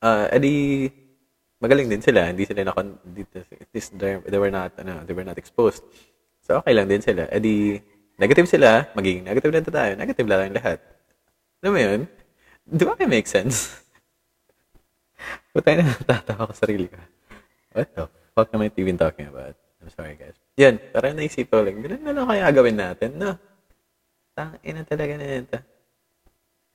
uh, 0.00 0.26
edi, 0.32 0.88
magaling 1.60 1.92
din 1.92 2.00
sila. 2.00 2.32
Hindi 2.32 2.48
sila 2.48 2.64
na, 2.64 2.72
least 3.76 3.92
they 4.00 4.40
were 4.40 4.48
not, 4.48 4.72
ano, 4.80 5.04
they 5.04 5.12
were 5.12 5.28
not 5.28 5.36
exposed. 5.36 5.84
So, 6.40 6.64
okay 6.64 6.72
lang 6.72 6.88
din 6.88 7.04
sila. 7.04 7.28
Edi, 7.28 7.76
negative 8.16 8.48
sila, 8.48 8.88
magiging 8.96 9.28
negative 9.28 9.52
din 9.52 9.64
tayo. 9.68 9.92
Negative 10.00 10.24
lang 10.24 10.56
lahat. 10.56 10.80
Alam 11.60 11.72
mo 11.76 11.80
yun? 11.80 12.00
Di 12.64 12.84
ba 12.88 12.96
may 12.96 13.20
make 13.20 13.28
sense? 13.28 13.84
Ba't 15.52 15.64
tayo 15.68 15.84
na 15.84 15.92
natatawa 15.92 16.48
ko 16.48 16.54
sarili 16.56 16.88
ko? 16.88 16.96
What 17.76 17.88
the 17.92 18.04
fuck 18.32 18.48
am 18.56 18.64
I 18.64 18.72
even 18.80 18.96
talking 18.96 19.28
about? 19.28 19.56
I'm 19.84 19.92
sorry, 19.92 20.16
guys. 20.16 20.36
Yan, 20.56 20.80
parang 20.92 21.18
naisip 21.18 21.52
ko 21.52 21.60
lang, 21.60 21.84
ganun 21.84 22.00
na 22.00 22.12
lang 22.16 22.24
kaya 22.24 22.48
gawin 22.54 22.76
natin, 22.78 23.10
no? 23.20 23.36
Tangin 24.32 24.80
na 24.80 24.84
talaga 24.86 25.12
na 25.18 25.26
ito. 25.44 25.58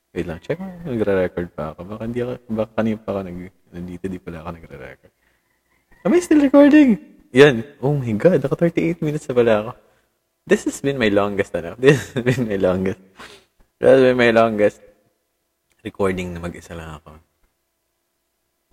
Wait 0.09 0.25
lang, 0.25 0.41
check 0.41 0.57
mo, 0.57 0.65
nagre-record 0.89 1.53
pa 1.53 1.77
ako. 1.77 1.85
Baka, 1.85 2.01
hindi 2.09 2.25
ako, 2.25 2.31
baka 2.49 2.71
kanina 2.81 2.97
pa 2.97 3.09
ako 3.13 3.19
nag, 3.29 3.37
nandito, 3.69 4.03
di 4.09 4.17
pala 4.17 4.41
ako 4.41 4.49
nagre-record. 4.57 5.13
Am 6.01 6.13
I 6.15 6.19
still 6.23 6.41
recording? 6.41 6.97
Yan. 7.29 7.61
Oh 7.77 7.93
my 7.93 8.09
God, 8.17 8.41
naka 8.41 8.57
38 8.57 9.05
minutes 9.05 9.29
na 9.29 9.33
pala 9.37 9.53
ako. 9.61 9.71
This 10.49 10.65
has 10.65 10.81
been 10.81 10.97
my 10.97 11.13
longest, 11.13 11.53
ano? 11.53 11.77
This 11.81 12.17
has 12.17 12.25
been 12.25 12.49
my 12.49 12.57
longest. 12.57 13.01
This 13.77 13.85
has 13.85 14.01
been 14.01 14.17
my 14.17 14.31
longest 14.33 14.81
recording 15.85 16.33
na 16.33 16.41
mag-isa 16.41 16.73
lang 16.73 16.97
ako. 16.97 17.21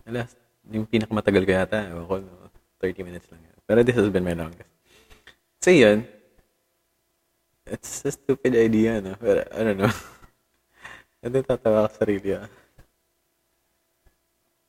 Alas, 0.08 0.32
yung 0.72 0.88
pinakamatagal 0.88 1.42
ko 1.44 1.52
yata, 1.52 1.78
ako, 1.92 2.24
30 2.80 3.04
minutes 3.04 3.28
lang. 3.28 3.44
Yan. 3.44 3.56
Pero 3.68 3.78
this 3.84 3.96
has 4.00 4.08
been 4.08 4.24
my 4.24 4.32
longest. 4.32 4.72
So 5.60 5.68
yun, 5.68 6.08
it's 7.68 8.08
a 8.08 8.12
stupid 8.14 8.56
idea, 8.56 9.04
no? 9.04 9.20
Pero, 9.20 9.44
I 9.52 9.60
don't 9.60 9.76
know. 9.76 9.92
Ano 11.26 11.42
tatawa 11.42 11.90
ka 11.90 12.06
sarili, 12.06 12.38
ah. 12.38 12.46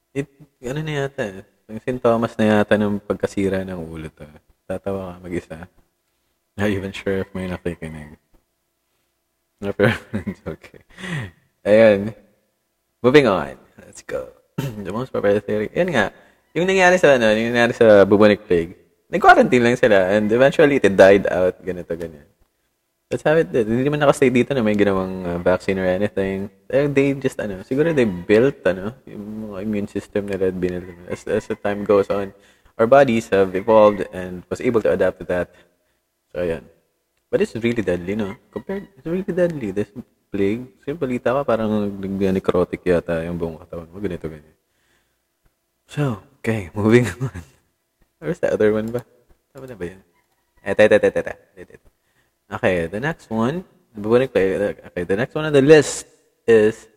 It, 0.10 0.26
ano 0.66 0.82
na 0.82 1.06
yata, 1.06 1.22
eh. 1.22 1.46
Yung 1.70 1.78
sintomas 1.86 2.34
na 2.34 2.50
yata 2.50 2.74
ng 2.82 2.98
pagkasira 2.98 3.62
ng 3.62 3.78
ulo 3.78 4.10
to. 4.10 4.26
Tatawa 4.66 5.14
ka 5.14 5.22
mag-isa. 5.22 5.70
Not 6.58 6.74
even 6.74 6.90
sure 6.90 7.22
if 7.22 7.30
may 7.38 7.46
nakikinig. 7.46 8.18
No, 9.62 9.70
pero 9.70 9.94
it's 10.26 10.42
okay. 10.50 10.82
Ayan. 11.62 12.18
Moving 13.06 13.30
on. 13.30 13.62
Let's 13.78 14.02
go. 14.02 14.34
the 14.58 14.90
most 14.90 15.14
theory. 15.14 15.70
Yan 15.78 15.94
nga. 15.94 16.10
Yung 16.58 16.66
nangyari 16.66 16.98
sa, 16.98 17.22
ano, 17.22 17.30
yung 17.38 17.54
nangyari 17.54 17.78
sa 17.78 18.02
bubonic 18.02 18.50
plague, 18.50 18.74
nag-quarantine 19.14 19.62
lang 19.62 19.78
sila 19.78 20.10
and 20.10 20.26
eventually 20.34 20.82
it 20.82 20.98
died 20.98 21.30
out. 21.30 21.54
Ganito, 21.62 21.94
ganyan. 21.94 22.26
That's 23.08 23.24
how 23.24 23.40
it 23.40 23.56
did. 23.56 23.72
Hindi 23.72 23.88
naman 23.88 24.04
nakastay 24.04 24.28
dito 24.28 24.52
na 24.52 24.60
may 24.60 24.76
ginawang 24.76 25.24
uh, 25.24 25.40
vaccine 25.40 25.80
or 25.80 25.88
anything. 25.88 26.52
Eh, 26.68 26.92
they 26.92 27.16
just, 27.16 27.40
ano, 27.40 27.64
siguro 27.64 27.96
they 27.96 28.04
built, 28.04 28.60
ano, 28.68 28.92
yung 29.08 29.56
immune 29.64 29.88
system 29.88 30.28
nila 30.28 30.52
at 30.52 30.60
binil. 30.60 30.84
As, 31.08 31.24
as 31.24 31.48
the 31.48 31.56
time 31.56 31.88
goes 31.88 32.12
on, 32.12 32.36
our 32.76 32.84
bodies 32.84 33.32
have 33.32 33.56
evolved 33.56 34.04
and 34.12 34.44
was 34.52 34.60
able 34.60 34.84
to 34.84 34.92
adapt 34.92 35.24
to 35.24 35.26
that. 35.32 35.56
So, 36.36 36.44
ayan. 36.44 36.68
But 37.32 37.48
it's 37.48 37.56
really 37.56 37.80
deadly, 37.80 38.20
no? 38.20 38.36
Compared, 38.52 38.92
it's 39.00 39.08
really 39.08 39.24
deadly. 39.24 39.72
This 39.72 39.88
plague, 40.28 40.68
kasi 40.84 40.92
balita 40.92 41.32
ka, 41.32 41.48
parang 41.48 41.88
necrotic 42.04 42.84
yata 42.84 43.24
yung 43.24 43.40
buong 43.40 43.64
katawan 43.64 43.88
mo. 43.88 44.04
Ganito, 44.04 44.28
ganyan. 44.28 44.56
So, 45.88 46.20
okay, 46.44 46.72
moving 46.76 47.08
on. 47.24 47.40
Where's 48.20 48.44
the 48.44 48.52
other 48.52 48.76
one 48.76 48.92
ba? 48.92 49.08
Tama 49.56 49.64
na 49.64 49.80
ba 49.80 49.96
yan? 49.96 50.04
Eto, 50.60 50.84
eto, 50.84 50.96
eto, 51.00 51.08
eto. 51.08 51.34
eto. 51.56 51.97
Okay, 52.52 52.88
the 52.88 53.00
next 53.00 53.30
one, 53.30 53.66
okay, 54.00 55.04
the 55.04 55.16
next 55.16 55.36
one 55.36 55.46
on 55.46 55.54
the 55.54 55.62
list 55.62 56.08
is 56.48 56.88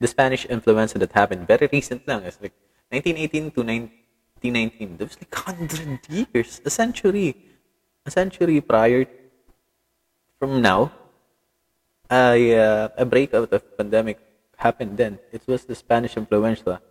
the 0.00 0.08
Spanish 0.08 0.44
influenza 0.46 0.98
that 0.98 1.12
happened 1.12 1.46
very 1.46 1.68
recent 1.70 2.06
lang. 2.08 2.24
It's 2.24 2.40
like 2.42 2.54
1918 2.90 3.50
to 3.52 3.60
1919. 3.62 4.96
That 4.98 5.08
was 5.08 5.18
like 5.22 5.30
100 5.30 6.28
years, 6.34 6.60
a 6.64 6.70
century. 6.70 7.36
A 8.04 8.10
century 8.10 8.60
prior 8.60 9.06
from 10.38 10.60
now, 10.60 10.92
a, 12.10 12.58
uh, 12.58 12.88
a 12.98 13.04
breakout 13.06 13.52
of 13.52 13.62
pandemic 13.78 14.18
happened 14.56 14.98
then. 14.98 15.18
It 15.32 15.42
was 15.46 15.64
the 15.64 15.74
Spanish 15.74 16.16
influenza. 16.16 16.82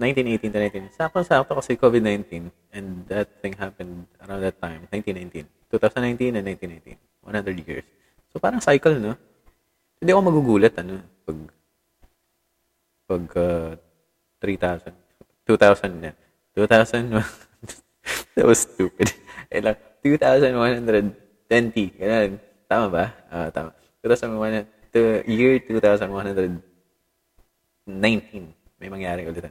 1918 0.00 0.48
to 0.48 0.88
19. 0.88 0.96
Sakto-sakto 0.96 1.52
kasi 1.60 1.76
COVID-19 1.76 2.48
and 2.72 3.04
that 3.12 3.28
thing 3.44 3.52
happened 3.52 4.08
around 4.24 4.40
that 4.40 4.56
time, 4.56 4.88
1919. 4.88 5.44
2019 5.68 6.40
and 6.40 6.44
1918. 6.48 6.96
100 7.20 7.68
years. 7.68 7.84
So 8.32 8.40
parang 8.40 8.64
cycle, 8.64 8.96
no? 8.96 9.12
Hindi 10.00 10.10
ako 10.16 10.22
magugulat, 10.24 10.72
ano, 10.80 11.04
pag 11.28 11.36
pag 13.04 13.24
uh, 13.36 13.76
3,000. 14.40 14.96
2,000 15.44 16.00
na. 16.00 16.16
2,000. 16.56 17.20
that 18.34 18.46
was 18.48 18.64
stupid. 18.64 19.12
Eh 19.52 19.60
lang, 19.60 19.76
2,120. 20.00 21.12
Ganun. 22.00 22.40
Tama 22.70 22.86
ba? 22.88 23.04
Ah, 23.28 23.46
uh, 23.46 23.48
tama. 23.52 23.76
2,100, 24.00 24.64
to 24.94 25.20
year 25.28 25.60
2119. 25.60 26.64
May 28.80 28.88
mangyari 28.88 29.28
ulit. 29.28 29.44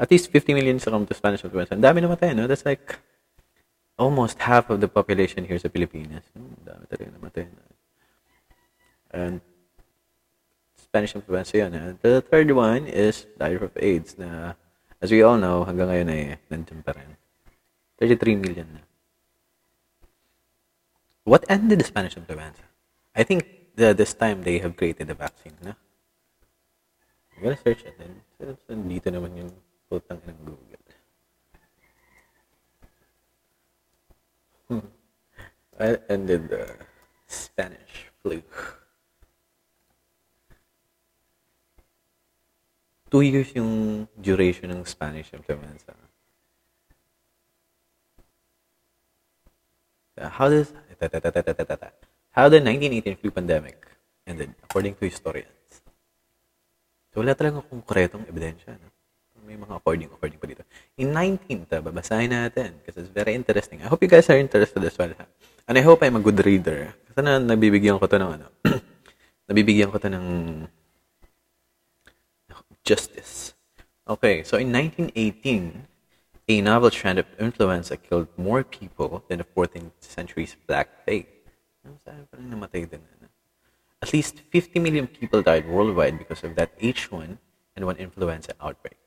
At 0.00 0.08
least 0.08 0.32
50 0.32 0.56
million 0.56 0.80
succumbed 0.80 1.12
to 1.12 1.14
Spanish 1.14 1.44
influenza. 1.44 1.76
Ang 1.76 1.84
dami 1.84 2.00
namatay, 2.00 2.32
no? 2.32 2.48
That's 2.48 2.64
like 2.64 2.96
almost 4.00 4.40
half 4.40 4.72
of 4.72 4.80
the 4.80 4.88
population 4.88 5.44
here 5.44 5.60
sa 5.60 5.68
Pilipinas. 5.68 6.24
Hmm, 6.32 6.56
dami 6.64 6.84
talaga 6.88 7.12
namatay. 7.20 7.46
And 9.12 9.44
Spanish 10.72 11.12
influenza 11.12 11.60
yun. 11.60 11.76
Eh. 11.76 11.92
The 12.00 12.24
third 12.24 12.48
one 12.56 12.88
is 12.88 13.28
diarrhea 13.36 13.68
of 13.68 13.76
AIDS 13.76 14.16
na 14.16 14.56
as 15.00 15.12
we 15.12 15.20
all 15.20 15.36
know, 15.36 15.64
hanggang 15.64 15.88
ngayon 15.88 16.08
ay 16.08 16.22
nandiyan 16.48 16.80
pa 16.84 16.92
rin. 16.92 17.16
33 18.00 18.36
million 18.36 18.68
na. 18.72 18.82
What 21.24 21.44
ended 21.48 21.80
the 21.80 21.88
Spanish 21.88 22.16
influenza? 22.16 22.64
I 23.12 23.24
think 23.24 23.44
the, 23.76 23.92
this 23.92 24.16
time 24.16 24.42
they 24.42 24.58
have 24.60 24.76
created 24.76 25.08
a 25.08 25.16
vaccine, 25.16 25.56
no? 25.60 25.76
I'm 27.36 27.44
gonna 27.44 27.60
search 27.60 27.84
it 27.84 27.96
then. 27.96 28.24
Dito 28.88 29.08
naman 29.08 29.36
yung 29.36 29.52
putang 29.90 30.22
ng 30.22 30.38
Google. 30.46 30.86
Hmm. 34.70 34.86
I 35.82 35.98
ended 36.06 36.46
the 36.46 36.78
Spanish 37.26 38.06
flu. 38.22 38.38
Two 43.10 43.26
years 43.26 43.50
yung 43.58 44.06
duration 44.14 44.70
ng 44.70 44.86
Spanish 44.86 45.34
influenza. 45.34 45.98
How 50.14 50.46
does 50.46 50.70
how 52.30 52.46
the 52.46 52.60
1918 52.60 53.16
flu 53.18 53.30
pandemic 53.34 53.82
ended 54.28 54.54
according 54.62 54.94
to 55.00 55.10
historians? 55.10 55.82
So 57.10 57.24
wala 57.24 57.34
talaga 57.34 57.66
konkretong 57.66 58.28
ebidensya. 58.30 58.78
No? 58.78 58.99
May 59.46 59.56
mga 59.56 59.80
according-according 59.80 60.38
pa 60.38 60.46
dito. 60.46 60.62
In 61.00 61.12
19, 61.12 61.68
ta, 61.68 61.80
babasahin 61.80 62.30
natin 62.32 62.80
kasi 62.84 63.04
it's 63.04 63.12
very 63.12 63.34
interesting. 63.34 63.80
I 63.82 63.88
hope 63.88 64.00
you 64.04 64.10
guys 64.10 64.28
are 64.28 64.38
interested 64.38 64.82
as 64.84 64.96
well. 64.96 65.12
Ha? 65.16 65.24
And 65.68 65.78
I 65.78 65.82
hope 65.82 66.02
I'm 66.02 66.16
a 66.16 66.24
good 66.24 66.40
reader. 66.42 66.94
Kasi 67.10 67.20
na 67.24 67.38
nabibigyan 67.38 67.98
ko 67.98 68.06
to 68.06 68.18
ng 68.18 68.32
ano, 68.40 68.46
nabibigyan 69.48 69.90
ko 69.90 69.98
to 69.98 70.10
ng 70.10 70.26
justice. 72.84 73.54
Okay, 74.08 74.42
so 74.42 74.58
in 74.58 74.72
1918, 74.74 75.86
a 76.50 76.60
novel 76.60 76.90
strand 76.90 77.18
of 77.18 77.26
influenza 77.38 77.96
killed 77.96 78.26
more 78.36 78.64
people 78.64 79.22
than 79.28 79.38
the 79.38 79.48
14th 79.54 79.94
century's 80.00 80.56
Black 80.66 81.06
Plague. 81.06 81.30
At 84.02 84.12
least 84.12 84.40
50 84.50 84.80
million 84.80 85.06
people 85.06 85.42
died 85.42 85.68
worldwide 85.68 86.18
because 86.18 86.42
of 86.42 86.56
that 86.56 86.78
H1N1 86.80 87.98
influenza 87.98 88.52
outbreak. 88.60 88.99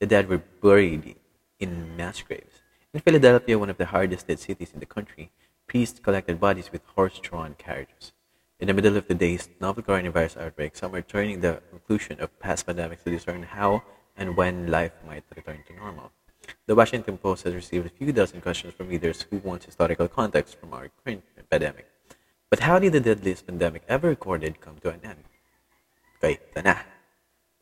The 0.00 0.06
dead 0.06 0.28
were 0.28 0.38
buried 0.38 1.16
in 1.58 1.96
mass 1.96 2.22
graves. 2.22 2.62
In 2.94 3.00
Philadelphia, 3.00 3.58
one 3.58 3.68
of 3.68 3.76
the 3.76 3.86
hardest 3.86 4.26
hit 4.26 4.40
cities 4.40 4.72
in 4.72 4.80
the 4.80 4.86
country, 4.86 5.30
priests 5.68 6.00
collected 6.00 6.40
bodies 6.40 6.72
with 6.72 6.80
horse-drawn 6.96 7.54
carriages. 7.58 8.12
In 8.58 8.68
the 8.68 8.74
middle 8.74 8.96
of 8.96 9.08
the 9.08 9.14
day's 9.14 9.48
novel 9.60 9.82
coronavirus 9.82 10.40
outbreak, 10.40 10.74
some 10.74 10.92
were 10.92 11.02
turning 11.02 11.40
the 11.40 11.62
conclusion 11.70 12.18
of 12.18 12.38
past 12.40 12.66
pandemics 12.66 13.04
to 13.04 13.10
discern 13.10 13.42
how 13.42 13.82
and 14.16 14.36
when 14.36 14.66
life 14.68 14.92
might 15.06 15.24
return 15.36 15.62
to 15.68 15.76
normal. 15.76 16.12
The 16.66 16.74
Washington 16.74 17.18
Post 17.18 17.44
has 17.44 17.54
received 17.54 17.86
a 17.86 17.90
few 17.90 18.10
dozen 18.10 18.40
questions 18.40 18.72
from 18.72 18.88
readers 18.88 19.26
who 19.28 19.36
want 19.38 19.64
historical 19.64 20.08
context 20.08 20.58
from 20.58 20.72
our 20.72 20.88
current 21.04 21.24
pandemic. 21.50 21.86
But 22.48 22.60
how 22.60 22.78
did 22.78 22.92
the 22.92 23.00
deadliest 23.00 23.46
pandemic 23.46 23.82
ever 23.86 24.08
recorded 24.08 24.60
come 24.60 24.78
to 24.82 24.90
an 24.90 25.00
end? 25.04 25.24
Na. 26.56 26.72
Ah. 26.72 26.84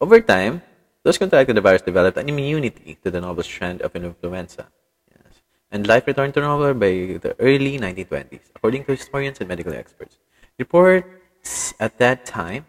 Over 0.00 0.20
time, 0.20 0.62
those 1.04 1.18
contracted 1.18 1.56
the 1.56 1.60
virus 1.60 1.82
developed 1.82 2.18
an 2.18 2.28
immunity 2.28 2.98
to 3.02 3.10
the 3.10 3.20
novel 3.20 3.42
strand 3.42 3.82
of 3.82 3.94
influenza. 3.94 4.66
Yes. 5.10 5.42
And 5.70 5.86
life 5.86 6.06
returned 6.06 6.34
to 6.34 6.40
normal 6.40 6.74
by 6.74 7.18
the 7.22 7.36
early 7.38 7.78
1920s, 7.78 8.50
according 8.54 8.84
to 8.84 8.92
historians 8.92 9.38
and 9.40 9.48
medical 9.48 9.72
experts. 9.72 10.18
Reports 10.58 11.74
at 11.78 11.98
that 11.98 12.26
time, 12.26 12.66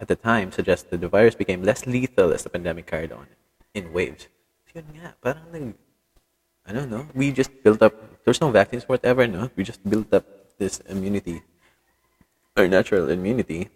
at 0.00 0.08
the 0.08 0.16
time, 0.16 0.52
suggested 0.52 1.00
the 1.00 1.08
virus 1.08 1.34
became 1.34 1.62
less 1.62 1.86
lethal 1.86 2.32
as 2.32 2.42
the 2.42 2.50
pandemic 2.50 2.86
carried 2.86 3.12
on 3.12 3.26
in 3.74 3.92
waves. 3.92 4.28
So 4.72 4.80
yun 4.80 5.12
parang 5.22 5.52
nag, 5.52 5.74
I 6.66 6.72
don't 6.72 6.90
know, 6.90 7.06
we 7.14 7.30
just 7.30 7.52
built 7.62 7.82
up, 7.82 7.94
there's 8.24 8.40
no 8.40 8.50
vaccines 8.50 8.84
whatever, 8.88 9.26
no? 9.26 9.50
We 9.54 9.64
just 9.64 9.84
built 9.88 10.12
up 10.12 10.24
this 10.58 10.80
immunity, 10.88 11.42
or 12.56 12.66
natural 12.66 13.08
immunity, 13.10 13.68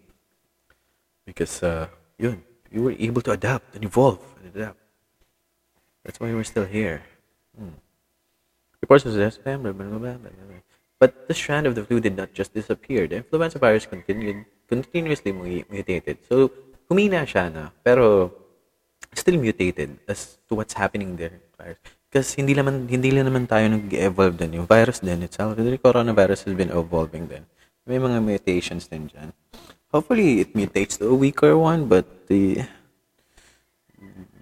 because, 1.25 1.63
uh, 1.63 1.87
yun, 2.17 2.43
you 2.71 2.81
were 2.81 2.95
able 2.97 3.21
to 3.21 3.31
adapt 3.31 3.75
and 3.75 3.83
evolve 3.83 4.19
and 4.39 4.55
adapt. 4.55 4.79
That's 6.03 6.19
why 6.19 6.33
we're 6.33 6.47
still 6.47 6.65
here. 6.65 7.03
Hmm. 7.57 7.77
Reports 8.81 9.05
but 11.01 11.27
the 11.27 11.33
strand 11.33 11.65
of 11.65 11.73
the 11.73 11.83
flu 11.83 11.99
did 11.99 12.15
not 12.15 12.29
just 12.33 12.53
disappear. 12.53 13.07
The 13.07 13.25
influenza 13.25 13.57
virus 13.57 13.89
continued 13.89 14.45
continuously 14.69 15.33
mutated. 15.33 16.21
So, 16.29 16.53
humina 16.85 17.25
siya 17.25 17.49
na, 17.49 17.73
pero 17.81 18.29
still 19.09 19.41
mutated 19.41 19.97
as 20.07 20.37
to 20.45 20.53
what's 20.53 20.77
happening 20.77 21.17
there. 21.17 21.41
Because 22.05 22.37
hindi 22.37 22.53
naman 22.53 22.85
hindi 22.85 23.09
lang 23.09 23.25
naman 23.33 23.49
tayo 23.49 23.65
nag-evolve 23.65 24.37
din. 24.37 24.61
Yung 24.61 24.69
virus 24.69 25.01
din 25.01 25.25
itself, 25.25 25.57
the 25.57 25.81
coronavirus 25.81 26.45
has 26.45 26.53
been 26.53 26.69
evolving 26.69 27.25
din. 27.25 27.49
May 27.89 27.97
mga 27.97 28.21
mutations 28.21 28.85
din 28.85 29.09
dyan. 29.09 29.33
Hopefully, 29.91 30.39
it 30.39 30.55
mutates 30.55 30.97
to 30.99 31.11
a 31.11 31.15
weaker 31.15 31.57
one, 31.57 31.91
but 31.91 32.27
the 32.27 32.63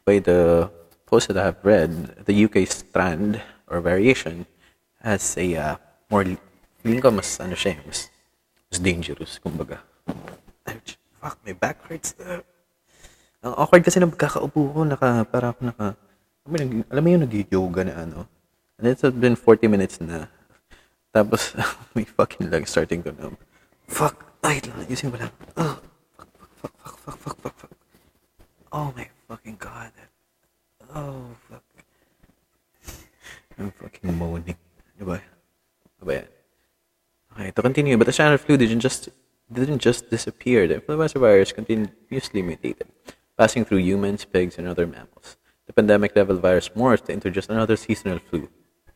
by 0.05 0.21
the 0.21 0.69
post 1.09 1.29
that 1.29 1.37
I 1.37 1.49
have 1.49 1.61
read, 1.65 2.25
the 2.25 2.45
UK 2.45 2.69
strand 2.69 3.41
or 3.65 3.81
variation 3.81 4.45
has 5.01 5.37
a 5.37 5.47
uh, 5.57 5.75
more 6.09 6.25
feeling 6.85 7.01
ko 7.01 7.09
mas 7.09 7.41
ano 7.41 7.57
siya, 7.57 7.81
mas, 7.81 8.13
mas 8.69 8.77
dangerous, 8.77 9.41
kumbaga. 9.41 9.81
Fuck, 11.17 11.41
my 11.41 11.57
back 11.57 11.81
hurts. 11.89 12.13
Uh, 12.21 12.45
ang 13.41 13.53
awkward 13.57 13.81
kasi 13.81 13.97
na 13.97 14.07
pagkakaupo 14.07 14.59
ko, 14.69 14.79
naka, 14.85 15.25
para 15.25 15.49
ako 15.49 15.73
naka, 15.73 15.97
alam 16.93 17.01
mo 17.01 17.07
yung 17.09 17.25
nag-yoga 17.25 17.81
na 17.89 17.95
ano, 18.05 18.19
and 18.77 18.85
it's 18.85 19.01
been 19.17 19.33
40 19.33 19.65
minutes 19.65 19.97
na. 19.97 20.29
Tapos, 21.09 21.57
may 21.97 22.05
fucking 22.05 22.53
leg 22.53 22.69
starting 22.69 23.01
to 23.01 23.11
numb. 23.17 23.37
Fuck, 23.89 24.28
ayusin 24.43 25.11
ko 25.11 25.17
lang. 25.21 25.31
Oh, 25.57 25.77
fuck, 26.17 26.29
fuck, 26.33 26.55
fuck, 26.57 26.97
fuck, 26.97 27.17
fuck, 27.19 27.37
fuck, 27.37 27.55
fuck. 27.55 27.73
Oh 28.71 28.93
my 28.95 29.07
fucking 29.27 29.57
god. 29.57 29.93
Oh, 30.93 31.29
fuck. 31.49 31.63
I'm 33.59 33.71
fucking 33.71 34.17
moaning. 34.17 34.57
Diba? 34.97 35.21
Diba 36.01 36.13
yan? 36.13 36.27
Okay, 37.33 37.51
to 37.51 37.61
continue, 37.61 37.97
but 37.97 38.07
the 38.07 38.15
Shannon 38.15 38.37
flu 38.37 38.57
didn't 38.57 38.79
just 38.79 39.09
didn't 39.51 39.79
just 39.79 40.09
disappear. 40.09 40.67
The 40.67 40.81
influenza 40.81 41.19
virus 41.19 41.51
continuously 41.51 42.41
mutated, 42.41 42.87
passing 43.37 43.65
through 43.65 43.85
humans, 43.85 44.25
pigs, 44.25 44.57
and 44.57 44.67
other 44.67 44.87
mammals. 44.87 45.37
The 45.67 45.73
pandemic-level 45.73 46.37
virus 46.37 46.69
morphed 46.73 47.09
into 47.09 47.29
just 47.29 47.49
another 47.49 47.77
seasonal 47.77 48.19
flu, 48.19 48.49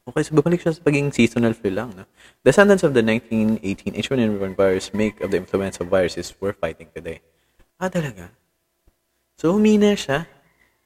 Okay, 0.03 0.19
so 0.19 0.35
bumalik 0.35 0.59
siya 0.59 0.75
sa 0.75 0.83
pagiging 0.83 1.15
seasonal 1.15 1.55
flu 1.55 1.71
lang. 1.71 1.95
No? 1.95 2.03
Descendants 2.43 2.83
of 2.83 2.91
the 2.91 2.99
1918 2.99 3.95
H1N1 3.95 4.51
virus 4.51 4.91
make 4.91 5.15
of 5.23 5.31
the 5.31 5.39
influenza 5.39 5.87
viruses 5.87 6.35
we're 6.43 6.51
fighting 6.51 6.91
today. 6.91 7.23
Ah, 7.79 7.87
talaga? 7.87 8.27
So, 9.39 9.55
humina 9.55 9.95
siya. 9.95 10.27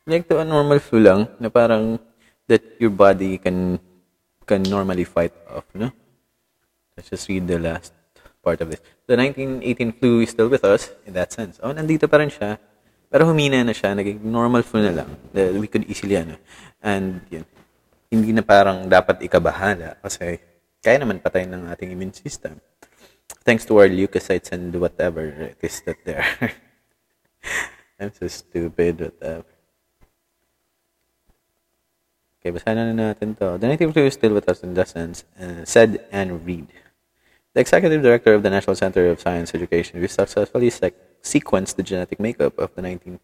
Like 0.06 0.30
to 0.30 0.38
a 0.38 0.46
normal 0.46 0.78
flu 0.78 1.02
lang 1.02 1.34
na 1.42 1.50
parang 1.50 1.98
that 2.46 2.62
your 2.78 2.94
body 2.94 3.42
can 3.42 3.82
can 4.46 4.62
normally 4.70 5.04
fight 5.04 5.34
off, 5.50 5.66
no? 5.74 5.90
Let's 6.94 7.10
just 7.10 7.26
read 7.26 7.50
the 7.50 7.58
last 7.58 7.98
part 8.46 8.62
of 8.62 8.70
this. 8.70 8.86
The 9.10 9.18
1918 9.18 9.98
flu 9.98 10.22
is 10.22 10.30
still 10.30 10.48
with 10.48 10.62
us 10.62 10.94
in 11.10 11.18
that 11.18 11.34
sense. 11.34 11.58
Oh, 11.66 11.74
nandito 11.74 12.06
pa 12.06 12.22
rin 12.22 12.30
siya. 12.30 12.62
Pero 13.10 13.26
humina 13.26 13.66
na 13.66 13.74
siya. 13.74 13.98
Naging 13.98 14.22
normal 14.22 14.62
flu 14.62 14.86
na 14.86 14.94
lang. 14.94 15.10
We 15.34 15.66
could 15.66 15.90
easily, 15.90 16.22
ano. 16.22 16.38
And, 16.86 17.26
yun 17.34 17.57
hindi 18.08 18.32
na 18.32 18.44
parang 18.44 18.88
dapat 18.88 19.20
ikabahala 19.20 20.00
kasi 20.00 20.40
kaya 20.80 20.98
naman 21.04 21.20
patayin 21.20 21.52
ng 21.52 21.68
ating 21.68 21.92
immune 21.92 22.16
system. 22.16 22.64
Thanks 23.44 23.68
to 23.68 23.76
our 23.80 23.92
leukocytes 23.92 24.52
and 24.56 24.72
whatever 24.80 25.28
it 25.52 25.60
is 25.60 25.84
that 25.84 26.00
there. 26.08 26.24
I'm 28.00 28.12
so 28.16 28.28
stupid. 28.28 29.12
Whatever. 29.12 29.52
Okay, 32.40 32.52
basahin 32.56 32.96
na 32.96 33.12
natin 33.12 33.36
to. 33.36 33.60
The 33.60 33.68
native 33.68 33.92
is 33.98 34.16
still 34.16 34.32
with 34.32 34.48
us 34.48 34.64
in 34.64 34.72
lessons, 34.72 35.28
uh, 35.36 35.68
said 35.68 36.08
and 36.12 36.46
read. 36.48 36.72
The 37.52 37.60
executive 37.66 38.04
director 38.04 38.38
of 38.38 38.44
the 38.44 38.54
National 38.54 38.78
Center 38.78 39.10
of 39.10 39.20
Science 39.20 39.52
Education, 39.56 40.00
we 40.00 40.08
successfully 40.08 40.70
sequenced 41.26 41.76
the 41.76 41.84
genetic 41.84 42.20
makeup 42.20 42.56
of 42.60 42.72
the 42.76 42.84
19... 42.86 43.20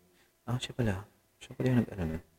Ah, 0.49 0.57
siya 0.57 0.73
pala. 0.75 1.05
Siya 1.39 1.53
pala 1.55 1.67
yung 1.69 1.79
nag-ano 1.85 2.32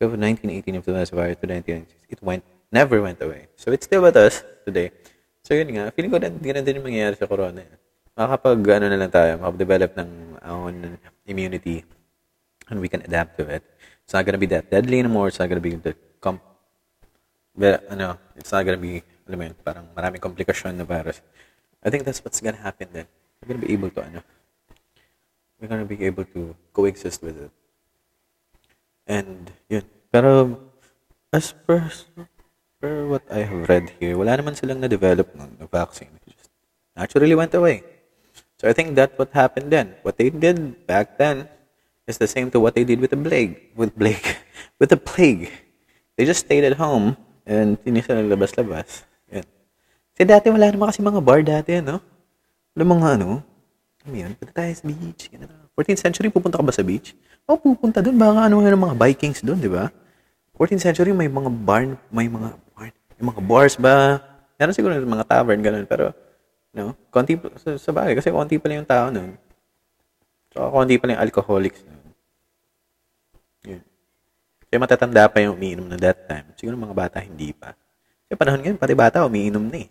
Of 0.00 0.16
1918 0.16 0.80
influenza 0.80 1.12
virus 1.12 1.36
to 1.44 1.46
1996. 1.46 2.08
It 2.08 2.24
went, 2.24 2.40
never 2.72 3.04
went 3.04 3.20
away. 3.20 3.52
So 3.60 3.68
it's 3.68 3.84
still 3.84 4.00
with 4.00 4.16
us 4.16 4.40
today. 4.64 4.96
So 5.44 5.52
yun 5.52 5.76
nga, 5.76 5.92
feeling 5.92 6.08
ko 6.08 6.16
na 6.16 6.32
ganun 6.32 6.64
din 6.64 6.80
yung 6.80 6.88
mangyayari 6.88 7.20
sa 7.20 7.28
corona. 7.28 7.60
Eh. 7.60 7.76
Makakapag, 8.16 8.80
ano 8.80 8.84
na 8.88 8.96
lang 8.96 9.12
tayo, 9.12 9.36
makapag-develop 9.36 9.92
ng 10.00 10.10
own 10.40 10.96
immunity 11.28 11.84
and 12.72 12.80
we 12.80 12.88
can 12.88 13.04
adapt 13.04 13.36
to 13.36 13.44
it. 13.44 13.60
It's 14.00 14.16
not 14.16 14.24
gonna 14.24 14.40
be 14.40 14.48
that 14.48 14.72
deadly 14.72 15.04
anymore. 15.04 15.28
It's 15.28 15.36
not 15.36 15.52
gonna 15.52 15.60
be 15.60 15.76
the 15.76 15.92
com- 16.16 16.40
but, 17.52 17.84
ano, 17.92 18.16
it's 18.40 18.56
not 18.56 18.64
gonna 18.64 18.80
be, 18.80 19.04
alam 19.28 19.36
mo 19.36 19.44
yun, 19.52 19.56
parang 19.60 19.84
maraming 19.92 20.24
komplikasyon 20.24 20.80
na 20.80 20.88
virus. 20.88 21.20
I 21.84 21.92
think 21.92 22.08
that's 22.08 22.24
what's 22.24 22.40
gonna 22.40 22.56
happen 22.56 22.88
then. 22.88 23.04
We're 23.44 23.52
gonna 23.52 23.68
be 23.68 23.72
able 23.76 23.92
to, 23.92 24.00
ano, 24.00 24.24
we're 25.60 25.68
gonna 25.68 25.84
be 25.84 26.00
able 26.08 26.24
to 26.32 26.56
coexist 26.72 27.20
with 27.20 27.36
it. 27.36 27.52
And, 29.10 29.50
yun. 29.66 29.82
Pero, 30.14 30.54
as 31.34 31.50
per, 31.50 31.90
per 32.78 33.10
what 33.10 33.26
I 33.26 33.42
have 33.42 33.66
read 33.66 33.90
here, 33.98 34.14
wala 34.14 34.38
naman 34.38 34.54
silang 34.54 34.78
na-develop 34.78 35.34
na 35.34 35.66
vaccine. 35.66 36.14
It 36.22 36.38
just 36.38 36.54
naturally 36.94 37.34
went 37.34 37.50
away. 37.58 37.82
So 38.62 38.70
I 38.70 38.72
think 38.72 38.94
that's 38.94 39.18
what 39.18 39.34
happened 39.34 39.74
then. 39.74 39.98
What 40.06 40.14
they 40.14 40.30
did 40.30 40.86
back 40.86 41.18
then 41.18 41.50
is 42.06 42.22
the 42.22 42.30
same 42.30 42.54
to 42.54 42.62
what 42.62 42.78
they 42.78 42.86
did 42.86 43.02
with 43.02 43.10
the 43.10 43.18
plague. 43.18 43.74
With 43.74 43.98
plague. 43.98 44.22
with 44.78 44.94
the 44.94 45.00
plague. 45.00 45.50
They 46.14 46.22
just 46.22 46.46
stayed 46.46 46.62
at 46.62 46.78
home 46.78 47.18
and 47.50 47.82
hindi 47.82 48.06
sila 48.06 48.22
labas-labas. 48.22 49.08
Yan. 49.32 49.48
Kasi 50.14 50.22
dati 50.22 50.54
wala 50.54 50.70
naman 50.70 50.86
kasi 50.92 51.02
mga 51.02 51.18
bar 51.18 51.42
dati, 51.42 51.82
no? 51.82 51.98
Wala 52.78 52.84
mga 52.86 53.08
ano, 53.18 53.42
ano 54.06 54.14
yun, 54.14 54.36
punta 54.38 54.54
tayo 54.54 54.70
sa 54.70 54.84
beach. 54.86 55.32
14th 55.74 56.02
century, 56.04 56.28
pupunta 56.28 56.60
ka 56.60 56.64
ba 56.64 56.70
sa 56.70 56.84
beach? 56.84 57.16
O, 57.48 57.54
oh, 57.54 57.58
pupunta 57.60 58.00
doon. 58.04 58.16
Baka 58.18 58.48
ano 58.48 58.60
nga 58.60 58.74
mga 58.74 58.96
Vikings 58.96 59.40
doon, 59.44 59.58
di 59.60 59.70
ba? 59.70 59.92
14th 60.60 60.84
century, 60.84 61.16
may 61.16 61.30
mga 61.30 61.48
barn, 61.48 61.96
may 62.12 62.28
mga 62.28 62.52
barn, 62.76 62.92
may 63.16 63.24
mga 63.32 63.40
bars 63.40 63.74
ba? 63.80 64.20
Meron 64.60 64.76
siguro 64.76 64.92
mga 64.92 65.24
tavern, 65.24 65.60
ganun. 65.64 65.88
Pero, 65.88 66.12
no, 66.76 66.92
konti, 67.08 67.40
sa, 67.64 67.80
sa 67.80 67.90
bagay, 67.96 68.12
kasi 68.12 68.28
konti 68.28 68.60
pa 68.60 68.68
lang 68.68 68.84
yung 68.84 68.90
tao 68.92 69.08
noon. 69.08 69.40
So, 70.52 70.68
konti 70.68 71.00
pa 71.00 71.08
lang 71.08 71.16
yung 71.16 71.24
alcoholics 71.24 71.80
noon. 71.80 72.04
Yun. 73.64 73.82
Kaya 74.68 74.78
matatanda 74.78 75.24
pa 75.32 75.40
yung 75.40 75.56
umiinom 75.56 75.88
na 75.88 75.96
that 75.96 76.28
time. 76.28 76.46
Siguro 76.60 76.76
mga 76.76 76.92
bata 76.92 77.16
hindi 77.24 77.56
pa. 77.56 77.72
Kasi 78.28 78.36
panahon 78.36 78.60
ngayon, 78.60 78.78
pati 78.78 78.94
bata 78.94 79.24
umiinom 79.24 79.64
na 79.64 79.78
eh. 79.80 79.88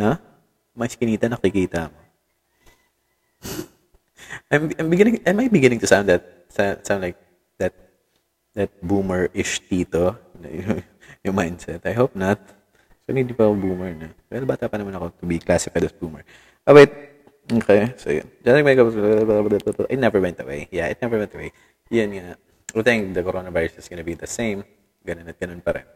Na? 0.00 0.16
May 0.72 0.88
skinita 0.88 1.28
nakikita 1.28 1.92
mo. 1.92 2.00
I'm, 4.50 4.72
I'm 4.78 4.90
beginning, 4.90 5.20
am 5.26 5.40
I 5.40 5.48
beginning 5.48 5.80
to 5.80 5.86
sound 5.86 6.08
that, 6.08 6.46
sound 6.48 7.02
like 7.02 7.16
that, 7.58 7.74
that 8.54 8.70
boomer-ish 8.82 9.60
tito? 9.68 10.16
yung 11.24 11.36
mindset. 11.36 11.82
I 11.84 11.92
hope 11.92 12.14
not. 12.14 12.38
So, 13.06 13.16
hindi 13.16 13.32
pa 13.32 13.48
ako 13.48 13.56
boomer 13.56 13.92
na. 13.96 14.08
Well, 14.28 14.44
bata 14.44 14.68
pa 14.68 14.76
naman 14.76 14.94
ako 14.94 15.16
to 15.16 15.24
be 15.24 15.40
classified 15.40 15.84
as 15.84 15.96
boomer. 15.96 16.22
Oh, 16.68 16.76
wait. 16.76 16.92
Okay. 17.48 17.96
So, 17.96 18.12
yun. 18.12 18.28
Makeup, 18.44 18.92
it 18.92 19.98
never 19.98 20.20
went 20.20 20.38
away. 20.40 20.68
Yeah, 20.70 20.92
it 20.92 21.00
never 21.00 21.16
went 21.16 21.32
away. 21.32 21.52
Yan 21.88 22.12
nga. 22.12 22.36
I 22.76 22.82
think 22.84 23.16
the 23.16 23.24
coronavirus 23.24 23.80
is 23.80 23.88
gonna 23.88 24.04
be 24.04 24.12
the 24.12 24.28
same. 24.28 24.60
Ganun 25.00 25.24
at 25.24 25.40
ganun 25.40 25.64
pa 25.64 25.72
rin. 25.72 25.88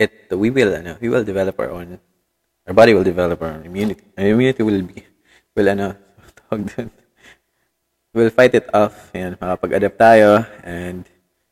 It, 0.00 0.32
we 0.32 0.48
will, 0.48 0.72
ano, 0.80 0.96
we 0.96 1.12
will 1.12 1.24
develop 1.24 1.60
our 1.60 1.68
own, 1.68 2.00
our 2.64 2.72
body 2.72 2.96
will 2.96 3.04
develop 3.04 3.36
our 3.44 3.60
own 3.60 3.68
immunity. 3.68 4.00
Our 4.16 4.32
immunity 4.32 4.62
will 4.64 4.80
be, 4.80 5.04
will, 5.60 5.70
ano, 5.76 5.92
tawag 6.48 6.60
dun, 6.72 6.88
we'll 8.16 8.32
fight 8.32 8.56
it 8.56 8.66
off. 8.72 9.12
Yan, 9.12 9.36
makapag-adapt 9.36 9.98
tayo, 10.00 10.40
and, 10.64 11.04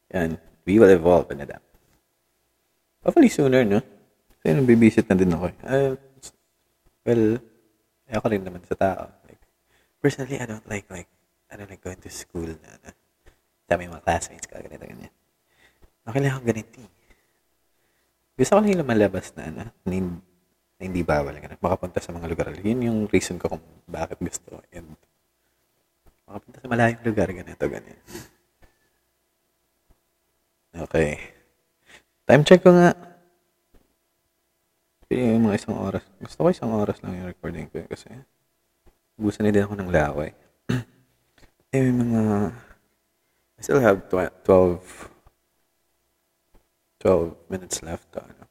yan, 0.09 0.41
we 0.65 0.81
will 0.81 0.89
evolve 0.89 1.29
and 1.31 1.45
adapt. 1.45 1.65
Hopefully 3.05 3.29
sooner, 3.29 3.63
no? 3.63 3.85
Kasi 4.41 4.57
nabibisit 4.57 5.07
na 5.07 5.17
din 5.17 5.33
ako. 5.37 5.47
Uh, 5.63 5.95
well, 7.05 7.25
ako 8.09 8.27
rin 8.33 8.43
naman 8.43 8.65
sa 8.65 8.75
tao. 8.75 9.03
Like, 9.29 9.41
personally, 10.01 10.41
I 10.41 10.49
don't 10.49 10.67
like, 10.67 10.89
like, 10.89 11.09
I 11.53 11.61
don't 11.61 11.69
like 11.69 11.85
going 11.85 12.01
to 12.01 12.11
school 12.11 12.49
na, 12.49 12.69
ano, 12.81 12.91
dami 13.69 13.89
mga 13.89 14.05
classmates 14.05 14.49
ko, 14.49 14.57
ganito, 14.57 14.85
ganyan. 14.89 15.13
Okay 16.09 16.21
lang 16.25 16.33
ako 16.41 16.43
ganito. 16.49 16.77
Eh. 16.81 16.91
Gusto 18.39 18.57
ko 18.57 18.59
lang 18.65 18.71
yung 18.73 18.81
lumalabas 18.81 19.27
na, 19.37 19.43
ano, 19.45 19.63
na, 19.85 19.97
na 20.79 20.83
hindi 20.87 21.03
bawal. 21.03 21.35
Ganun. 21.35 21.59
Makapunta 21.59 21.99
sa 21.99 22.15
mga 22.15 22.31
lugar. 22.31 22.55
Yun 22.55 22.87
yung 22.87 22.99
reason 23.11 23.37
ko 23.37 23.51
kung 23.51 23.65
bakit 23.91 24.23
gusto. 24.23 24.63
And, 24.71 24.95
makapunta 26.25 26.63
sa 26.63 26.71
malayong 26.71 27.03
lugar, 27.03 27.29
ganito, 27.35 27.65
ganyan. 27.67 27.99
Okay. 30.79 31.19
Time 32.29 32.47
check 32.47 32.63
ko 32.63 32.71
nga. 32.71 32.95
Yung 35.11 35.51
mga 35.51 35.59
isang 35.59 35.75
oras. 35.75 36.05
Gusto 36.21 36.39
ko 36.45 36.49
isang 36.53 36.71
oras 36.77 37.01
lang 37.03 37.19
yung 37.19 37.29
recording 37.33 37.67
ko 37.73 37.83
kasi 37.89 38.13
busan 39.19 39.49
na 39.49 39.53
din 39.57 39.65
ako 39.65 39.75
ng 39.75 39.91
laway. 39.91 40.31
eh, 41.75 41.81
may 41.81 41.91
mga 41.91 42.23
I 43.59 43.61
still 43.65 43.83
have 43.83 44.07
12 44.07 44.47
12 47.03 47.51
minutes 47.51 47.83
left. 47.83 48.07
Ano. 48.15 48.48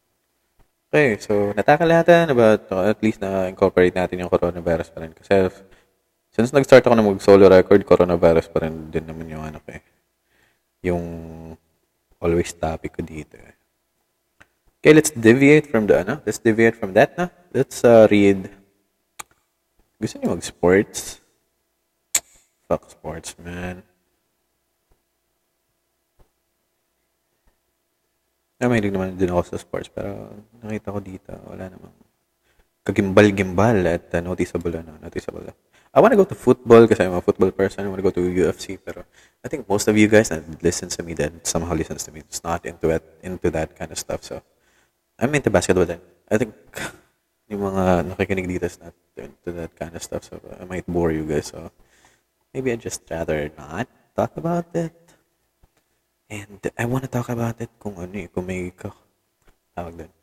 Okay, 0.88 1.20
so 1.20 1.52
natakal 1.52 1.92
about 2.32 2.72
uh, 2.72 2.88
at 2.88 3.04
least 3.04 3.20
na-incorporate 3.20 3.92
natin 3.92 4.24
yung 4.24 4.32
coronavirus 4.32 4.88
pa 4.88 5.04
rin. 5.04 5.12
Kasi 5.12 5.52
since 6.32 6.56
nag-start 6.56 6.88
ako 6.88 6.96
na 6.96 7.04
mag-solo 7.04 7.52
record, 7.52 7.84
coronavirus 7.84 8.48
pa 8.48 8.64
rin 8.64 8.88
din 8.88 9.04
naman 9.04 9.28
yung 9.28 9.44
ano 9.44 9.60
ko 9.60 9.76
eh. 9.76 9.84
Yung 10.88 11.04
always 12.24 12.56
topic 12.56 12.96
ko 12.96 13.04
dito 13.04 13.36
eh. 13.36 13.52
Okay, 14.80 14.96
let's 14.96 15.12
deviate 15.12 15.68
from 15.68 15.92
the 15.92 16.08
ano. 16.08 16.24
Let's 16.24 16.40
deviate 16.40 16.80
from 16.80 16.96
that 16.96 17.20
na. 17.20 17.36
Let's 17.52 17.84
uh, 17.84 18.08
read. 18.08 18.48
Gusto 20.00 20.24
niyo 20.24 20.40
mag-sports? 20.40 21.20
Fuck 22.72 22.88
sports, 22.96 23.36
man. 23.44 23.87
Ah, 28.58 28.66
mahilig 28.66 28.90
naman 28.90 29.14
din 29.14 29.30
ako 29.30 29.54
sa 29.54 29.62
sports, 29.62 29.86
pero 29.94 30.34
nakita 30.66 30.90
ko 30.90 30.98
dito, 30.98 31.30
wala 31.46 31.70
namang 31.70 31.94
kagimbal-gimbal 32.82 33.86
at 33.86 34.10
uh, 34.18 34.22
noticeable, 34.24 34.74
ano, 34.74 34.98
noticeable. 34.98 35.46
I 35.94 36.02
want 36.02 36.14
to 36.14 36.20
go 36.20 36.26
to 36.26 36.34
football 36.34 36.90
kasi 36.90 37.06
I'm 37.06 37.14
a 37.14 37.22
football 37.22 37.52
person. 37.52 37.86
I 37.86 37.90
want 37.90 38.02
go 38.02 38.10
to 38.12 38.22
UFC, 38.22 38.78
pero 38.82 39.06
I 39.44 39.48
think 39.48 39.70
most 39.70 39.88
of 39.88 39.98
you 39.98 40.10
guys 40.10 40.30
that 40.30 40.42
listens 40.62 40.98
to 40.98 41.04
me 41.04 41.14
that 41.22 41.46
somehow 41.46 41.74
listens 41.78 42.04
to 42.06 42.12
me, 42.12 42.22
it's 42.26 42.44
not 42.44 42.66
into 42.66 42.90
it, 42.90 43.04
into 43.22 43.50
that 43.54 43.78
kind 43.78 43.92
of 43.92 43.98
stuff. 43.98 44.24
So, 44.24 44.42
I'm 45.20 45.34
into 45.34 45.50
basketball 45.50 45.86
then. 45.86 46.02
I 46.30 46.38
think 46.38 46.54
yung 47.50 47.62
mga 47.62 48.14
nakikinig 48.14 48.50
dito 48.50 48.66
is 48.66 48.82
not 48.82 48.94
into 49.18 49.54
that 49.54 49.74
kind 49.78 49.94
of 49.96 50.02
stuff, 50.02 50.26
so 50.26 50.42
I 50.60 50.66
might 50.66 50.86
bore 50.90 51.14
you 51.14 51.30
guys. 51.30 51.54
So, 51.54 51.72
maybe 52.54 52.74
I'd 52.74 52.82
just 52.82 53.06
rather 53.10 53.52
not 53.58 53.88
talk 54.16 54.34
about 54.38 54.74
it. 54.74 55.07
And 56.28 56.60
I 56.76 56.84
want 56.84 57.08
to 57.08 57.12
talk 57.12 57.32
about 57.32 57.56
it 57.64 57.72
kung 57.80 57.96
ano 57.96 58.12
eh, 58.12 58.28
kung 58.28 58.48
may 58.48 58.68
ka, 58.76 58.92
tawag 59.72 59.96
doon. 59.96 60.14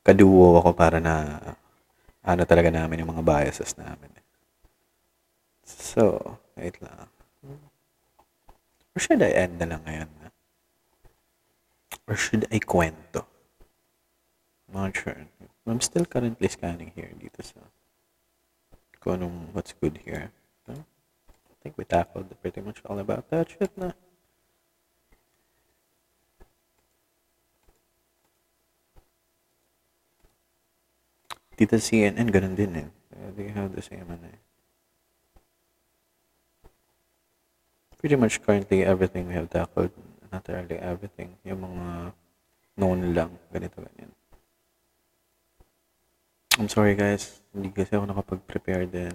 Kaduo 0.00 0.60
ako 0.60 0.72
para 0.72 0.96
na 0.96 1.40
ano 2.24 2.42
talaga 2.48 2.72
namin 2.72 3.04
yung 3.04 3.12
mga 3.12 3.24
biases 3.24 3.76
namin. 3.76 4.08
So, 5.64 6.36
wait 6.56 6.80
lang. 6.80 7.08
Or 8.96 8.98
should 9.00 9.20
I 9.20 9.32
end 9.36 9.60
na 9.60 9.76
lang 9.76 9.84
ngayon? 9.84 10.08
Or 12.08 12.16
should 12.16 12.48
I 12.48 12.60
kwento? 12.60 13.28
Not 14.72 14.96
sure. 14.96 15.28
I'm 15.68 15.80
still 15.80 16.04
currently 16.04 16.48
scanning 16.48 16.92
here 16.96 17.12
dito 17.16 17.40
sa 17.44 17.60
kung 19.00 19.20
anong 19.20 19.52
what's 19.52 19.76
good 19.76 20.00
here. 20.04 20.32
I 20.68 20.80
think 21.60 21.76
we 21.76 21.84
tackled 21.84 22.28
pretty 22.40 22.60
much 22.60 22.80
all 22.88 23.00
about 23.00 23.28
that 23.28 23.52
shit 23.52 23.72
na. 23.76 23.92
Dito 31.54 31.78
sa 31.78 31.82
CNN, 31.82 32.26
ganun 32.34 32.58
din 32.58 32.72
eh. 32.86 32.88
They 33.34 33.50
have 33.54 33.74
the 33.74 33.82
same 33.82 34.06
ano 34.06 34.26
eh. 34.26 34.40
Pretty 37.98 38.18
much 38.20 38.42
currently 38.44 38.84
everything 38.84 39.30
we 39.30 39.34
have 39.34 39.48
tackled, 39.48 39.94
not 40.28 40.44
really 40.50 40.76
everything, 40.76 41.38
yung 41.46 41.64
mga 41.64 42.12
known 42.76 43.16
lang, 43.16 43.30
ganito, 43.48 43.80
ganyan. 43.80 44.12
I'm 46.54 46.70
sorry 46.70 46.94
guys, 46.94 47.42
hindi 47.50 47.74
kasi 47.74 47.96
ako 47.96 48.06
nakapag-prepare 48.06 48.86
din. 48.86 49.14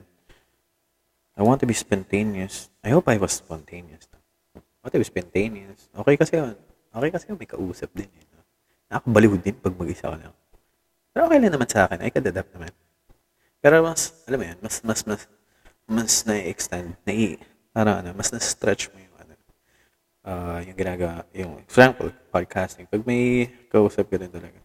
I 1.40 1.42
want 1.44 1.64
to 1.64 1.68
be 1.70 1.76
spontaneous. 1.76 2.68
I 2.84 2.92
hope 2.92 3.08
I 3.08 3.16
was 3.16 3.40
spontaneous. 3.40 4.12
I 4.56 4.60
want 4.84 4.92
to 4.92 5.00
be 5.00 5.08
spontaneous. 5.08 5.88
Okay 5.96 6.20
kasi 6.20 6.36
yun. 6.36 6.56
Okay 6.92 7.10
kasi 7.16 7.32
may 7.32 7.48
kausap 7.48 7.96
din. 7.96 8.12
Eh. 8.12 8.26
Nakakabaliw 8.92 9.40
din 9.40 9.56
pag 9.56 9.72
mag-isa 9.72 10.12
ka 10.12 10.18
lang. 10.20 10.36
Pero 11.20 11.28
okay 11.28 11.44
lang 11.44 11.52
naman 11.52 11.68
sa 11.68 11.84
akin. 11.84 12.00
I 12.00 12.16
can 12.16 12.24
adapt 12.24 12.48
naman. 12.56 12.72
Pero 13.60 13.84
mas, 13.84 14.16
alam 14.24 14.40
mo 14.40 14.46
yan, 14.48 14.58
mas, 14.64 14.80
mas, 14.88 15.04
mas, 15.04 15.22
mas 15.84 16.24
na-extend, 16.24 16.96
na 17.04 17.12
ano, 17.76 17.92
ano, 18.00 18.10
mas 18.16 18.32
na-stretch 18.32 18.88
mo 18.96 19.04
yung, 19.04 19.16
ano, 19.20 19.36
uh, 20.24 20.64
yung 20.64 20.80
ginagawa, 20.80 21.28
yung, 21.36 21.60
for 21.68 21.76
example, 21.76 22.08
podcasting. 22.32 22.88
Pag 22.88 23.04
may 23.04 23.52
kausap 23.68 24.08
ka 24.08 24.16
din 24.16 24.32
talaga. 24.32 24.64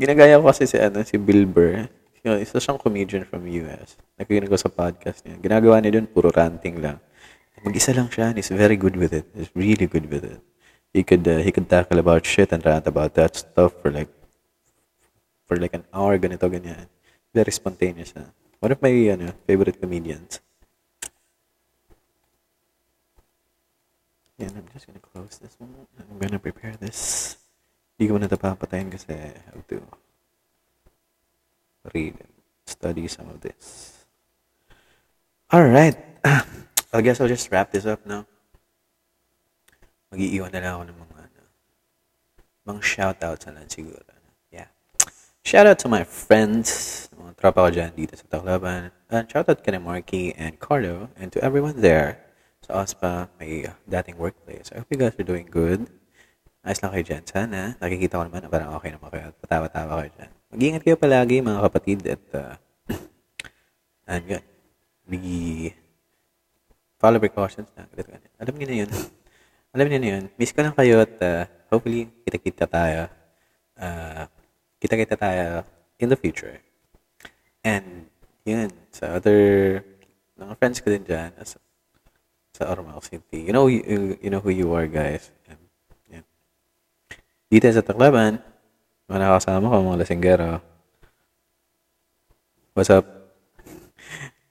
Ginagaya 0.00 0.40
ko 0.40 0.48
kasi 0.48 0.64
si, 0.64 0.80
ano, 0.80 1.04
si 1.04 1.20
Bill 1.20 1.44
Burr. 1.44 1.84
Yung, 2.24 2.40
isa 2.40 2.56
siyang 2.56 2.80
comedian 2.80 3.28
from 3.28 3.44
US. 3.44 4.00
Nakikinig 4.16 4.48
ko 4.48 4.56
sa 4.56 4.72
podcast 4.72 5.28
niya. 5.28 5.36
Ginagawa 5.44 5.84
niya 5.84 6.00
dun, 6.00 6.08
puro 6.08 6.32
ranting 6.32 6.80
lang. 6.80 7.04
Mag-isa 7.60 7.92
lang 7.92 8.08
siya 8.08 8.32
and 8.32 8.40
he's 8.40 8.48
very 8.48 8.80
good 8.80 8.96
with 8.96 9.12
it. 9.12 9.28
He's 9.36 9.52
really 9.52 9.84
good 9.84 10.08
with 10.08 10.24
it. 10.24 10.40
He 10.96 11.04
could, 11.04 11.28
uh, 11.28 11.44
he 11.44 11.52
could 11.52 11.68
tackle 11.68 11.98
about 12.00 12.24
shit 12.24 12.52
and 12.52 12.64
rant 12.64 12.86
about 12.86 13.12
that 13.20 13.36
stuff 13.36 13.74
for 13.82 13.90
like 13.92 14.08
for 15.44 15.60
like 15.60 15.74
an 15.76 15.84
hour, 15.92 16.16
ganito, 16.16 16.48
ganyan. 16.48 16.88
Very 17.36 17.52
spontaneous. 17.52 18.16
Ha? 18.16 18.24
One 18.60 18.72
of 18.72 18.80
my 18.80 18.88
ano, 19.12 19.36
favorite 19.46 19.76
comedians. 19.76 20.40
Yeah, 24.40 24.48
I'm 24.56 24.64
just 24.72 24.88
gonna 24.88 25.04
close 25.04 25.36
this 25.36 25.60
one. 25.60 25.68
I'm 26.00 26.16
gonna 26.16 26.40
prepare 26.40 26.72
this. 26.80 27.36
Hindi 28.00 28.08
ko 28.08 28.16
na 28.16 28.24
ito 28.32 28.40
papatayin 28.40 28.88
kasi 28.88 29.12
I 29.12 29.36
have 29.52 29.68
to 29.68 29.84
read 31.92 32.16
and 32.24 32.32
study 32.64 33.04
some 33.04 33.28
of 33.28 33.44
this. 33.44 34.00
Alright. 35.52 36.00
I 36.96 37.04
guess 37.04 37.20
I'll 37.20 37.28
just 37.28 37.52
wrap 37.52 37.68
this 37.76 37.84
up 37.84 38.00
now. 38.08 38.24
Mag-iiwan 40.16 40.48
na 40.48 40.60
lang 40.64 40.72
ako 40.80 40.84
ng 40.88 40.98
mga, 41.04 41.16
ano, 41.28 41.42
mga 42.64 42.80
shoutouts 42.80 43.44
na 43.44 43.60
lang 43.60 43.68
siguro. 43.68 44.16
Shout 45.46 45.62
out 45.62 45.78
to 45.78 45.86
my 45.86 46.02
friends, 46.02 47.06
mga 47.14 47.38
tropa 47.38 47.62
ko 47.62 47.70
dyan 47.70 47.94
dito 47.94 48.18
sa 48.18 48.26
Tacloban. 48.26 48.90
And 49.06 49.30
shout 49.30 49.46
out 49.46 49.62
kina 49.62 49.78
Marky 49.78 50.34
and 50.34 50.58
Carlo 50.58 51.06
and 51.14 51.30
to 51.30 51.38
everyone 51.38 51.78
there 51.78 52.18
sa 52.66 52.82
OSPA, 52.82 53.30
my 53.38 53.70
dating 53.86 54.18
workplace. 54.18 54.74
I 54.74 54.82
hope 54.82 54.90
you 54.90 54.98
guys 54.98 55.14
are 55.14 55.22
doing 55.22 55.46
good. 55.46 55.86
Ayos 56.66 56.82
lang 56.82 56.90
kayo 56.98 57.04
dyan. 57.06 57.22
Sana, 57.30 57.78
nakikita 57.78 58.18
ko 58.18 58.26
naman 58.26 58.42
na 58.42 58.50
parang 58.50 58.74
okay 58.74 58.90
naman 58.90 59.06
kayo 59.06 59.30
at 59.30 59.38
patawa-tawa 59.38 59.92
kayo 60.02 60.10
dyan. 60.18 60.30
Mag-ingat 60.50 60.82
kayo 60.82 60.96
palagi 60.98 61.38
mga 61.38 61.60
kapatid 61.62 61.98
at 62.10 62.24
uh, 62.34 62.54
and 64.10 64.26
yun. 64.26 64.44
Follow 66.98 67.22
precautions 67.22 67.70
na. 67.78 67.86
Alam 68.42 68.54
niyo 68.58 68.66
na 68.66 68.78
yun. 68.82 68.90
Alam 69.76 69.92
niyo 69.92 70.00
na 70.00 70.08
yun. 70.16 70.24
Miss 70.40 70.56
ko 70.56 70.64
lang 70.64 70.72
kayo 70.72 71.04
at 71.04 71.20
uh, 71.20 71.44
hopefully 71.68 72.08
kita-kita 72.24 72.64
tayo. 72.64 73.12
Uh, 73.76 74.24
kita-kita 74.80 75.20
tayo 75.20 75.68
in 76.00 76.08
the 76.08 76.16
future. 76.16 76.64
And, 77.60 78.08
yun, 78.48 78.72
sa 78.88 79.20
other, 79.20 79.84
mga 80.40 80.56
friends 80.56 80.80
ko 80.80 80.88
din 80.88 81.04
dyan, 81.04 81.28
sa, 81.44 81.60
sa 82.56 82.72
Ormal 82.72 83.04
City. 83.04 83.44
You 83.44 83.52
know, 83.52 83.68
you, 83.68 84.16
you 84.16 84.32
know 84.32 84.40
who 84.40 84.48
you 84.48 84.72
are, 84.72 84.88
guys. 84.88 85.28
And, 85.44 85.60
yan. 86.08 86.24
Dito 87.52 87.68
sa 87.68 87.84
Tacloban, 87.84 88.40
mga 89.12 89.20
nakasama 89.28 89.68
ko, 89.68 89.76
mga 89.92 90.00
lasinggero. 90.00 90.64
What's 92.72 92.88
up? 92.88 93.04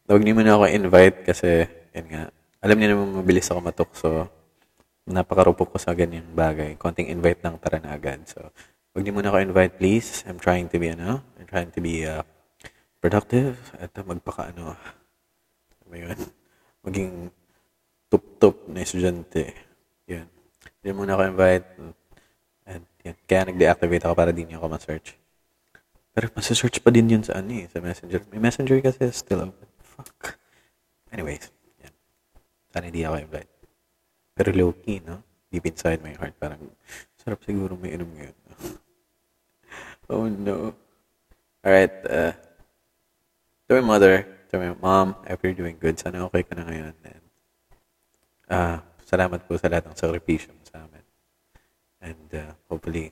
Huwag 0.05 0.21
niyo 0.21 0.37
muna 0.37 0.53
ako 0.53 0.69
invite 0.69 1.25
kasi, 1.25 1.65
yun 1.97 2.13
nga, 2.13 2.29
alam 2.61 2.77
niyo 2.77 2.93
naman 2.93 3.25
mabilis 3.25 3.49
ako 3.49 3.59
matukso. 3.65 4.11
Napakarupok 5.05 5.73
ko 5.73 5.77
sa 5.77 5.93
ganyang 5.93 6.33
bagay. 6.33 6.77
Konting 6.81 7.13
invite 7.13 7.45
lang 7.45 7.61
tara 7.61 7.77
na 7.77 7.93
agad. 7.93 8.25
So, 8.25 8.49
Huwag 8.95 9.03
niyo 9.03 9.19
muna 9.19 9.27
ako 9.27 9.43
invite, 9.43 9.75
please. 9.75 10.23
I'm 10.23 10.39
trying 10.39 10.71
to 10.71 10.79
be, 10.79 10.87
ano, 10.87 11.19
I'm 11.35 11.43
trying 11.51 11.67
to 11.75 11.83
be 11.83 12.07
uh, 12.07 12.23
productive 13.03 13.59
at 13.75 13.91
magpaka, 13.91 14.55
ano, 14.55 14.79
ano 15.83 15.95
yun, 15.99 16.15
maging 16.79 17.11
tup-tup 18.07 18.71
na 18.71 18.87
estudyante. 18.87 19.51
Yan. 20.07 20.31
Hindi 20.79 20.89
muna 20.95 21.19
ako 21.19 21.27
invite. 21.27 21.67
And, 22.63 22.87
yan. 23.03 23.19
Kaya 23.27 23.51
nag-deactivate 23.51 24.07
ako 24.07 24.15
para 24.15 24.31
di 24.31 24.47
niyo 24.47 24.63
ako 24.63 24.71
ma-search. 24.71 25.19
Pero 26.15 26.31
masa-search 26.31 26.79
pa 26.79 26.87
din 26.87 27.19
yun 27.19 27.23
sa 27.27 27.43
ano 27.43 27.51
eh, 27.51 27.67
sa 27.67 27.83
messenger. 27.83 28.23
May 28.31 28.39
messenger 28.39 28.79
kasi 28.79 29.11
still 29.11 29.51
open. 29.51 29.67
Fuck. 29.83 30.39
Anyways, 31.11 31.51
yan. 31.83 31.91
Sana 32.71 32.87
hindi 32.87 33.03
ako 33.03 33.19
invite. 33.19 33.51
Pero 34.35 34.51
low-key, 34.51 34.99
no? 35.07 35.23
Deep 35.47 35.65
inside 35.71 36.03
my 36.03 36.11
heart, 36.19 36.35
parang 36.35 36.59
sarap 37.15 37.39
siguro 37.47 37.79
may 37.79 37.95
inom 37.95 38.11
ngayon. 38.11 38.37
Oh 40.05 40.29
no. 40.29 40.77
Alright, 41.65 42.05
uh, 42.05 42.29
to 43.65 43.81
my 43.81 43.81
mother, 43.81 44.21
to 44.53 44.61
my 44.61 44.77
mom, 44.77 45.17
I 45.25 45.33
hope 45.33 45.41
you're 45.41 45.57
doing 45.57 45.81
good. 45.81 45.97
Sana 45.97 46.21
okay 46.29 46.45
ka 46.45 46.53
na 46.53 46.61
ngayon. 46.61 46.93
And, 47.01 47.25
uh, 48.53 48.77
salamat 49.01 49.49
po 49.49 49.57
sa 49.57 49.65
lahat 49.65 49.89
ng 49.89 49.97
sakripisyo 49.97 50.53
mo 50.53 50.61
sa 50.61 50.85
amin. 50.85 51.01
And 52.05 52.29
uh, 52.37 52.53
hopefully, 52.69 53.09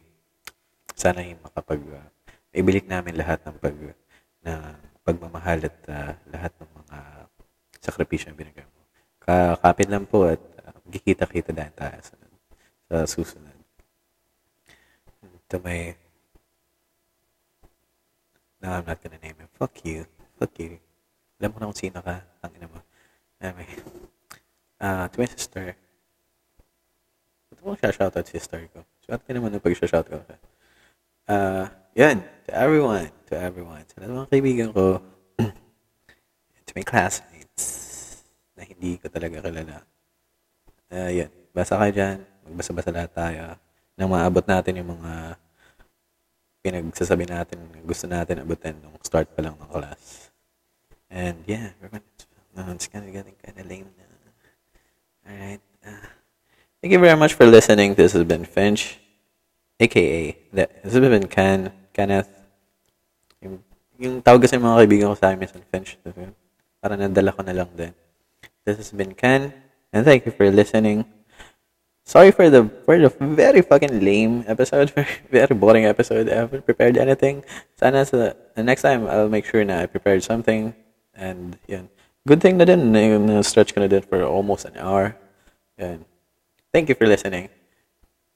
sana 0.94 1.26
yung 1.26 1.42
makapag, 1.42 1.82
uh, 1.82 2.06
ibilik 2.54 2.86
namin 2.86 3.18
lahat 3.18 3.42
ng 3.42 3.58
pag, 3.58 3.74
na 4.46 4.78
pagmamahal 5.02 5.66
at 5.66 5.78
uh, 5.90 6.14
lahat 6.30 6.54
ng 6.62 6.70
mga 6.78 6.98
sakripisyo 7.82 8.30
na 8.30 8.38
binigay 8.38 8.70
mo. 8.70 8.86
Kakapit 9.18 9.90
lang 9.90 10.06
po 10.06 10.30
at 10.30 10.53
magkikita-kita 10.88 11.52
dahil 11.56 11.74
tayo 11.76 12.00
sa, 12.04 12.16
sa 12.90 12.98
susunod. 13.08 13.58
To 15.52 15.58
my 15.62 15.96
No, 18.64 18.72
I'm 18.72 18.88
not 18.88 19.04
gonna 19.04 19.20
name 19.20 19.36
him. 19.36 19.52
Fuck 19.60 19.84
you. 19.84 20.08
Fuck 20.40 20.56
you. 20.64 20.80
Alam 21.44 21.52
mo 21.52 21.58
na 21.60 21.68
kung 21.68 21.76
sino 21.84 22.00
ka. 22.00 22.24
Tangina 22.40 22.72
mo. 22.72 22.80
Anyway. 23.44 23.68
Uh, 24.80 25.12
to 25.12 25.20
my 25.20 25.28
sister. 25.28 25.76
Ba't 27.52 27.60
mo 27.60 27.76
siya 27.76 27.92
shoutout 27.92 28.24
sister 28.24 28.64
ko? 28.72 28.88
Shout 29.04 29.20
ka 29.28 29.36
naman 29.36 29.52
na 29.52 29.60
pag 29.60 29.76
siya 29.76 29.92
shout 29.92 30.08
ko. 30.08 30.24
Uh, 31.28 31.68
yan. 31.92 32.24
To 32.48 32.52
everyone. 32.56 33.12
To 33.28 33.36
everyone. 33.36 33.84
Sa 33.92 34.00
mga 34.00 34.32
kaibigan 34.32 34.72
ko. 34.72 35.04
to 36.66 36.72
my 36.72 36.88
classmates. 36.88 37.68
Na 38.56 38.64
hindi 38.64 38.96
ko 38.96 39.12
talaga 39.12 39.44
kilala. 39.44 39.84
Uh, 40.94 41.10
yan. 41.10 41.32
Basa 41.50 41.74
kayo 41.82 41.90
dyan. 41.90 42.18
Magbasa-basa 42.46 42.94
lahat 42.94 43.12
tayo. 43.18 43.58
Nang 43.98 44.14
maabot 44.14 44.46
natin 44.46 44.78
yung 44.78 44.94
mga 44.94 45.42
pinagsasabi 46.62 47.26
natin, 47.26 47.58
gusto 47.82 48.06
natin 48.06 48.46
abutin 48.46 48.78
nung 48.78 48.94
start 49.02 49.26
pa 49.34 49.42
lang 49.42 49.58
ng 49.58 49.72
class. 49.74 50.30
And 51.10 51.42
yeah, 51.50 51.74
no, 52.54 52.70
it's 52.72 52.88
kind 52.88 53.04
of 53.04 53.12
getting 53.12 53.34
kind 53.42 53.58
of 53.58 53.66
lame 53.66 53.90
na. 53.98 54.06
Alright. 55.26 55.64
Uh, 55.82 56.08
thank 56.80 56.94
you 56.94 57.02
very 57.02 57.18
much 57.18 57.34
for 57.34 57.50
listening. 57.50 57.98
This 57.98 58.14
has 58.14 58.24
been 58.24 58.46
Finch, 58.46 59.02
aka, 59.82 60.38
this 60.54 60.94
has 60.94 61.02
been 61.02 61.28
Ken, 61.28 61.74
Kenneth. 61.92 62.30
Yung, 63.42 63.60
yung 64.00 64.16
tawag 64.22 64.46
kasi 64.46 64.56
mga 64.56 64.80
kaibigan 64.86 65.10
ko 65.12 65.18
sa 65.20 65.34
amin 65.34 65.50
sa 65.50 65.60
Finch. 65.68 65.98
Para 66.80 66.96
nadala 66.96 67.36
ko 67.36 67.42
na 67.44 67.54
lang 67.54 67.70
din. 67.76 67.92
This 68.64 68.78
has 68.78 68.92
been 68.96 69.12
Ken, 69.18 69.52
and 69.94 70.04
thank 70.04 70.26
you 70.26 70.34
for 70.34 70.50
listening. 70.52 71.06
sorry 72.06 72.32
for 72.32 72.50
the 72.50 72.68
for 72.86 73.00
the 73.00 73.10
very 73.20 73.62
fucking 73.62 74.04
lame 74.04 74.44
episode, 74.48 74.92
very 75.32 75.56
boring 75.56 75.86
episode. 75.86 76.30
I 76.30 76.36
haven't 76.36 76.66
prepared 76.66 76.98
anything. 76.98 77.44
Sa 77.80 77.92
the 77.92 78.36
next 78.58 78.82
time 78.82 79.08
I'll 79.08 79.30
make 79.30 79.46
sure 79.46 79.64
na 79.64 79.82
I 79.82 79.86
prepared 79.88 80.24
something 80.24 80.76
and 81.16 81.58
yeah. 81.68 81.88
Good 82.24 82.40
thing 82.40 82.56
na 82.56 82.64
din 82.64 82.96
na 82.96 83.42
stretch 83.44 83.76
ko 83.76 83.84
na 83.84 83.88
din 83.92 84.04
for 84.04 84.24
almost 84.24 84.64
an 84.64 84.80
hour. 84.80 85.16
And 85.76 86.06
thank 86.72 86.88
you 86.88 86.96
for 86.96 87.04
listening. 87.08 87.50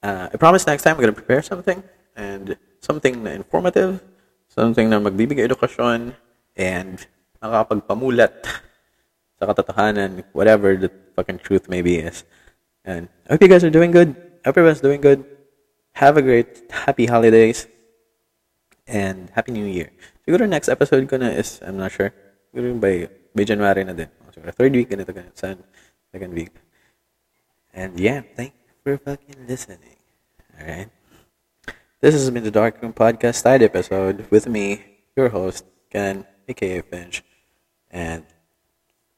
Uh, 0.04 0.28
I 0.28 0.36
promise 0.36 0.68
next 0.68 0.84
time 0.84 0.96
I'm 0.96 1.02
gonna 1.02 1.16
prepare 1.16 1.42
something 1.42 1.84
and 2.16 2.60
something 2.84 3.24
na 3.24 3.32
informative, 3.32 4.04
something 4.52 4.92
na 4.92 5.00
magbibigay 5.00 5.48
edukasyon 5.48 6.16
and 6.60 6.98
nakakapagpamulat 7.40 8.44
sa 9.40 9.46
katotohanan, 9.46 10.26
whatever 10.34 10.76
the 10.76 10.90
fucking 11.16 11.40
truth 11.40 11.70
maybe 11.70 11.98
is. 12.02 12.26
And 12.86 13.10
I 13.30 13.34
hope 13.34 13.42
you 13.42 13.52
guys 13.52 13.64
are 13.64 13.74
doing 13.74 13.92
good. 13.92 14.16
Everyone's 14.46 14.82
doing 14.82 15.02
good. 15.02 15.26
Have 15.98 16.18
a 16.18 16.22
great, 16.22 16.72
happy 16.72 17.06
holidays. 17.06 17.68
And 18.88 19.30
Happy 19.36 19.52
New 19.52 19.68
Year. 19.68 19.92
Siguro 20.24 20.48
next 20.48 20.72
episode 20.72 21.04
ko 21.12 21.20
na 21.20 21.28
is, 21.36 21.60
I'm 21.60 21.76
not 21.76 21.92
sure. 21.92 22.16
Siguro 22.56 22.80
by, 22.80 23.12
by 23.36 23.44
January 23.44 23.84
na 23.84 23.92
din. 23.92 24.08
Siguro 24.32 24.56
third 24.56 24.72
week 24.72 24.88
ganito 24.88 25.12
ganito. 25.12 25.36
Second 25.36 26.32
week. 26.34 26.56
And 27.76 28.00
yeah, 28.00 28.24
thank 28.36 28.56
you 28.56 28.74
for 28.80 28.96
fucking 28.98 29.44
listening. 29.46 30.00
Alright? 30.56 30.90
This 32.00 32.14
has 32.14 32.30
been 32.32 32.44
the 32.44 32.52
Dark 32.52 32.82
Room 32.82 32.94
Podcast 32.94 33.42
side 33.42 33.62
episode 33.62 34.26
with 34.32 34.48
me, 34.48 35.02
your 35.18 35.30
host, 35.30 35.66
Ken, 35.90 36.26
aka 36.48 36.82
Finch. 36.82 37.24
And 37.92 38.24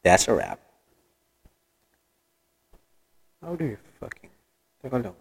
that's 0.03 0.27
a 0.27 0.33
wrap. 0.33 0.59
How 3.41 3.55
do 3.55 3.65
you 3.65 3.77
fucking... 3.99 4.29
take 4.81 4.93
a 4.93 4.97
lang. 4.97 5.15